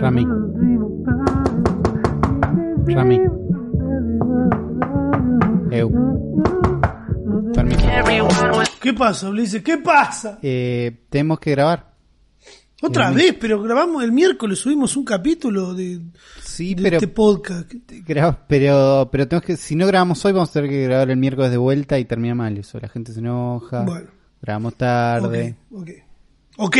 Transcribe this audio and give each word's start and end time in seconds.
Rami. 0.00 0.24
Rami. 2.94 3.20
Eu. 5.70 5.90
Permiso. 7.52 7.86
¿Qué 8.80 8.92
pasa, 8.92 9.28
Ulises? 9.30 9.62
¿Qué 9.62 9.78
pasa? 9.78 10.38
Eh, 10.42 11.04
tenemos 11.08 11.38
que 11.40 11.50
grabar. 11.52 11.94
Otra 12.82 13.10
Eh, 13.10 13.14
vez, 13.14 13.36
pero 13.40 13.62
grabamos 13.62 14.04
el 14.04 14.12
miércoles, 14.12 14.58
subimos 14.58 14.96
un 14.96 15.04
capítulo 15.04 15.74
de, 15.74 16.00
Sí, 16.42 16.74
de 16.74 16.82
pero 16.82 16.96
este 16.98 17.08
podcast. 17.08 17.72
Pero 18.46 19.08
pero 19.10 19.26
tenemos 19.28 19.44
que 19.46 19.56
si 19.56 19.74
no 19.76 19.86
grabamos 19.86 20.22
hoy 20.24 20.32
vamos 20.32 20.50
a 20.50 20.52
tener 20.52 20.70
que 20.70 20.84
grabar 20.84 21.10
el 21.10 21.16
miércoles 21.16 21.50
de 21.50 21.56
vuelta 21.56 21.98
y 21.98 22.04
termina 22.04 22.34
mal 22.34 22.56
eso 22.58 22.78
la 22.78 22.88
gente 22.88 23.12
se 23.12 23.20
enoja 23.20 23.82
Bueno. 23.82 24.08
grabamos 24.42 24.74
tarde 24.76 25.56
Ok, 25.72 25.80
ok. 25.80 25.90
Ok. 26.58 26.76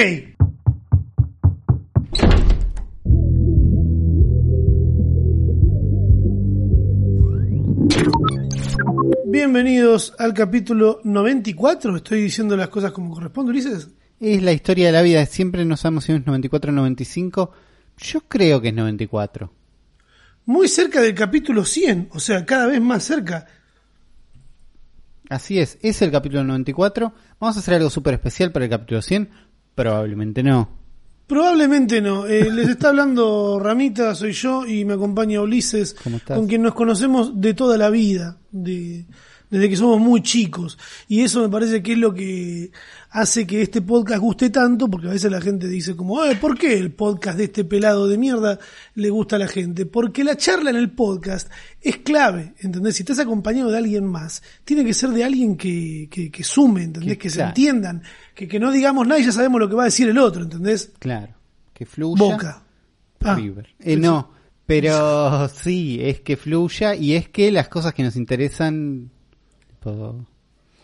Bienvenidos 9.37 10.15
al 10.19 10.33
capítulo 10.33 10.99
94. 11.05 11.95
Estoy 11.95 12.23
diciendo 12.23 12.57
las 12.57 12.69
cosas 12.69 12.91
como 12.91 13.13
corresponde, 13.13 13.51
Ulises. 13.51 13.91
es 14.19 14.43
la 14.43 14.53
historia 14.53 14.87
de 14.87 14.93
la 14.93 15.03
vida 15.03 15.27
siempre 15.27 15.63
no 15.67 15.77
sabemos 15.77 16.05
si 16.05 16.13
es 16.13 16.25
94 16.25 16.71
o 16.71 16.75
95 16.75 17.53
yo 17.99 18.21
creo 18.23 18.63
que 18.63 18.69
es 18.69 18.75
94 18.75 19.53
Muy 20.47 20.69
cerca 20.69 21.03
del 21.03 21.15
capítulo 21.15 21.67
100, 21.67 22.09
o 22.13 22.19
sea, 22.19 22.47
cada 22.47 22.67
vez 22.67 22.81
más 22.81 23.05
cerca. 23.05 23.47
así 25.29 25.59
es 25.59 25.77
es 25.83 26.01
el 26.01 26.11
capítulo 26.11 26.43
94 26.43 27.13
vamos 27.39 27.57
a 27.59 27.61
hacer 27.61 27.75
algo 27.75 27.91
súper 27.91 28.15
especial 28.15 28.53
para 28.53 28.65
el 28.65 28.71
capítulo 28.71 29.03
100 29.03 29.29
probablemente 29.75 30.43
no 30.43 30.71
Probablemente 31.27 32.01
no. 32.01 32.27
Eh, 32.27 32.51
les 32.53 32.69
está 32.69 32.91
hablando 32.91 33.59
Ramita, 33.59 34.15
soy 34.15 34.33
yo, 34.33 34.65
y 34.65 34.85
me 34.85 34.95
acompaña 34.95 35.41
Ulises, 35.41 35.97
con 36.27 36.47
quien 36.47 36.63
nos 36.63 36.75
conocemos 36.75 37.41
de 37.41 37.55
toda 37.55 37.77
la 37.77 37.91
vida, 37.91 38.39
de, 38.53 39.07
desde 39.51 39.69
que 39.69 39.77
somos 39.77 40.01
muy 40.01 40.23
chicos. 40.23 40.79
Y 41.09 41.21
eso 41.23 41.41
me 41.41 41.49
parece 41.49 41.83
que 41.83 41.93
es 41.93 41.99
lo 41.99 42.13
que 42.15 42.71
hace 43.11 43.47
que 43.47 43.63
este 43.63 43.81
podcast 43.81 44.21
guste 44.21 44.51
tanto, 44.51 44.89
porque 44.89 45.09
a 45.09 45.13
veces 45.13 45.31
la 45.31 45.41
gente 45.41 45.69
dice 45.69 45.95
como, 45.97 46.23
"Eh, 46.25 46.37
¿por 46.37 46.59
qué 46.59 46.77
el 46.79 46.93
podcast 46.93 47.39
de 47.39 47.45
este 47.45 47.65
pelado 47.65 48.09
de 48.09 48.19
mierda 48.19 48.59
le 48.95 49.11
gusta 49.11 49.37
a 49.37 49.39
la 49.39 49.49
gente? 49.49 49.87
Porque 49.87 50.25
la 50.25 50.37
charla 50.37 50.71
en 50.71 50.77
el 50.77 50.91
podcast 50.91 51.51
es 51.81 51.99
clave, 51.99 52.55
¿entendés? 52.59 52.97
Si 52.97 53.03
estás 53.03 53.19
acompañado 53.21 53.71
de 53.71 53.79
alguien 53.79 54.05
más, 54.05 54.43
tiene 54.65 54.85
que 54.85 54.93
ser 54.95 55.11
de 55.11 55.25
alguien 55.25 55.57
que, 55.57 56.09
que, 56.11 56.31
que 56.31 56.45
sume, 56.45 56.83
¿entendés? 56.83 57.13
Que- 57.17 57.19
Que, 57.19 57.31
se 57.31 57.37
claro. 57.37 57.49
entiendan, 57.51 58.03
que, 58.35 58.47
que 58.49 58.59
no 58.61 58.71
digamos 58.73 59.07
nada 59.07 59.21
y 59.21 59.25
ya 59.25 59.33
sabemos 59.33 59.61
lo 59.61 59.69
que 59.69 59.75
va 59.77 59.83
a 59.83 59.87
decir 59.87 60.09
el 60.09 60.19
otro, 60.19 60.43
¿entendés? 60.43 60.91
claro 60.99 61.33
que 61.73 61.85
fluya 61.87 62.19
Boca. 62.25 62.63
Ah. 63.23 63.39
Eh, 63.81 63.97
no, 63.97 64.31
pero 64.67 65.49
sí, 65.49 65.99
es 66.03 66.21
que 66.21 66.37
fluya 66.37 66.95
y 66.95 67.15
es 67.15 67.29
que 67.29 67.51
las 67.53 67.69
cosas 67.69 67.93
que 67.95 68.03
nos 68.03 68.17
interesan... 68.17 69.11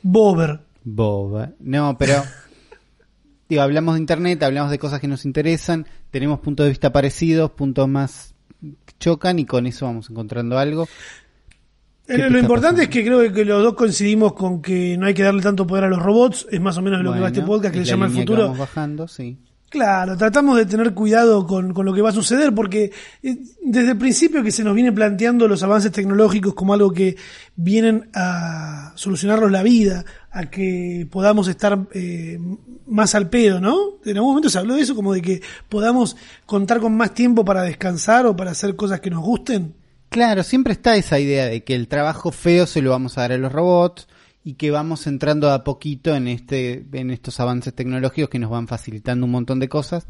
Bober. 0.03 0.61
boba. 0.85 1.51
No, 1.61 1.97
pero... 1.99 2.23
digo, 3.49 3.63
hablamos 3.63 3.95
de 3.95 4.01
internet, 4.01 4.43
hablamos 4.43 4.71
de 4.71 4.79
cosas 4.79 5.01
que 5.01 5.09
nos 5.09 5.25
interesan, 5.25 5.87
tenemos 6.11 6.41
puntos 6.41 6.65
de 6.65 6.71
vista 6.71 6.91
parecidos, 6.93 7.51
puntos 7.51 7.87
más 7.89 8.35
que 8.61 8.95
chocan 8.99 9.39
y 9.39 9.45
con 9.45 9.67
eso 9.67 9.87
vamos 9.87 10.09
encontrando 10.09 10.59
algo. 10.59 10.89
¿Qué 12.07 12.15
Eh, 12.15 12.31
Lo 12.31 12.39
importante 12.39 12.77
pasando? 12.77 12.83
es 12.83 12.89
que 12.89 13.05
creo 13.05 13.33
que 13.33 13.45
los 13.45 13.63
dos 13.63 13.75
coincidimos 13.75 14.33
con 14.33 14.63
que 14.63 14.97
no 14.97 15.07
hay 15.07 15.15
que 15.15 15.23
darle 15.23 15.43
tanto 15.43 15.67
poder 15.67 15.85
a 15.85 15.89
los 15.89 16.01
robots, 16.03 16.47
es 16.51 16.61
más 16.61 16.79
o 16.79 16.83
menos 16.83 17.03
lo 17.03 17.13
que 17.13 17.21
va 17.21 17.29
este 17.29 17.43
podcast 17.43 17.75
que 17.75 17.81
se 17.81 17.87
la 17.87 17.91
llama 17.91 18.07
el 18.07 18.13
futuro. 18.13 18.43
Vamos 18.45 18.59
bajando, 18.59 19.07
sí. 19.07 19.39
Claro, 19.73 20.19
tratamos 20.19 20.59
de 20.59 20.67
tener 20.67 20.93
cuidado 20.93 21.47
con, 21.47 21.73
con 21.73 21.87
lo 21.87 21.95
que 21.95 22.03
va 22.03 22.11
a 22.11 22.13
suceder 22.13 22.55
porque 22.55 22.93
eh, 23.23 23.39
desde 23.63 23.93
el 23.93 23.97
principio 23.97 24.43
que 24.43 24.51
se 24.53 24.63
nos 24.63 24.75
viene 24.75 24.93
planteando 24.93 25.49
los 25.49 25.63
avances 25.63 25.91
tecnológicos 25.91 26.53
como 26.53 26.75
algo 26.75 26.93
que 26.93 27.17
vienen 27.57 28.11
a 28.13 28.93
solucionarnos 28.97 29.51
la 29.51 29.63
vida, 29.63 30.05
a 30.31 30.51
que 30.51 31.09
podamos 31.11 31.49
estar 31.49 31.87
eh, 31.95 32.39
más 32.87 33.15
al 33.15 33.31
pedo, 33.31 33.61
¿no? 33.63 33.99
En 34.05 34.19
algún 34.19 34.33
momento 34.33 34.51
se 34.51 34.59
habló 34.59 34.75
de 34.75 34.83
eso, 34.83 34.95
como 34.95 35.15
de 35.15 35.23
que 35.23 35.41
podamos 35.71 36.19
contar 36.45 36.79
con 36.79 36.95
más 36.95 37.15
tiempo 37.15 37.43
para 37.43 37.63
descansar 37.63 38.27
o 38.27 38.37
para 38.37 38.51
hacer 38.51 38.77
cosas 38.77 39.01
que 39.01 39.09
nos 39.09 39.23
gusten. 39.23 39.73
Claro, 40.11 40.43
siempre 40.43 40.75
está 40.75 40.97
esa 40.97 41.19
idea 41.19 41.47
de 41.47 41.65
que 41.65 41.75
el 41.75 41.89
trabajo 41.89 42.31
feo 42.31 42.67
se 42.67 42.83
lo 42.83 42.91
vamos 42.91 43.17
a 43.17 43.23
dar 43.23 43.33
a 43.33 43.39
los 43.39 43.51
robots 43.51 44.07
y 44.45 44.55
que 44.55 44.71
vamos 44.71 45.07
entrando 45.07 45.51
a 45.51 45.63
poquito 45.65 46.15
en 46.15 46.27
este 46.29 46.85
en 46.93 47.11
estos 47.11 47.39
avances 47.41 47.75
tecnológicos 47.75 48.29
que 48.31 48.39
nos 48.39 48.51
van 48.51 48.67
facilitando 48.69 49.27
un 49.27 49.33
montón 49.33 49.61
de 49.61 49.69
cosas. 49.69 50.07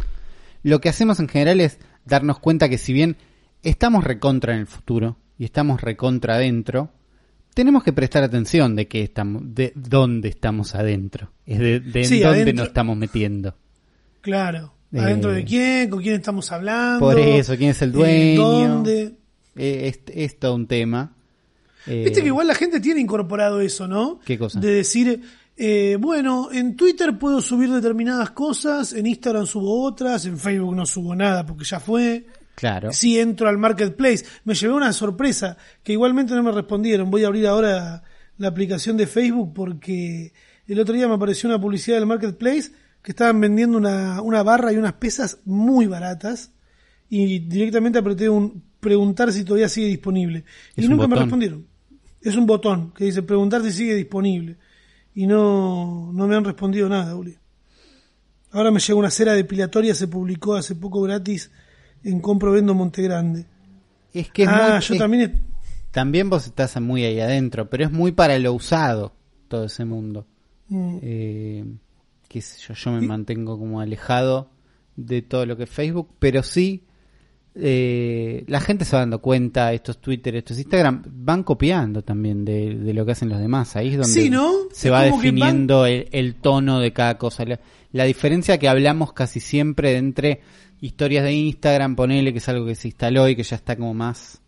Lo 0.62 0.80
que 0.80 0.88
hacemos 0.88 1.20
en 1.20 1.28
general 1.28 1.60
es 1.60 1.78
darnos 2.06 2.38
cuenta 2.38 2.68
que 2.68 2.78
si 2.78 2.92
bien 2.92 3.16
estamos 3.62 4.04
recontra 4.04 4.54
en 4.54 4.60
el 4.60 4.66
futuro 4.66 5.16
y 5.38 5.44
estamos 5.44 5.80
recontra 5.80 6.34
adentro, 6.36 6.90
tenemos 7.54 7.82
que 7.84 7.92
prestar 7.92 8.22
atención 8.22 8.74
de 8.76 8.88
qué 8.88 9.02
estamos 9.02 9.42
de 9.54 9.72
dónde 9.74 10.28
estamos 10.28 10.74
adentro, 10.74 11.32
es 11.44 11.58
de, 11.58 11.80
de 11.80 12.04
Sí, 12.04 12.20
dónde 12.20 12.42
adentro. 12.42 12.54
nos 12.62 12.68
estamos 12.68 12.96
metiendo. 12.96 13.56
Claro. 14.20 14.74
Eh, 14.92 15.00
¿Adentro 15.00 15.32
de 15.32 15.44
quién? 15.44 15.88
¿Con 15.90 16.00
quién 16.02 16.14
estamos 16.16 16.52
hablando? 16.52 17.00
Por 17.00 17.18
eso, 17.18 17.56
quién 17.56 17.70
es 17.70 17.80
el 17.82 17.92
dueño. 17.92 18.42
¿Dónde? 18.42 19.14
Eh, 19.56 19.88
es, 19.88 20.00
es 20.14 20.38
todo 20.38 20.54
un 20.54 20.66
tema. 20.66 21.14
Eh, 21.86 22.02
Viste 22.04 22.20
que 22.20 22.28
igual 22.28 22.46
la 22.46 22.54
gente 22.54 22.80
tiene 22.80 23.00
incorporado 23.00 23.60
eso, 23.60 23.88
¿no? 23.88 24.20
¿Qué 24.24 24.38
cosa? 24.38 24.60
De 24.60 24.72
decir, 24.72 25.20
eh, 25.56 25.96
bueno, 25.98 26.50
en 26.52 26.76
Twitter 26.76 27.18
puedo 27.18 27.40
subir 27.40 27.70
determinadas 27.70 28.30
cosas, 28.30 28.92
en 28.92 29.06
Instagram 29.06 29.46
subo 29.46 29.82
otras, 29.82 30.26
en 30.26 30.38
Facebook 30.38 30.74
no 30.74 30.86
subo 30.86 31.14
nada 31.14 31.44
porque 31.44 31.64
ya 31.64 31.80
fue. 31.80 32.26
Claro. 32.54 32.92
Sí 32.92 33.18
entro 33.18 33.48
al 33.48 33.58
marketplace. 33.58 34.24
Me 34.44 34.54
llevé 34.54 34.74
una 34.74 34.92
sorpresa 34.92 35.56
que 35.82 35.92
igualmente 35.92 36.34
no 36.34 36.42
me 36.42 36.52
respondieron. 36.52 37.10
Voy 37.10 37.24
a 37.24 37.28
abrir 37.28 37.46
ahora 37.46 38.02
la 38.38 38.48
aplicación 38.48 38.96
de 38.96 39.06
Facebook 39.06 39.52
porque 39.54 40.32
el 40.66 40.78
otro 40.78 40.94
día 40.94 41.08
me 41.08 41.14
apareció 41.14 41.48
una 41.48 41.60
publicidad 41.60 41.96
del 41.96 42.06
marketplace 42.06 42.72
que 43.02 43.12
estaban 43.12 43.40
vendiendo 43.40 43.78
una, 43.78 44.20
una 44.22 44.42
barra 44.42 44.72
y 44.72 44.76
unas 44.76 44.94
pesas 44.94 45.38
muy 45.44 45.86
baratas 45.86 46.52
y 47.08 47.40
directamente 47.40 47.98
apreté 47.98 48.28
un 48.28 48.62
preguntar 48.80 49.32
si 49.32 49.44
todavía 49.44 49.68
sigue 49.68 49.88
disponible. 49.88 50.44
Es 50.74 50.84
y 50.84 50.86
un 50.86 50.92
nunca 50.92 51.06
me 51.06 51.16
respondieron. 51.16 51.66
Es 52.22 52.36
un 52.36 52.46
botón 52.46 52.92
que 52.92 53.04
dice 53.04 53.22
preguntar 53.22 53.62
si 53.62 53.72
sigue 53.72 53.94
disponible. 53.94 54.56
Y 55.14 55.26
no, 55.26 56.10
no 56.12 56.26
me 56.26 56.36
han 56.36 56.44
respondido 56.44 56.88
nada, 56.88 57.14
Uli. 57.16 57.36
Ahora 58.52 58.70
me 58.70 58.80
llega 58.80 58.98
una 58.98 59.10
cera 59.10 59.32
depilatoria, 59.32 59.94
se 59.94 60.08
publicó 60.08 60.54
hace 60.54 60.74
poco 60.74 61.02
gratis 61.02 61.50
en 62.04 62.20
Compro 62.20 62.52
Vendo 62.52 62.74
Monte 62.74 63.02
Grande. 63.02 63.46
Es 64.12 64.30
que 64.30 64.42
es 64.42 64.48
ah, 64.48 64.72
muy- 64.74 64.80
yo 64.80 64.94
es- 64.94 64.98
también. 65.00 65.42
También 65.90 66.30
vos 66.30 66.46
estás 66.46 66.80
muy 66.80 67.04
ahí 67.04 67.20
adentro, 67.20 67.68
pero 67.68 67.84
es 67.84 67.92
muy 67.92 68.12
para 68.12 68.38
lo 68.38 68.52
usado 68.54 69.12
todo 69.48 69.64
ese 69.64 69.84
mundo. 69.84 70.26
mm, 70.68 70.98
Eh, 71.02 71.64
qué 72.28 72.40
sé 72.40 72.58
yo, 72.66 72.72
yo 72.74 72.90
me 72.92 73.06
mantengo 73.06 73.58
como 73.58 73.80
alejado 73.80 74.48
de 74.96 75.20
todo 75.20 75.44
lo 75.44 75.56
que 75.56 75.64
es 75.64 75.70
Facebook, 75.70 76.08
pero 76.18 76.42
sí 76.42 76.84
eh, 77.54 78.44
la 78.46 78.60
gente 78.60 78.84
se 78.84 78.96
va 78.96 79.00
dando 79.00 79.20
cuenta, 79.20 79.72
estos 79.72 79.98
Twitter, 80.00 80.34
estos 80.36 80.58
Instagram, 80.58 81.02
van 81.06 81.42
copiando 81.42 82.02
también 82.02 82.44
de, 82.44 82.74
de 82.76 82.94
lo 82.94 83.04
que 83.04 83.12
hacen 83.12 83.28
los 83.28 83.38
demás. 83.38 83.76
Ahí 83.76 83.88
es 83.88 83.96
donde 83.98 84.12
Sí, 84.12 84.30
¿no? 84.30 84.50
se 84.72 84.90
va 84.90 85.02
van- 85.02 85.12
definiendo 85.12 85.86
el, 85.86 86.08
el 86.12 86.36
tono 86.36 86.80
de 86.80 86.92
cada 86.92 87.18
cosa. 87.18 87.44
La, 87.44 87.60
la 87.92 88.04
diferencia 88.04 88.58
que 88.58 88.68
hablamos 88.68 89.12
casi 89.12 89.38
siempre 89.40 89.96
entre 89.96 90.40
historias 90.80 91.24
de 91.24 91.32
Instagram, 91.34 91.94
ponele 91.94 92.32
que 92.32 92.38
es 92.38 92.48
algo 92.48 92.66
que 92.66 92.74
se 92.74 92.88
instaló 92.88 93.28
y 93.28 93.36
que 93.36 93.42
ya 93.42 93.56
está 93.56 93.76
como 93.76 93.92
más 93.94 94.40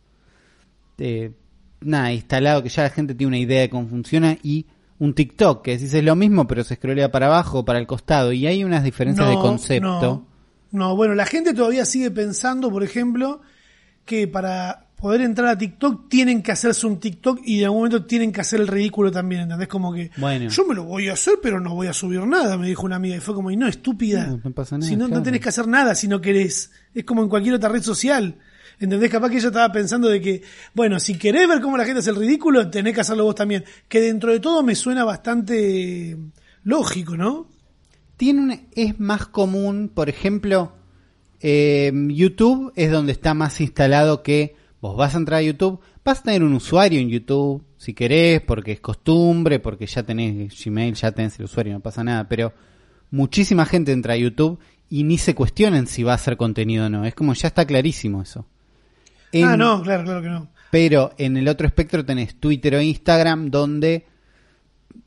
eh, 0.99 1.33
nada, 1.81 2.13
instalado, 2.13 2.63
que 2.63 2.69
ya 2.71 2.85
la 2.85 2.91
gente 2.91 3.15
tiene 3.15 3.29
una 3.29 3.39
idea 3.39 3.61
de 3.61 3.69
cómo 3.71 3.87
funciona 3.89 4.37
y 4.43 4.67
un 4.99 5.13
TikTok, 5.13 5.63
que 5.63 5.73
decís 5.73 5.93
es 5.93 6.05
lo 6.05 6.17
mismo, 6.17 6.47
pero 6.47 6.65
se 6.65 6.77
scrollea 6.77 7.11
para 7.11 7.27
abajo 7.27 7.65
para 7.65 7.79
el 7.79 7.87
costado 7.87 8.33
y 8.33 8.47
hay 8.47 8.65
unas 8.65 8.83
diferencias 8.85 9.29
de 9.29 9.35
concepto. 9.35 9.89
No, 10.01 10.27
no, 10.75 10.97
bueno, 10.97 11.15
la 11.15 11.25
gente 11.27 11.55
todavía 11.55 11.85
sigue 11.85 12.11
pensando, 12.11 12.71
por 12.71 12.83
ejemplo, 12.83 13.41
que 14.05 14.29
para 14.29 14.87
poder 14.97 15.21
entrar 15.21 15.49
a 15.49 15.59
TikTok 15.59 16.09
tienen 16.09 16.43
que 16.43 16.51
hacerse 16.51 16.87
un 16.87 16.99
TikTok 16.99 17.41
y 17.45 17.59
en 17.59 17.65
algún 17.67 17.81
momento 17.81 18.07
tienen 18.07 18.33
que 18.33 18.41
hacer 18.41 18.61
el 18.61 18.69
ridículo 18.69 19.13
también, 19.13 19.43
¿entendés? 19.43 19.69
Como 19.69 19.93
que 19.93 20.11
Bueno. 20.17 20.49
yo 20.49 20.67
me 20.67 20.75
lo 20.75 20.85
voy 20.85 21.09
a 21.09 21.13
hacer, 21.13 21.35
pero 21.43 21.61
no 21.61 21.75
voy 21.75 21.87
a 21.89 21.93
subir 21.93 22.21
nada, 22.27 22.57
me 22.57 22.67
dijo 22.67 22.85
una 22.87 22.97
amiga. 22.97 23.15
Y 23.17 23.21
fue 23.21 23.35
como, 23.35 23.51
y 23.51 23.57
no, 23.57 23.69
estúpida. 23.69 24.27
No, 24.27 24.41
no 24.43 24.51
pasa 24.53 24.79
nada, 24.79 24.89
si 24.89 24.97
no, 24.97 25.07
claro. 25.07 25.19
no 25.21 25.23
tenés 25.23 25.41
que 25.41 25.49
hacer 25.49 25.69
nada 25.69 25.95
si 25.95 26.09
no 26.09 26.21
querés. 26.21 26.71
Es 26.95 27.05
como 27.05 27.23
en 27.23 27.29
cualquier 27.29 27.55
otra 27.55 27.69
red 27.69 27.83
social. 27.83 28.37
¿Entendés? 28.81 29.11
Capaz 29.11 29.29
que 29.31 29.37
ella 29.37 29.49
estaba 29.49 29.71
pensando 29.73 30.09
de 30.09 30.21
que, 30.21 30.43
bueno, 30.75 30.99
si 30.99 31.17
querés 31.17 31.47
ver 31.49 31.61
cómo 31.61 31.77
la 31.77 31.85
gente 31.85 32.01
hace 32.01 32.11
el 32.11 32.17
ridículo, 32.17 32.69
tenés 32.71 32.95
que 32.95 33.03
hacerlo 33.03 33.25
vos 33.25 33.35
también. 33.37 33.65
Que 33.87 34.01
dentro 34.01 34.33
de 34.33 34.41
todo 34.41 34.63
me 34.63 34.75
suena 34.75 35.05
bastante 35.05 36.17
lógico, 36.65 37.17
¿no? 37.17 37.47
Tiene 38.17 38.41
un- 38.41 38.61
es 38.75 39.01
más 39.01 39.27
común, 39.27 39.91
por 39.93 40.09
ejemplo, 40.09 40.73
eh, 41.41 41.93
YouTube 42.09 42.73
es 42.77 42.91
donde 42.91 43.13
está 43.13 43.35
más 43.35 43.61
instalado 43.61 44.23
que 44.23 44.55
vos 44.81 44.97
vas 44.97 45.15
a 45.15 45.19
entrar 45.19 45.39
a 45.39 45.43
YouTube, 45.43 45.81
vas 46.05 46.21
a 46.21 46.23
tener 46.25 46.43
un 46.43 46.55
usuario 46.55 47.01
en 47.01 47.09
YouTube, 47.09 47.63
si 47.77 47.95
querés, 47.95 48.41
porque 48.43 48.73
es 48.73 48.81
costumbre, 48.81 49.59
porque 49.59 49.87
ya 49.87 50.03
tenés 50.03 50.55
Gmail, 50.65 50.95
ya 50.95 51.13
tenés 51.13 51.39
el 51.39 51.47
usuario, 51.47 51.73
no 51.73 51.81
pasa 51.81 52.05
nada, 52.05 52.29
pero 52.29 52.53
muchísima 53.11 53.65
gente 53.67 53.93
entra 53.93 54.15
a 54.15 54.19
YouTube 54.19 54.59
y 54.91 55.05
ni 55.05 55.19
se 55.19 55.35
cuestionen 55.35 55.87
si 55.87 56.03
va 56.03 56.15
a 56.15 56.19
ser 56.19 56.37
contenido 56.37 56.87
o 56.87 56.89
no. 56.91 57.05
Es 57.05 57.15
como 57.15 57.33
ya 57.35 57.49
está 57.49 57.65
clarísimo 57.67 58.23
eso. 58.23 58.47
En- 59.33 59.45
Ah, 59.45 59.57
no, 59.57 59.83
claro, 59.83 60.05
claro 60.05 60.23
que 60.23 60.29
no. 60.29 60.49
Pero 60.71 61.13
en 61.19 61.37
el 61.37 61.49
otro 61.49 61.67
espectro 61.67 62.05
tenés 62.05 62.35
Twitter 62.37 62.75
o 62.75 62.81
Instagram 62.81 63.51
donde 63.51 64.07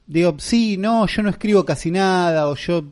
digo, 0.08 0.36
sí, 0.40 0.78
no, 0.78 1.06
yo 1.08 1.22
no 1.24 1.30
escribo 1.30 1.66
casi 1.66 1.92
nada 1.92 2.48
o 2.50 2.56
yo... 2.56 2.86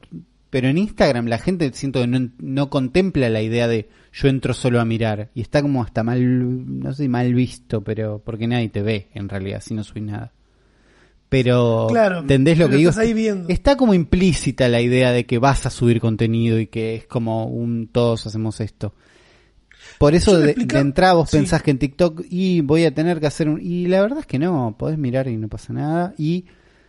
Pero 0.50 0.70
en 0.70 0.78
Instagram 0.78 1.26
la 1.28 1.38
gente 1.38 1.70
siento 1.74 2.00
que 2.02 2.08
no, 2.08 2.30
no 2.40 2.70
contempla 2.70 3.28
la 3.30 3.42
idea 3.42 3.68
de 3.68 3.90
yo 4.14 4.30
entro 4.30 4.54
solo 4.54 4.80
a 4.80 4.86
mirar 4.86 5.30
y 5.34 5.42
está 5.42 5.62
como 5.62 5.84
hasta 5.84 6.02
mal, 6.04 6.80
no 6.80 6.94
sé, 6.94 7.10
mal 7.10 7.34
visto, 7.34 7.82
pero 7.84 8.22
porque 8.24 8.48
nadie 8.48 8.70
te 8.70 8.82
ve 8.82 9.10
en 9.14 9.28
realidad 9.28 9.62
si 9.62 9.74
no 9.74 9.84
subís 9.84 10.04
nada. 10.06 10.32
Pero, 11.28 11.88
Claro, 11.90 12.20
¿entendés 12.20 12.58
lo 12.58 12.66
pero 12.66 12.72
que 12.72 12.78
digo? 12.78 12.90
estás 12.92 13.04
ahí 13.06 13.14
viendo. 13.14 13.50
Está 13.50 13.76
como 13.76 13.94
implícita 13.94 14.70
la 14.70 14.80
idea 14.80 15.12
de 15.12 15.26
que 15.26 15.40
vas 15.40 15.66
a 15.66 15.70
subir 15.70 16.00
contenido 16.00 16.60
y 16.60 16.68
que 16.68 16.96
es 16.96 17.08
como 17.08 17.48
un 17.48 17.90
todos 17.92 18.26
hacemos 18.28 18.62
esto. 18.62 18.94
Por 19.98 20.16
eso 20.16 20.38
de, 20.38 20.54
de 20.54 20.80
entrada 20.80 21.14
vos 21.16 21.30
Sí. 21.30 21.38
pensás 21.38 21.62
que 21.62 21.72
en 21.72 21.80
TikTok 21.80 22.22
y 22.30 22.62
voy 22.62 22.86
a 22.86 22.94
tener 22.94 23.20
que 23.20 23.28
hacer 23.28 23.50
un... 23.50 23.60
Y 23.62 23.88
la 23.88 24.02
verdad 24.02 24.20
es 24.20 24.26
que 24.26 24.40
no, 24.40 24.76
podés 24.78 24.98
mirar 24.98 25.28
y 25.28 25.36
no 25.36 25.48
pasa 25.50 25.74
nada. 25.74 26.14
Y 26.18 26.46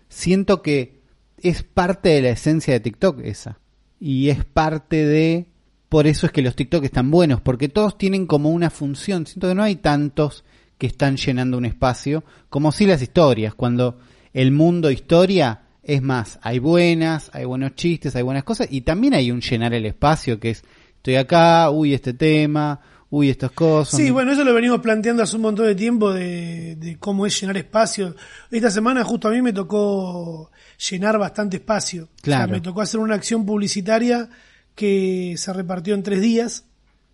siento 0.08 0.62
que 0.62 1.00
es 1.38 1.62
parte 1.62 2.10
de 2.10 2.22
la 2.22 2.30
esencia 2.30 2.74
de 2.74 2.80
TikTok 2.80 3.20
esa. 3.20 3.58
Y 4.00 4.28
es 4.28 4.44
parte 4.44 5.04
de... 5.04 5.46
Por 5.88 6.06
eso 6.06 6.26
es 6.26 6.32
que 6.32 6.42
los 6.42 6.56
TikTok 6.56 6.84
están 6.84 7.10
buenos, 7.10 7.40
porque 7.40 7.68
todos 7.68 7.96
tienen 7.96 8.26
como 8.26 8.50
una 8.50 8.70
función. 8.70 9.26
Siento 9.26 9.48
que 9.48 9.54
no 9.54 9.62
hay 9.62 9.76
tantos 9.76 10.44
que 10.78 10.86
están 10.86 11.16
llenando 11.16 11.56
un 11.56 11.64
espacio, 11.64 12.24
como 12.48 12.72
si 12.72 12.86
las 12.86 13.00
historias, 13.02 13.54
cuando 13.54 13.98
el 14.32 14.50
mundo 14.50 14.90
historia 14.90 15.62
es 15.82 16.02
más, 16.02 16.38
hay 16.42 16.58
buenas, 16.58 17.30
hay 17.32 17.44
buenos 17.44 17.74
chistes, 17.76 18.16
hay 18.16 18.22
buenas 18.22 18.44
cosas, 18.44 18.68
y 18.70 18.82
también 18.82 19.14
hay 19.14 19.30
un 19.30 19.40
llenar 19.40 19.72
el 19.72 19.86
espacio, 19.86 20.38
que 20.40 20.50
es, 20.50 20.64
estoy 20.96 21.14
acá, 21.14 21.70
uy, 21.70 21.94
este 21.94 22.12
tema, 22.12 22.80
uy, 23.16 23.30
estas 23.30 23.50
cosas. 23.52 23.98
Sí, 23.98 24.10
bueno, 24.10 24.32
eso 24.32 24.44
lo 24.44 24.52
venimos 24.52 24.80
planteando 24.80 25.22
hace 25.22 25.36
un 25.36 25.42
montón 25.42 25.66
de 25.66 25.74
tiempo 25.74 26.12
de, 26.12 26.76
de 26.76 26.98
cómo 26.98 27.26
es 27.26 27.40
llenar 27.40 27.56
espacio. 27.56 28.14
Esta 28.50 28.70
semana 28.70 29.04
justo 29.04 29.28
a 29.28 29.30
mí 29.30 29.40
me 29.40 29.52
tocó 29.52 30.50
llenar 30.90 31.18
bastante 31.18 31.56
espacio. 31.56 32.08
Claro. 32.20 32.44
O 32.44 32.46
sea, 32.46 32.52
me 32.54 32.60
tocó 32.60 32.82
hacer 32.82 33.00
una 33.00 33.14
acción 33.14 33.46
publicitaria 33.46 34.28
que 34.74 35.34
se 35.38 35.52
repartió 35.52 35.94
en 35.94 36.02
tres 36.02 36.20
días, 36.20 36.64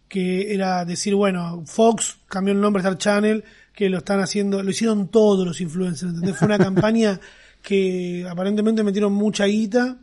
que 0.09 0.53
era 0.53 0.85
decir, 0.85 1.15
bueno, 1.15 1.63
Fox 1.67 2.19
cambió 2.29 2.53
el 2.53 2.61
nombre 2.61 2.83
a 2.83 2.89
Star 2.89 2.99
Channel, 2.99 3.45
que 3.75 3.89
lo 3.89 3.99
están 3.99 4.21
haciendo, 4.21 4.63
lo 4.63 4.71
hicieron 4.71 5.09
todos 5.09 5.47
los 5.47 5.61
influencers, 5.61 6.13
¿entendés? 6.13 6.37
Fue 6.37 6.47
una 6.47 6.59
campaña 6.59 7.21
que 7.63 8.27
aparentemente 8.29 8.83
metieron 8.83 9.13
mucha 9.13 9.47
guita 9.47 9.99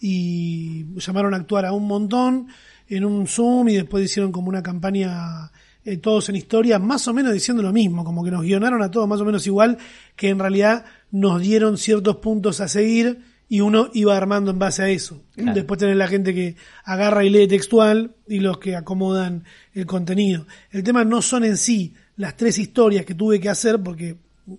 y 0.00 0.86
llamaron 0.98 1.34
a 1.34 1.36
actuar 1.36 1.66
a 1.66 1.72
un 1.72 1.86
montón 1.86 2.48
en 2.88 3.04
un 3.04 3.26
Zoom 3.26 3.68
y 3.68 3.74
después 3.74 4.04
hicieron 4.04 4.32
como 4.32 4.48
una 4.48 4.62
campaña 4.62 5.50
eh, 5.84 5.98
todos 5.98 6.28
en 6.28 6.36
historia, 6.36 6.78
más 6.78 7.06
o 7.08 7.14
menos 7.14 7.32
diciendo 7.32 7.62
lo 7.62 7.72
mismo, 7.72 8.04
como 8.04 8.24
que 8.24 8.30
nos 8.30 8.42
guionaron 8.42 8.82
a 8.82 8.90
todos 8.90 9.08
más 9.08 9.20
o 9.20 9.24
menos 9.24 9.46
igual, 9.46 9.78
que 10.16 10.28
en 10.28 10.38
realidad 10.38 10.84
nos 11.10 11.40
dieron 11.40 11.78
ciertos 11.78 12.16
puntos 12.16 12.60
a 12.60 12.68
seguir 12.68 13.20
y 13.48 13.60
uno 13.60 13.90
iba 13.94 14.16
armando 14.16 14.50
en 14.50 14.58
base 14.58 14.82
a 14.82 14.88
eso. 14.88 15.22
Claro. 15.34 15.54
Después 15.54 15.78
tenés 15.78 15.96
la 15.96 16.08
gente 16.08 16.34
que 16.34 16.56
agarra 16.84 17.24
y 17.24 17.30
lee 17.30 17.46
textual 17.46 18.16
y 18.26 18.40
los 18.40 18.58
que 18.58 18.74
acomodan 18.74 19.44
el 19.74 19.86
contenido. 19.86 20.46
El 20.70 20.82
tema 20.82 21.04
no 21.04 21.22
son 21.22 21.44
en 21.44 21.56
sí 21.56 21.94
las 22.16 22.36
tres 22.36 22.58
historias 22.58 23.04
que 23.04 23.14
tuve 23.14 23.38
que 23.38 23.48
hacer 23.48 23.80
porque 23.80 24.16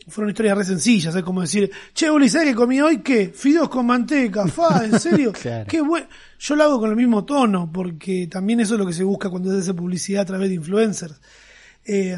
fueron 0.07 0.29
historias 0.31 0.57
re 0.57 0.63
sencillas, 0.65 1.15
es 1.15 1.23
como 1.23 1.41
decir, 1.41 1.71
che, 1.93 2.09
Uli, 2.11 2.27
¿sabes 2.29 2.49
qué 2.49 2.55
comí 2.55 2.81
hoy? 2.81 2.97
¿Qué? 2.99 3.29
Fideos 3.33 3.69
con 3.69 3.85
manteca, 3.85 4.45
fa, 4.47 4.83
¿en 4.85 4.99
serio? 4.99 5.31
Claro. 5.31 5.65
Qué 5.69 5.81
bueno. 5.81 6.07
Yo 6.39 6.55
lo 6.55 6.63
hago 6.63 6.79
con 6.79 6.89
el 6.89 6.95
mismo 6.95 7.23
tono, 7.25 7.71
porque 7.71 8.27
también 8.27 8.59
eso 8.59 8.73
es 8.75 8.79
lo 8.79 8.85
que 8.85 8.93
se 8.93 9.03
busca 9.03 9.29
cuando 9.29 9.51
se 9.51 9.59
hace 9.59 9.73
publicidad 9.73 10.23
a 10.23 10.25
través 10.25 10.49
de 10.49 10.55
influencers. 10.55 11.19
Eh, 11.85 12.17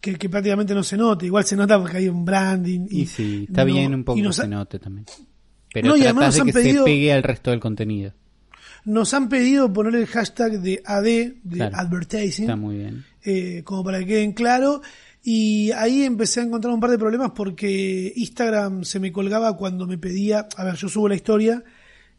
que, 0.00 0.14
que 0.16 0.30
prácticamente 0.30 0.74
no 0.74 0.82
se 0.82 0.96
note, 0.96 1.26
igual 1.26 1.44
se 1.44 1.54
nota 1.56 1.78
porque 1.78 1.98
hay 1.98 2.08
un 2.08 2.24
branding. 2.24 2.86
Y, 2.90 3.02
Y 3.02 3.06
sí, 3.06 3.46
está 3.48 3.64
no- 3.66 3.72
bien 3.72 3.94
un 3.94 4.02
poco 4.04 4.20
que 4.22 4.32
se 4.32 4.48
note 4.48 4.78
también. 4.78 5.04
Pero 5.74 5.88
No, 5.88 5.96
y 5.96 6.02
además 6.04 6.34
de 6.34 6.42
que 6.44 6.52
pedido- 6.52 6.84
se 6.84 6.90
pegue 6.90 7.12
al 7.12 7.22
resto 7.22 7.50
del 7.50 7.60
contenido. 7.60 8.12
nos 8.86 9.12
han 9.12 9.28
pedido 9.28 9.70
poner 9.70 9.94
el 9.94 10.06
hashtag 10.06 10.60
de 10.62 10.82
AD, 10.86 11.04
de 11.04 11.34
Claro. 11.52 11.76
advertising, 11.76 12.44
Está 12.46 12.56
muy 12.56 12.78
bien. 12.78 13.04
eh, 13.24 13.60
como 13.62 13.84
para 13.84 13.98
que 13.98 14.06
queden 14.06 14.32
claro. 14.32 14.80
Y 15.22 15.70
ahí 15.72 16.04
empecé 16.04 16.40
a 16.40 16.44
encontrar 16.44 16.72
un 16.72 16.80
par 16.80 16.90
de 16.90 16.98
problemas 16.98 17.32
porque 17.34 18.12
Instagram 18.16 18.84
se 18.84 18.98
me 19.00 19.12
colgaba 19.12 19.56
cuando 19.56 19.86
me 19.86 19.98
pedía, 19.98 20.48
a 20.56 20.64
ver, 20.64 20.76
yo 20.76 20.88
subo 20.88 21.08
la 21.08 21.14
historia, 21.14 21.62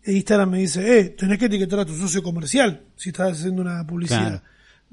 e 0.03 0.13
Instagram 0.13 0.51
me 0.51 0.59
dice, 0.59 1.00
eh, 1.00 1.09
tenés 1.09 1.38
que 1.39 1.45
etiquetar 1.45 1.80
a 1.80 1.86
tu 1.86 1.95
socio 1.95 2.21
comercial 2.21 2.83
si 2.95 3.09
estás 3.09 3.33
haciendo 3.39 3.62
una 3.62 3.86
publicidad. 3.88 4.27
Claro. 4.27 4.42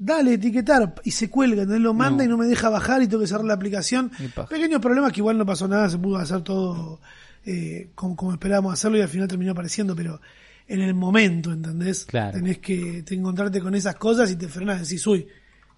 Dale, 0.01 0.33
etiquetar, 0.35 0.95
y 1.03 1.11
se 1.11 1.29
cuelga, 1.29 1.63
entonces 1.63 1.83
lo 1.83 1.93
manda 1.93 2.23
No. 2.23 2.23
y 2.23 2.27
no 2.29 2.37
me 2.37 2.45
deja 2.47 2.69
bajar 2.69 3.03
y 3.03 3.07
tengo 3.07 3.21
que 3.21 3.27
cerrar 3.27 3.43
la 3.45 3.53
aplicación. 3.53 4.11
Pequeños 4.49 4.79
problemas 4.81 5.11
que 5.11 5.19
igual 5.19 5.37
no 5.37 5.45
pasó 5.45 5.67
nada, 5.67 5.89
se 5.89 5.97
pudo 5.97 6.17
hacer 6.17 6.41
todo 6.41 7.01
eh, 7.45 7.89
como, 7.95 8.15
como 8.15 8.31
esperábamos 8.31 8.73
hacerlo 8.73 8.97
y 8.97 9.01
al 9.01 9.09
final 9.09 9.27
terminó 9.27 9.51
apareciendo, 9.51 9.95
pero 9.95 10.19
en 10.67 10.81
el 10.81 10.93
momento, 10.93 11.51
¿entendés? 11.51 12.05
Claro. 12.05 12.37
Tenés 12.37 12.59
que 12.59 13.03
te 13.03 13.13
encontrarte 13.13 13.59
con 13.59 13.75
esas 13.75 13.95
cosas 13.95 14.31
y 14.31 14.35
te 14.35 14.47
frenás, 14.47 14.81
decís, 14.81 15.05
uy, 15.05 15.27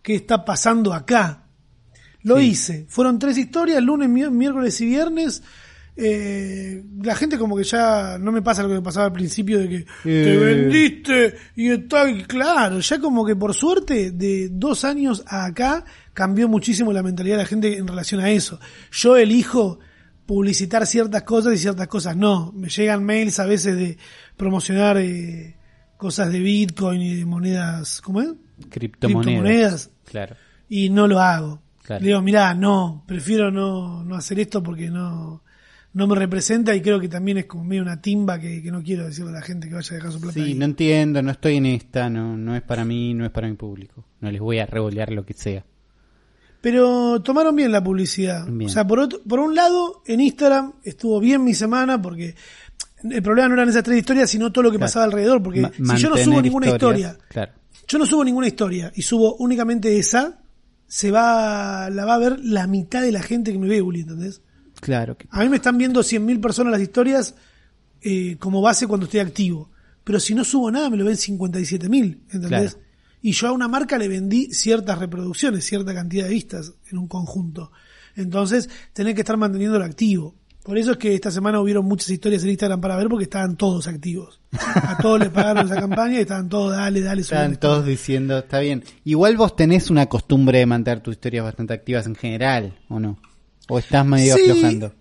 ¿qué 0.01 0.15
está 0.15 0.45
pasando 0.45 0.93
acá? 0.93 1.45
Lo 2.23 2.37
Sí. 2.37 2.43
hice. 2.47 2.85
Fueron 2.89 3.17
tres 3.19 3.37
historias, 3.37 3.81
lunes, 3.83 4.09
mi- 4.09 4.29
miércoles 4.29 4.79
y 4.81 4.85
viernes. 4.85 5.41
Eh, 5.97 6.83
la 7.03 7.15
gente 7.15 7.37
como 7.37 7.55
que 7.57 7.63
ya 7.65 8.17
no 8.17 8.31
me 8.31 8.41
pasa 8.41 8.63
lo 8.63 8.69
que 8.69 8.75
me 8.75 8.81
pasaba 8.81 9.07
al 9.07 9.11
principio 9.11 9.59
de 9.59 9.67
que 9.69 9.85
te 10.03 10.33
Eh. 10.33 10.37
vendiste 10.37 11.35
y 11.55 11.69
está 11.69 12.05
claro, 12.27 12.79
ya 12.79 12.99
como 12.99 13.25
que 13.25 13.35
por 13.35 13.53
suerte 13.53 14.11
de 14.11 14.47
dos 14.51 14.85
años 14.85 15.21
a 15.27 15.45
acá 15.45 15.83
cambió 16.13 16.47
muchísimo 16.47 16.93
la 16.93 17.03
mentalidad 17.03 17.35
de 17.37 17.43
la 17.43 17.47
gente 17.47 17.77
en 17.77 17.87
relación 17.87 18.21
a 18.21 18.29
eso. 18.31 18.59
Yo 18.91 19.17
elijo 19.17 19.79
publicitar 20.25 20.87
ciertas 20.87 21.23
cosas 21.23 21.53
y 21.55 21.57
ciertas 21.57 21.87
cosas 21.89 22.15
no. 22.15 22.53
Me 22.55 22.69
llegan 22.69 23.03
mails 23.03 23.39
a 23.39 23.45
veces 23.45 23.75
de 23.75 23.97
promocionar 24.37 24.97
eh, 24.97 25.57
cosas 25.97 26.31
de 26.31 26.39
Bitcoin 26.39 27.01
y 27.01 27.15
de 27.15 27.25
monedas, 27.25 27.99
¿cómo 28.01 28.21
es? 28.21 28.29
Criptomonedas. 28.69 29.25
Criptomonedas 29.25 29.89
Claro. 30.05 30.35
y 30.69 30.89
no 30.89 31.07
lo 31.07 31.19
hago. 31.19 31.61
Claro. 31.83 32.01
Le 32.01 32.07
digo, 32.09 32.21
mirá, 32.21 32.53
no, 32.53 33.03
prefiero 33.07 33.51
no, 33.51 34.03
no 34.03 34.15
hacer 34.15 34.39
esto 34.39 34.61
porque 34.61 34.89
no, 34.89 35.43
no 35.93 36.07
me 36.07 36.15
representa 36.15 36.75
y 36.75 36.81
creo 36.81 36.99
que 36.99 37.07
también 37.09 37.39
es 37.39 37.45
como 37.45 37.63
medio 37.63 37.81
una 37.81 38.01
timba 38.01 38.39
que, 38.39 38.61
que 38.61 38.71
no 38.71 38.81
quiero 38.83 39.05
decirle 39.05 39.31
a 39.31 39.33
la 39.35 39.41
gente 39.41 39.67
que 39.67 39.75
vaya 39.75 39.89
a 39.91 39.95
dejar 39.95 40.11
su 40.11 40.21
plata 40.21 40.33
Sí, 40.35 40.41
ahí. 40.41 40.53
no 40.53 40.65
entiendo, 40.65 41.21
no 41.21 41.31
estoy 41.31 41.57
en 41.57 41.65
esta, 41.65 42.09
no, 42.09 42.37
no 42.37 42.55
es 42.55 42.61
para 42.61 42.85
mí, 42.85 43.13
no 43.13 43.25
es 43.25 43.31
para 43.31 43.47
mi 43.47 43.55
público. 43.55 44.05
No 44.19 44.29
les 44.31 44.39
voy 44.39 44.59
a 44.59 44.65
revolear 44.65 45.11
lo 45.11 45.25
que 45.25 45.33
sea. 45.33 45.65
Pero 46.61 47.21
tomaron 47.23 47.55
bien 47.55 47.71
la 47.71 47.83
publicidad. 47.83 48.45
Bien. 48.47 48.69
O 48.69 48.73
sea, 48.73 48.85
por, 48.85 48.99
otro, 48.99 49.19
por 49.27 49.39
un 49.39 49.55
lado, 49.55 50.03
en 50.05 50.21
Instagram 50.21 50.73
estuvo 50.83 51.19
bien 51.19 51.43
mi 51.43 51.55
semana 51.55 51.99
porque 51.99 52.35
el 53.09 53.23
problema 53.23 53.47
no 53.49 53.55
eran 53.55 53.69
esas 53.69 53.83
tres 53.83 53.97
historias, 53.97 54.29
sino 54.29 54.51
todo 54.51 54.63
lo 54.65 54.71
que 54.71 54.77
Claro. 54.77 54.87
pasaba 54.87 55.05
alrededor. 55.05 55.41
Porque 55.41 55.61
Ma- 55.79 55.95
si 55.97 56.03
yo 56.03 56.09
no 56.11 56.17
subo 56.17 56.39
ninguna 56.41 56.67
historia, 56.69 57.17
Claro. 57.29 57.51
yo 57.87 57.97
no 57.97 58.05
subo 58.05 58.23
ninguna 58.23 58.45
historia 58.47 58.91
y 58.95 59.01
subo 59.01 59.35
únicamente 59.37 59.97
esa, 59.97 60.37
se 60.93 61.09
va, 61.09 61.89
la 61.89 62.03
va 62.03 62.15
a 62.15 62.19
ver 62.19 62.37
la 62.43 62.67
mitad 62.67 63.01
de 63.01 63.13
la 63.13 63.21
gente 63.23 63.53
que 63.53 63.57
me 63.57 63.69
ve, 63.69 63.81
Uli, 63.81 64.01
¿entendés? 64.01 64.41
Claro. 64.81 65.15
que- 65.17 65.25
A 65.31 65.39
mí 65.41 65.47
me 65.47 65.55
están 65.55 65.77
viendo 65.77 66.01
100.000 66.03 66.41
personas 66.41 66.71
las 66.73 66.81
historias 66.81 67.33
eh, 68.01 68.35
como 68.39 68.61
base 68.61 68.87
cuando 68.87 69.05
estoy 69.05 69.21
activo. 69.21 69.69
Pero 70.03 70.19
si 70.19 70.33
no 70.35 70.43
subo 70.43 70.69
nada, 70.69 70.89
me 70.89 70.97
lo 70.97 71.05
ven 71.05 71.15
57.000, 71.15 72.19
¿entendés? 72.33 72.73
Claro. 72.73 72.85
Y 73.21 73.31
yo 73.31 73.47
a 73.47 73.51
una 73.53 73.69
marca 73.69 73.97
le 73.97 74.09
vendí 74.09 74.53
ciertas 74.53 74.99
reproducciones, 74.99 75.63
cierta 75.63 75.93
cantidad 75.93 76.25
de 76.25 76.31
vistas 76.33 76.73
en 76.91 76.97
un 76.97 77.07
conjunto. 77.07 77.71
Entonces, 78.15 78.67
tenés 78.91 79.13
que 79.15 79.21
estar 79.21 79.37
manteniéndolo 79.37 79.85
activo. 79.85 80.35
Por 80.63 80.77
eso 80.77 80.91
es 80.91 80.97
que 80.97 81.15
esta 81.15 81.31
semana 81.31 81.59
hubieron 81.59 81.85
muchas 81.85 82.09
historias 82.09 82.43
en 82.43 82.51
Instagram 82.51 82.79
para 82.81 82.95
ver 82.95 83.07
porque 83.09 83.23
estaban 83.23 83.55
todos 83.57 83.87
activos. 83.87 84.39
A 84.53 84.97
todos 85.01 85.19
les 85.19 85.29
pagaron 85.29 85.65
esa 85.65 85.79
campaña 85.79 86.17
y 86.19 86.21
estaban 86.21 86.49
todos, 86.49 86.71
dale, 86.75 87.01
dale, 87.01 87.21
Estaban 87.21 87.55
todos 87.57 87.83
diciendo, 87.85 88.37
está 88.37 88.59
bien. 88.59 88.83
Igual 89.03 89.37
vos 89.37 89.55
tenés 89.55 89.89
una 89.89 90.05
costumbre 90.07 90.59
de 90.59 90.65
mantener 90.67 90.99
tus 91.01 91.13
historias 91.15 91.45
bastante 91.45 91.73
activas 91.73 92.05
en 92.05 92.15
general, 92.15 92.77
¿o 92.89 92.99
no? 92.99 93.17
¿O 93.69 93.79
estás 93.79 94.05
medio 94.05 94.35
Sí. 94.35 94.41
aflojando? 94.51 94.93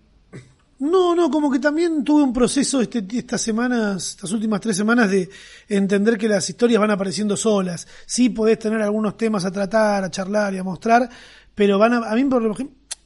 No, 0.79 1.13
no, 1.13 1.29
como 1.29 1.51
que 1.51 1.59
también 1.59 2.03
tuve 2.03 2.23
un 2.23 2.33
proceso 2.33 2.81
este, 2.81 3.05
estas 3.13 3.39
semanas, 3.39 4.09
estas 4.15 4.31
últimas 4.31 4.59
tres 4.61 4.75
semanas 4.75 5.11
de 5.11 5.29
entender 5.69 6.17
que 6.17 6.27
las 6.27 6.49
historias 6.49 6.79
van 6.81 6.89
apareciendo 6.89 7.37
solas. 7.37 7.87
Sí 8.07 8.29
podés 8.29 8.57
tener 8.57 8.81
algunos 8.81 9.15
temas 9.15 9.45
a 9.45 9.51
tratar, 9.51 10.03
a 10.03 10.09
charlar 10.09 10.55
y 10.55 10.57
a 10.57 10.63
mostrar, 10.63 11.07
pero 11.53 11.77
van 11.77 11.93
a, 11.93 11.97
a 12.09 12.15
mí 12.15 12.23
por, 12.25 12.41
lo- 12.41 12.55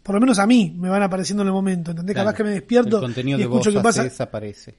por 0.05 0.13
lo 0.13 0.21
menos 0.21 0.37
a 0.37 0.45
mí 0.45 0.71
me 0.77 0.87
van 0.87 1.01
apareciendo 1.01 1.41
en 1.41 1.47
el 1.47 1.53
momento, 1.53 1.89
¿entendés? 1.91 2.13
Claro. 2.13 2.27
Capaz 2.27 2.37
que 2.37 2.43
me 2.43 2.51
despierto 2.51 2.97
El 2.97 3.03
contenido 3.05 3.39
y 3.39 3.41
escucho 3.41 3.71
que 3.71 3.79
pasa, 3.79 4.03
haces 4.03 4.21
aparece. 4.21 4.75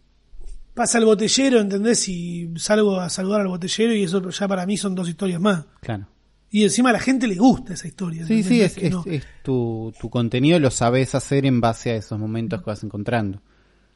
pasa 0.72 0.98
el 0.98 1.04
botellero, 1.04 1.58
¿entendés? 1.60 2.08
Y 2.08 2.48
salgo 2.56 3.00
a 3.00 3.08
saludar 3.10 3.40
al 3.40 3.48
botellero 3.48 3.92
y 3.92 4.04
eso 4.04 4.30
ya 4.30 4.46
para 4.46 4.64
mí 4.66 4.76
son 4.76 4.94
dos 4.94 5.08
historias 5.08 5.40
más. 5.40 5.64
Claro. 5.80 6.06
Y 6.48 6.62
encima 6.62 6.90
a 6.90 6.92
la 6.92 7.00
gente 7.00 7.26
le 7.26 7.34
gusta 7.34 7.74
esa 7.74 7.88
historia. 7.88 8.24
Sí, 8.24 8.34
¿entendés? 8.34 8.46
sí, 8.48 8.60
es, 8.62 8.74
que 8.74 8.86
es, 8.86 8.92
no. 8.92 9.02
es 9.04 9.24
tu, 9.42 9.92
tu 10.00 10.08
contenido 10.08 10.60
lo 10.60 10.70
sabes 10.70 11.14
hacer 11.16 11.44
en 11.44 11.60
base 11.60 11.90
a 11.90 11.96
esos 11.96 12.18
momentos 12.20 12.60
que 12.60 12.66
vas 12.70 12.84
encontrando. 12.84 13.42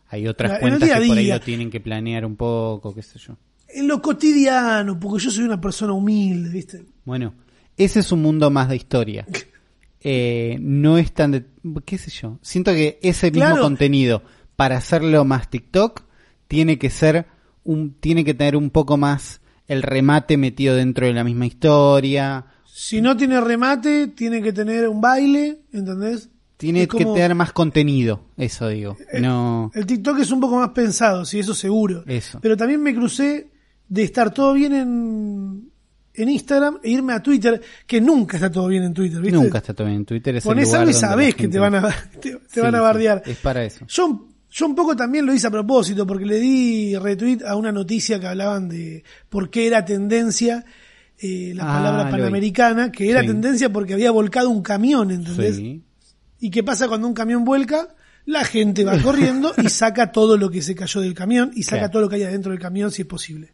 Hay 0.08 0.26
otras 0.26 0.50
Claro, 0.50 0.62
cuentas 0.62 0.88
que 0.88 1.06
por 1.06 1.16
ahí 1.18 1.28
lo 1.28 1.40
tienen 1.40 1.70
que 1.70 1.78
planear 1.80 2.24
un 2.26 2.34
poco, 2.34 2.92
qué 2.92 3.02
sé 3.02 3.20
yo. 3.20 3.36
en 3.68 3.86
lo 3.86 4.02
cotidiano, 4.02 4.98
porque 4.98 5.22
yo 5.22 5.30
soy 5.30 5.44
una 5.44 5.60
persona 5.60 5.92
humilde, 5.92 6.50
¿viste? 6.50 6.84
Bueno, 7.04 7.34
ese 7.76 8.00
es 8.00 8.10
un 8.10 8.20
mundo 8.20 8.50
más 8.50 8.68
de 8.68 8.74
historia. 8.76 9.24
Eh, 10.02 10.56
no 10.60 10.96
es 10.98 11.12
tan 11.12 11.30
de, 11.32 11.44
qué 11.84 11.98
sé 11.98 12.10
yo. 12.10 12.38
Siento 12.42 12.72
que 12.72 12.98
ese 13.02 13.30
mismo 13.30 13.58
contenido 13.60 14.22
para 14.56 14.76
hacerlo 14.78 15.24
más 15.24 15.50
TikTok 15.50 16.02
tiene 16.48 16.78
que 16.78 16.90
ser 16.90 17.26
un, 17.64 17.94
tiene 18.00 18.24
que 18.24 18.34
tener 18.34 18.56
un 18.56 18.70
poco 18.70 18.96
más 18.96 19.40
el 19.66 19.82
remate 19.82 20.36
metido 20.36 20.74
dentro 20.74 21.06
de 21.06 21.12
la 21.12 21.22
misma 21.24 21.46
historia. 21.46 22.46
Si 22.64 23.00
no 23.00 23.16
tiene 23.16 23.40
remate, 23.40 24.08
tiene 24.08 24.42
que 24.42 24.52
tener 24.52 24.88
un 24.88 25.00
baile, 25.00 25.60
¿entendés? 25.72 26.28
Tiene 26.56 26.86
como- 26.88 27.14
que 27.14 27.20
tener 27.20 27.34
más 27.34 27.52
contenido, 27.52 28.24
eso 28.36 28.68
digo. 28.68 28.96
No, 29.20 29.70
El 29.74 29.86
TikTok 29.86 30.18
es 30.18 30.30
un 30.30 30.40
poco 30.40 30.56
más 30.58 30.70
pensado, 30.70 31.24
sí, 31.24 31.38
eso 31.38 31.54
seguro. 31.54 32.04
Eso. 32.06 32.38
Pero 32.42 32.56
también 32.56 32.82
me 32.82 32.94
crucé 32.94 33.50
de 33.88 34.02
estar 34.02 34.32
todo 34.32 34.52
bien 34.54 34.74
en, 34.74 35.69
en 36.22 36.28
Instagram 36.30 36.78
e 36.82 36.90
irme 36.90 37.12
a 37.12 37.22
Twitter, 37.22 37.60
que 37.86 38.00
nunca 38.00 38.36
está 38.36 38.50
todo 38.50 38.66
bien 38.68 38.82
en 38.84 38.94
Twitter, 38.94 39.20
¿viste? 39.20 39.36
nunca 39.38 39.58
está 39.58 39.74
todo 39.74 39.86
bien 39.86 39.98
en 40.00 40.04
Twitter. 40.04 40.36
Es 40.36 40.44
Ponés 40.44 40.72
algo 40.74 40.90
y 40.90 40.94
sabés 40.94 41.34
que 41.34 41.48
te 41.48 41.58
van 41.58 41.74
a, 41.74 41.88
te, 42.20 42.32
te 42.32 42.38
Sí, 42.48 42.60
van 42.60 42.74
a 42.74 42.80
bardear. 42.80 43.22
es 43.26 43.36
para 43.38 43.64
eso. 43.64 43.84
Yo, 43.88 44.28
yo 44.50 44.66
un 44.66 44.74
poco 44.74 44.96
también 44.96 45.24
lo 45.26 45.32
hice 45.34 45.46
a 45.46 45.50
propósito, 45.50 46.06
porque 46.06 46.26
le 46.26 46.38
di 46.40 46.96
retweet 46.96 47.42
a 47.46 47.56
una 47.56 47.70
noticia 47.72 48.18
que 48.20 48.26
hablaban 48.26 48.68
de 48.68 49.04
por 49.28 49.50
qué 49.50 49.66
era 49.66 49.84
tendencia 49.84 50.64
eh, 51.22 51.52
la 51.54 51.64
Ah, 51.64 51.76
palabra 51.78 52.10
panamericana, 52.10 52.90
que 52.90 53.10
era 53.10 53.20
Sí. 53.20 53.26
tendencia 53.26 53.70
porque 53.70 53.92
había 53.94 54.10
volcado 54.10 54.48
un 54.50 54.62
camión, 54.62 55.10
¿entendés? 55.10 55.56
Sí. 55.56 55.84
¿Y 56.40 56.50
qué 56.50 56.62
pasa 56.64 56.88
cuando 56.88 57.06
un 57.06 57.12
camión 57.14 57.44
vuelca? 57.44 57.88
La 58.24 58.44
gente 58.44 58.84
va 58.84 58.98
corriendo 59.02 59.52
y 59.62 59.68
saca 59.68 60.12
todo 60.12 60.36
lo 60.38 60.50
que 60.50 60.62
se 60.62 60.74
cayó 60.74 61.00
del 61.02 61.12
camión 61.14 61.50
y 61.54 61.62
saca 61.64 61.78
Claro. 61.80 61.90
todo 61.92 62.02
lo 62.02 62.08
que 62.08 62.16
hay 62.16 62.22
adentro 62.22 62.52
del 62.52 62.60
camión 62.60 62.90
si 62.90 63.02
es 63.02 63.08
posible. 63.08 63.52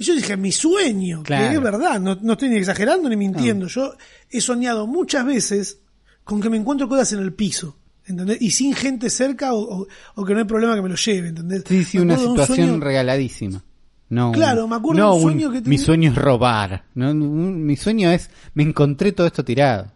Y 0.00 0.04
yo 0.04 0.14
dije, 0.14 0.34
mi 0.38 0.50
sueño, 0.50 1.22
Claro. 1.22 1.48
que 1.50 1.54
es 1.56 1.62
verdad, 1.62 2.00
no, 2.00 2.16
no 2.22 2.32
estoy 2.32 2.48
ni 2.48 2.56
exagerando 2.56 3.06
ni 3.10 3.16
mintiendo. 3.16 3.66
Yo 3.66 3.92
he 4.30 4.40
soñado 4.40 4.86
muchas 4.86 5.26
veces 5.26 5.80
con 6.24 6.40
que 6.40 6.48
me 6.48 6.56
encuentro 6.56 6.88
cosas 6.88 7.12
en 7.12 7.18
el 7.18 7.34
piso, 7.34 7.76
¿entendés? 8.06 8.38
Y 8.40 8.50
sin 8.52 8.72
gente 8.72 9.10
cerca 9.10 9.52
o, 9.52 9.82
o- 9.82 9.86
o 10.14 10.24
que 10.24 10.32
no 10.32 10.38
hay 10.38 10.46
problema 10.46 10.74
que 10.74 10.80
me 10.80 10.88
lo 10.88 10.94
lleve, 10.96 11.28
¿entendés? 11.28 11.64
Sí, 11.68 11.84
sí, 11.84 11.98
una 11.98 12.14
un 12.14 12.20
situación 12.30 12.68
sueño- 12.68 12.80
regaladísima. 12.82 13.62
No, 14.08 14.32
Claro, 14.32 14.66
me 14.66 14.76
acuerdo 14.76 15.02
no 15.02 15.10
de 15.10 15.16
un 15.16 15.22
sueño 15.22 15.50
que 15.50 15.58
Mi 15.58 15.62
tenía- 15.64 15.78
sueño 15.78 16.10
es 16.12 16.16
robar. 16.16 16.84
No, 16.94 17.10
un- 17.10 17.62
mi 17.66 17.76
sueño 17.76 18.10
es, 18.10 18.30
me 18.54 18.62
encontré 18.62 19.12
todo 19.12 19.26
esto 19.26 19.44
tirado. 19.44 19.92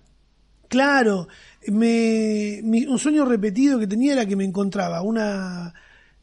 Claro, 0.68 1.28
me, 1.68 2.61
mi- 2.62 2.87
un 2.87 2.99
sueño 2.99 3.25
repetido 3.25 3.78
que 3.78 3.87
tenía 3.87 4.12
era 4.12 4.26
que 4.26 4.37
me 4.37 4.44
encontraba 4.44 5.02
una 5.02 5.73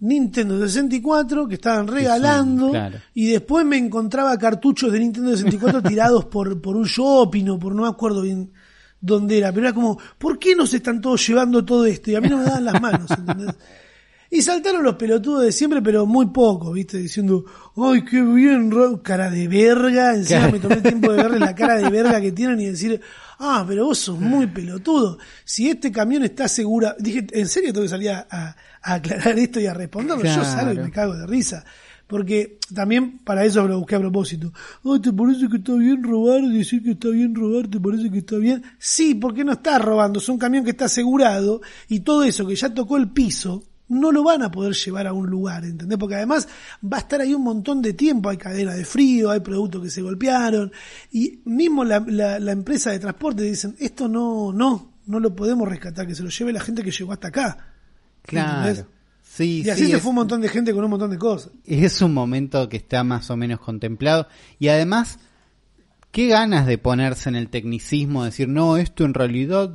Nintendo 0.02 0.60
64 0.60 1.48
que 1.48 1.56
estaban 1.56 1.88
regalando 1.88 2.70
claro. 2.72 2.98
y 3.14 3.28
después 3.28 3.66
me 3.66 3.78
encontraba 3.78 4.38
cartuchos 4.38 4.92
de 4.92 5.00
Nintendo 5.00 5.32
64 5.32 5.82
tirados 5.88 6.26
por, 6.26 6.60
por 6.62 6.76
un 6.76 6.86
shopping 6.86 7.50
o 7.50 7.60
por 7.60 7.74
no 7.76 7.84
me 7.84 7.88
acuerdo 7.90 8.22
bien 8.22 8.52
dónde 9.00 9.38
era, 9.38 9.52
pero 9.52 9.68
era 9.68 9.74
como, 9.74 9.98
¿por 10.18 10.38
qué 10.38 10.56
nos 10.56 10.74
están 10.74 11.02
todos 11.02 11.26
llevando 11.28 11.64
todo 11.66 11.86
esto? 11.86 12.12
Y 12.12 12.16
a 12.16 12.22
mí 12.22 12.30
no 12.30 12.38
me 12.38 12.44
daban 12.46 12.66
las 12.66 12.82
manos, 12.82 13.10
¿entendés? 13.18 13.56
Y 14.34 14.42
saltaron 14.42 14.82
los 14.84 14.96
pelotudos 14.96 15.44
de 15.44 15.52
siempre, 15.52 15.82
pero 15.82 16.06
muy 16.06 16.28
poco, 16.28 16.72
¿viste? 16.72 16.98
Diciendo, 16.98 17.44
¡ay, 17.76 18.06
qué 18.06 18.22
bien! 18.22 18.72
Ra-". 18.72 19.02
Cara 19.04 19.30
de 19.30 19.46
verga. 19.50 20.16
Encima 20.16 20.48
me 20.50 20.58
tomé 20.60 20.78
tiempo 20.78 21.12
de 21.12 21.22
verle 21.22 21.38
la 21.40 21.54
cara 21.54 21.76
de 21.76 21.90
verga 21.90 22.22
que 22.22 22.32
tienen 22.32 22.62
y 22.62 22.68
decir, 22.68 23.02
ah, 23.40 23.66
pero 23.68 23.88
vos 23.88 23.98
sos 23.98 24.18
muy 24.18 24.48
pelotudo. 24.48 25.18
Si 25.44 25.68
este 25.70 25.92
camión 25.92 26.24
está 26.24 26.48
segura. 26.48 26.96
Dije, 26.98 27.28
¿en 27.30 27.48
serio 27.50 27.74
tengo 27.74 27.84
que 27.84 27.90
salir 27.90 28.12
a, 28.12 28.26
a- 28.32 28.56
a 28.82 28.94
aclarar 28.96 29.38
esto 29.40 29.60
y 29.60 29.66
a 29.68 29.74
responderlo? 29.74 30.24
Yo 30.24 30.44
salgo 30.46 30.74
y 30.74 30.76
me 30.84 30.92
cago 30.92 31.16
de 31.16 31.28
risa. 31.28 31.64
Porque 32.08 32.60
también 32.76 33.20
para 33.20 33.46
eso 33.46 33.66
lo 33.66 33.80
busqué 33.80 33.96
a 33.96 34.00
propósito. 34.00 34.52
Ay, 34.84 35.00
¿te 35.00 35.14
parece 35.14 35.48
que 35.48 35.58
está 35.58 35.74
bien 35.76 36.04
robar? 36.04 36.42
Decir 36.42 36.84
que 36.84 36.92
está 36.92 37.08
bien 37.08 37.34
robar, 37.34 37.70
¿te 37.70 37.80
parece 37.80 38.12
que 38.12 38.18
está 38.18 38.36
bien? 38.36 38.62
Sí, 38.78 39.16
porque 39.16 39.46
no 39.46 39.54
está 39.54 39.80
robando. 39.80 40.20
Es 40.20 40.28
un 40.28 40.38
camión 40.38 40.66
que 40.66 40.72
está 40.72 40.86
asegurado 40.86 41.62
y 41.88 42.02
todo 42.02 42.24
eso 42.24 42.46
que 42.46 42.56
ya 42.56 42.74
tocó 42.74 42.98
el 42.98 43.10
piso, 43.12 43.64
no 43.88 44.12
lo 44.12 44.24
van 44.24 44.42
a 44.44 44.52
poder 44.52 44.74
llevar 44.74 45.08
a 45.08 45.14
un 45.14 45.30
lugar, 45.30 45.64
¿entendés? 45.64 45.98
Porque 45.98 46.16
además 46.16 46.50
va 46.84 46.98
a 46.98 47.00
estar 47.00 47.22
ahí 47.22 47.34
un 47.34 47.44
montón 47.44 47.82
de 47.82 47.94
tiempo, 47.94 48.28
hay 48.30 48.36
cadena 48.38 48.74
de 48.74 48.84
frío, 48.84 49.32
hay 49.32 49.40
productos 49.40 49.82
que 49.84 49.90
se 49.90 50.02
golpearon, 50.02 50.70
y 51.14 51.40
mismo 51.46 51.84
la, 51.86 52.04
la- 52.08 52.40
la 52.40 52.52
empresa 52.52 52.92
de 52.92 53.00
transporte 53.00 53.44
dicen, 53.44 53.76
esto 53.80 54.08
no, 54.10 54.52
no, 54.54 54.96
no 55.08 55.20
lo 55.22 55.34
podemos 55.34 55.68
rescatar, 55.68 56.08
que 56.08 56.16
se 56.16 56.24
lo 56.24 56.30
lleve 56.30 56.52
la 56.54 56.60
gente 56.62 56.84
que 56.84 56.92
llegó 56.92 57.12
hasta 57.14 57.30
acá. 57.30 57.71
Claro. 58.24 58.88
Sí, 59.22 59.64
Y 59.66 59.70
así 59.70 59.86
sí, 59.86 59.92
se 59.92 59.98
es, 59.98 60.04
fue 60.04 60.10
un 60.10 60.16
montón 60.16 60.42
de 60.42 60.50
gente 60.50 60.74
con 60.74 60.84
un 60.84 60.90
montón 60.90 61.10
de 61.10 61.18
cosas. 61.18 61.52
es 61.66 62.02
un 62.02 62.14
momento 62.14 62.68
que 62.68 62.78
está 62.78 63.04
más 63.06 63.30
o 63.30 63.38
menos 63.38 63.62
contemplado. 63.62 64.28
Y 64.60 64.68
además, 64.68 65.20
qué 66.12 66.28
ganas 66.28 66.68
de 66.68 66.78
ponerse 66.78 67.30
en 67.30 67.36
el 67.36 67.50
tecnicismo, 67.50 68.26
decir, 68.26 68.50
no, 68.50 68.76
esto 68.76 69.06
en 69.06 69.14
realidad 69.14 69.74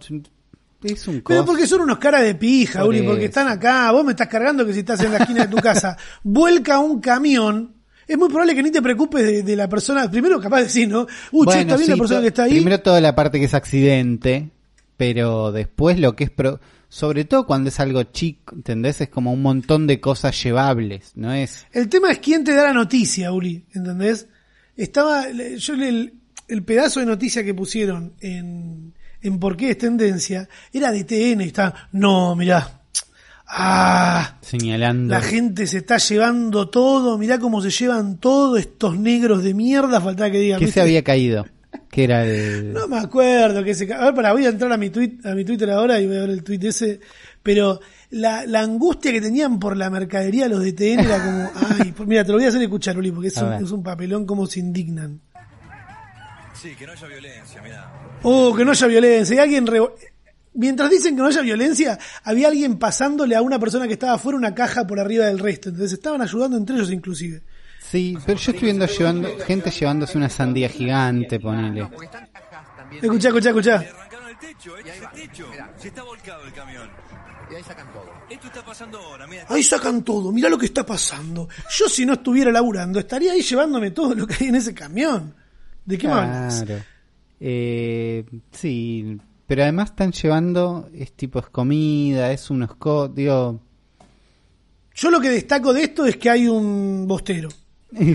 es 0.83 1.09
un 1.09 1.23
Pero 1.27 1.45
porque 1.47 1.67
son 1.67 1.81
unos 1.81 1.99
caras 1.99 2.23
de 2.23 2.35
pija, 2.35 2.81
Por 2.81 2.91
Uli, 2.91 3.03
porque 3.03 3.25
están 3.25 3.49
acá, 3.49 3.91
vos 3.93 4.05
me 4.05 4.13
estás 4.13 4.29
cargando 4.29 4.67
que 4.67 4.75
si 4.75 4.81
estás 4.81 5.01
en 5.01 5.13
la 5.13 5.19
esquina 5.19 5.47
de 5.47 5.49
tu 5.49 5.57
casa, 5.57 5.97
vuelca 6.23 6.79
un 6.79 7.01
camión, 7.01 7.75
es 8.07 8.19
muy 8.19 8.29
probable 8.29 8.55
que 8.55 8.63
ni 8.63 8.71
te 8.71 8.83
preocupes 8.83 9.25
de, 9.25 9.43
de 9.43 9.57
la 9.57 9.69
persona, 9.69 10.11
primero 10.11 10.39
capaz 10.39 10.59
de 10.59 10.65
decir, 10.65 10.89
¿no? 10.89 11.07
Uy, 11.33 11.47
che, 11.47 11.55
Bueno, 11.55 11.61
está 11.63 11.77
bien 11.77 11.87
sí, 11.87 11.91
la 11.93 11.97
persona 11.97 12.21
que 12.21 12.29
está 12.29 12.43
ahí. 12.45 12.51
Primero 12.51 12.81
toda 12.81 13.01
la 13.01 13.15
parte 13.15 13.41
que 13.41 13.47
es 13.47 13.55
accidente, 13.55 14.51
pero 14.99 15.51
después 15.51 15.99
lo 15.99 16.15
que 16.15 16.25
es... 16.25 16.31
Pro 16.31 16.61
sobre 16.89 17.25
todo 17.25 17.47
cuando 17.47 17.69
es 17.69 17.81
algo 17.81 18.03
chico, 18.05 18.55
¿entendés? 18.55 19.01
Es 19.01 19.09
como 19.09 19.33
un 19.33 19.43
montón 19.43 19.87
de 19.87 20.01
cosas 20.01 20.41
llevables, 20.43 21.13
¿no 21.15 21.33
es? 21.33 21.67
El 21.73 21.89
tema 21.89 22.13
es 22.13 22.19
quién 22.19 22.45
te 22.45 22.55
da 22.55 22.65
la 22.65 22.73
noticia, 22.73 23.33
Uli, 23.33 23.65
¿entendés? 23.75 24.29
Estaba, 24.77 25.27
yo 25.31 25.75
el, 25.75 26.15
el 26.49 26.63
pedazo 26.63 27.01
de 27.01 27.07
noticia 27.07 27.45
que 27.45 27.55
pusieron 27.55 28.15
en, 28.21 28.95
en 29.21 29.39
por 29.39 29.57
qué 29.57 29.71
es 29.71 29.79
tendencia 29.79 30.49
era 30.73 30.93
de 30.93 31.05
TN 31.05 31.41
y 31.41 31.47
estaba, 31.47 31.89
no, 31.93 32.37
mirá, 32.37 32.83
ah, 33.47 34.39
Señalando... 34.41 35.13
la 35.13 35.23
gente 35.23 35.67
se 35.67 35.79
está 35.79 35.99
llevando 35.99 36.69
todo, 36.69 37.19
mirá 37.19 37.39
cómo 37.39 37.63
se 37.63 37.71
llevan 37.71 38.19
todo 38.19 38.57
estos 38.57 38.99
negros 38.99 39.43
de 39.43 39.55
mierda, 39.55 40.01
faltaba 40.01 40.31
que 40.31 40.39
digan. 40.39 40.59
¿Qué 40.59 40.67
¿viste? 40.67 40.81
se 40.81 40.85
había 40.85 41.03
caído? 41.03 41.47
Que 41.97 42.05
era 42.05 42.27
el... 42.27 42.75
No 42.75 42.87
me 42.89 42.99
acuerdo 42.99 43.65
que 43.65 43.75
se 43.75 43.87
ca- 43.87 43.97
A 44.03 44.05
ver, 44.05 44.15
para, 44.15 44.33
voy 44.35 44.45
a 44.45 44.51
entrar 44.51 44.71
a 44.71 44.77
mi 44.77 44.91
tweet, 44.91 45.19
a 45.25 45.35
mi 45.35 45.47
Twitter 45.47 45.71
ahora 45.71 45.99
y 45.99 46.07
voy 46.07 46.19
a 46.19 46.21
ver 46.21 46.29
el 46.29 46.45
tweet 46.45 46.61
ese. 46.63 47.01
Pero 47.43 47.81
la, 48.11 48.45
la 48.45 48.61
angustia 48.61 49.11
que 49.13 49.21
tenían 49.23 49.59
por 49.59 49.79
la 49.79 49.89
mercadería 49.89 50.47
los 50.47 50.63
de 50.63 50.75
TN 50.75 51.01
era 51.01 51.25
como, 51.25 51.51
ay, 51.81 51.93
pues 51.93 52.07
mira, 52.07 52.23
te 52.23 52.33
lo 52.33 52.37
voy 52.37 52.45
a 52.45 52.49
hacer 52.49 52.61
escuchar, 52.61 52.99
Uli, 52.99 53.13
porque 53.13 53.29
es, 53.29 53.37
un, 53.39 53.45
es 53.65 53.71
un 53.71 53.83
papelón 53.83 54.27
como 54.27 54.47
se 54.47 54.61
indignan. 54.61 55.23
Sí, 56.61 56.75
que 56.79 56.87
no 56.87 56.93
haya 56.93 57.07
violencia, 57.07 57.63
mira. 57.63 57.91
Oh, 58.25 58.55
que 58.55 58.65
no 58.67 58.73
haya 58.73 58.87
violencia. 58.87 59.35
Y 59.35 59.39
alguien 59.39 59.67
re- 59.67 59.81
Mientras 60.53 60.91
dicen 60.91 61.17
que 61.17 61.23
no 61.23 61.29
haya 61.29 61.41
violencia, 61.41 61.99
había 62.25 62.49
alguien 62.49 62.79
pasándole 62.79 63.37
a 63.37 63.41
una 63.43 63.59
persona 63.59 63.87
que 63.87 63.95
estaba 63.95 64.13
afuera 64.15 64.37
una 64.37 64.55
caja 64.55 64.87
por 64.87 65.01
arriba 65.01 65.25
del 65.27 65.39
resto. 65.39 65.71
Entonces 65.71 65.95
estaban 65.95 66.21
ayudando 66.21 66.59
entre 66.59 66.77
ellos 66.77 66.91
inclusive. 66.93 67.43
Sí, 67.97 68.19
pero 68.27 68.39
yo 68.39 68.53
estoy 68.53 68.65
viendo 68.67 68.87
llevando, 68.87 69.39
gente 69.39 69.71
llevándose 69.71 70.19
una 70.19 70.29
sandía 70.29 70.69
gigante, 70.69 71.41
ponele. 71.41 71.89
Techo, 74.39 74.77
este 74.77 74.89
Y 74.89 74.91
ahí 74.91 74.99
es 74.99 75.05
va. 75.05 75.11
el 75.15 75.23
techo. 75.23 75.49
Mirá. 75.51 75.75
Se 75.79 75.89
está 75.89 76.03
volcado 76.03 76.45
el 76.45 76.53
camión. 76.53 76.91
Y 77.51 77.55
ahí 77.55 77.63
sacan 77.63 77.93
todo. 77.93 78.11
Esto 78.29 78.47
está 78.49 78.65
pasando 78.65 78.99
ahora, 78.99 79.27
mira. 79.27 79.47
Ahí 79.49 79.63
sacan 79.63 80.03
todo, 80.03 80.31
mirá 80.31 80.51
lo 80.51 80.59
que 80.59 80.67
está 80.67 80.85
pasando. 80.85 81.49
Yo 81.71 81.89
si 81.89 82.05
no 82.05 82.15
estuviera 82.15 82.53
laburando, 82.53 82.99
estaría 82.99 83.33
ahí 83.33 83.41
llevándome 83.41 83.93
todo 83.93 84.15
lo 84.15 84.27
que 84.27 84.35
hay 84.41 84.49
en 84.49 84.57
ese 84.57 84.75
camión. 84.75 85.35
¿De 85.85 85.97
qué 85.97 86.07
me 86.07 86.13
hablas? 86.15 86.65
Claro. 86.65 86.83
Eh, 87.41 88.25
sí, 88.51 89.19
pero 89.47 89.63
además 89.63 89.91
están 89.91 90.13
llevando, 90.13 90.91
es 90.93 91.13
tipo, 91.13 91.39
es 91.39 91.49
comida, 91.49 92.31
es 92.31 92.51
unos 92.51 92.75
co... 92.75 93.09
Digo, 93.09 93.61
Yo 94.95 95.11
lo 95.11 95.21
que 95.21 95.31
destaco 95.31 95.73
de 95.73 95.85
esto 95.85 96.05
es 96.05 96.17
que 96.17 96.29
hay 96.29 96.47
un 96.47 97.07
bostero. 97.07 97.49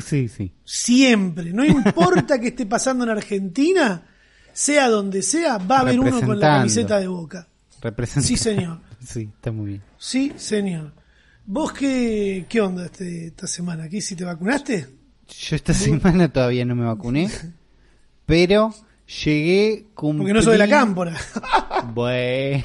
Sí, 0.04 0.28
sí. 0.28 0.52
Siempre. 0.64 1.54
No 1.54 1.66
importa 1.66 2.40
que 2.40 2.50
esté 2.50 2.66
pasando 2.68 3.04
en 3.04 3.12
Argentina, 3.12 4.04
sea 4.54 4.90
donde 4.90 5.22
sea, 5.22 5.58
va 5.58 5.78
a 5.78 5.82
haber 5.82 6.00
uno 6.00 6.22
con 6.22 6.40
la 6.40 6.58
camiseta 6.58 7.00
de 7.00 7.08
boca. 7.08 7.48
Sí, 8.22 8.38
señor. 8.38 8.80
Sí, 9.02 9.32
está 9.34 9.52
muy 9.52 9.68
bien. 9.68 9.82
Sí, 9.98 10.32
señor. 10.36 10.94
¿Vos 11.48 11.74
qué, 11.74 12.46
qué 12.48 12.62
onda 12.62 12.86
este, 12.86 13.26
esta 13.28 13.48
semana? 13.48 13.90
¿Qué 13.90 14.00
si 14.00 14.16
te 14.16 14.24
vacunaste? 14.24 14.88
Yo 15.28 15.56
esta 15.56 15.74
semana 15.74 16.32
todavía 16.32 16.66
no 16.66 16.76
me 16.76 16.86
vacuné, 16.86 17.28
pero 18.28 18.76
llegué 19.24 19.88
cumplí... 19.96 20.20
Porque 20.20 20.34
no 20.34 20.42
soy 20.44 20.52
de 20.54 20.58
la 20.60 20.68
cámpora. 20.68 21.18
Bueno. 21.96 22.64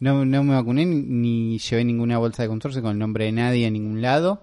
No, 0.00 0.24
no 0.26 0.44
me 0.44 0.52
vacuné 0.54 0.84
ni, 0.84 1.00
ni 1.00 1.58
llevé 1.58 1.82
ninguna 1.82 2.18
bolsa 2.18 2.42
de 2.42 2.48
consorcio 2.50 2.82
con 2.82 2.92
el 2.92 2.98
nombre 2.98 3.24
de 3.24 3.32
nadie 3.32 3.66
a 3.66 3.70
ningún 3.70 4.02
lado. 4.02 4.42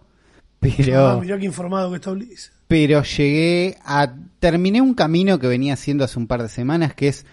Pero, 0.60 1.08
Ah, 1.08 1.20
mirá 1.22 1.38
qué 1.40 1.46
informado 1.46 1.90
que 1.90 1.96
está 1.98 2.12
Ulises. 2.12 2.52
pero 2.68 3.02
llegué 3.04 3.78
a... 3.86 4.14
Terminé 4.40 4.82
un 4.82 4.94
camino 4.94 5.40
que 5.40 5.48
venía 5.48 5.74
haciendo 5.74 6.04
hace 6.04 6.20
un 6.20 6.28
par 6.28 6.42
de 6.44 6.50
semanas 6.50 6.94
que 6.94 7.08
es... 7.10 7.26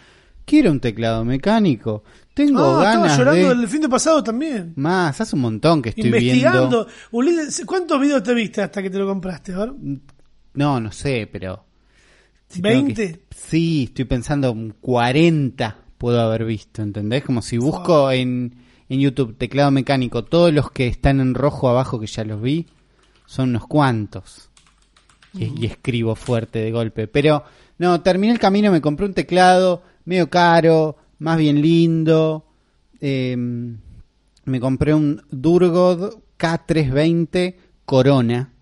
Quiero 0.45 0.71
un 0.71 0.79
teclado 0.79 1.25
mecánico. 1.25 2.05
Tengo 2.33 2.61
Ah, 2.61 2.85
estaba 2.85 2.85
ganas 2.85 3.19
llorando 3.19 3.49
de... 3.49 3.63
el 3.63 3.69
fin 3.69 3.81
de 3.81 3.89
pasado 3.89 4.23
también. 4.23 4.75
Más, 4.77 5.21
hace 5.21 5.35
un 5.35 5.43
montón 5.43 5.83
que 5.83 5.89
estoy 5.89 6.05
Investigando. 6.07 6.61
viendo. 6.61 6.87
Ulises, 7.11 7.65
¿Cuántos 7.67 8.01
videos 8.01 8.23
te 8.23 8.33
viste 8.33 8.63
hasta 8.63 8.81
que 8.81 8.91
te 8.91 8.99
lo 8.99 9.07
compraste? 9.09 9.53
A 9.55 9.59
ver. 9.59 9.73
No, 10.55 10.79
no 10.81 10.93
sé, 10.93 11.29
pero... 11.33 11.65
si 12.49 12.63
tengo 12.63 12.87
que- 12.95 12.95
¿20? 13.15 13.21
Sí, 13.35 13.85
estoy 13.89 14.05
pensando 14.05 14.53
un 14.53 14.75
40 14.81 15.79
puedo 15.99 16.21
haber 16.21 16.45
visto, 16.45 16.83
¿entendés? 16.83 17.25
Como 17.25 17.43
si 17.43 17.59
busco 17.59 18.11
en, 18.13 18.55
en 18.89 19.01
YouTube 19.01 19.37
teclado 19.37 19.71
mecánico, 19.73 20.23
todos 20.25 20.53
los 20.53 20.71
que 20.71 20.87
están 20.87 21.21
en 21.21 21.35
rojo 21.35 21.69
abajo 21.69 21.99
que 21.99 22.07
ya 22.07 22.23
los 22.25 22.41
vi, 22.41 22.67
son 23.27 23.51
unos 23.51 23.67
cuantos. 23.67 24.51
Y, 25.35 25.53
y 25.63 25.67
escribo 25.67 26.15
fuerte 26.15 26.61
de 26.61 26.73
golpe. 26.73 27.09
Pero, 27.09 27.45
no, 27.79 28.01
terminé 28.01 28.33
el 28.33 28.39
camino, 28.39 28.73
me 28.73 28.81
compré 28.81 29.05
un 29.07 29.13
teclado 29.15 29.83
medio 30.07 30.31
caro, 30.31 30.97
más 31.19 31.37
bien 31.37 31.61
lindo. 31.61 32.47
eh, 33.01 33.37
me 33.37 34.61
compré 34.61 34.95
un 34.95 35.23
Durgod 35.31 36.21
K320 36.39 37.57
Corona, 37.85 38.53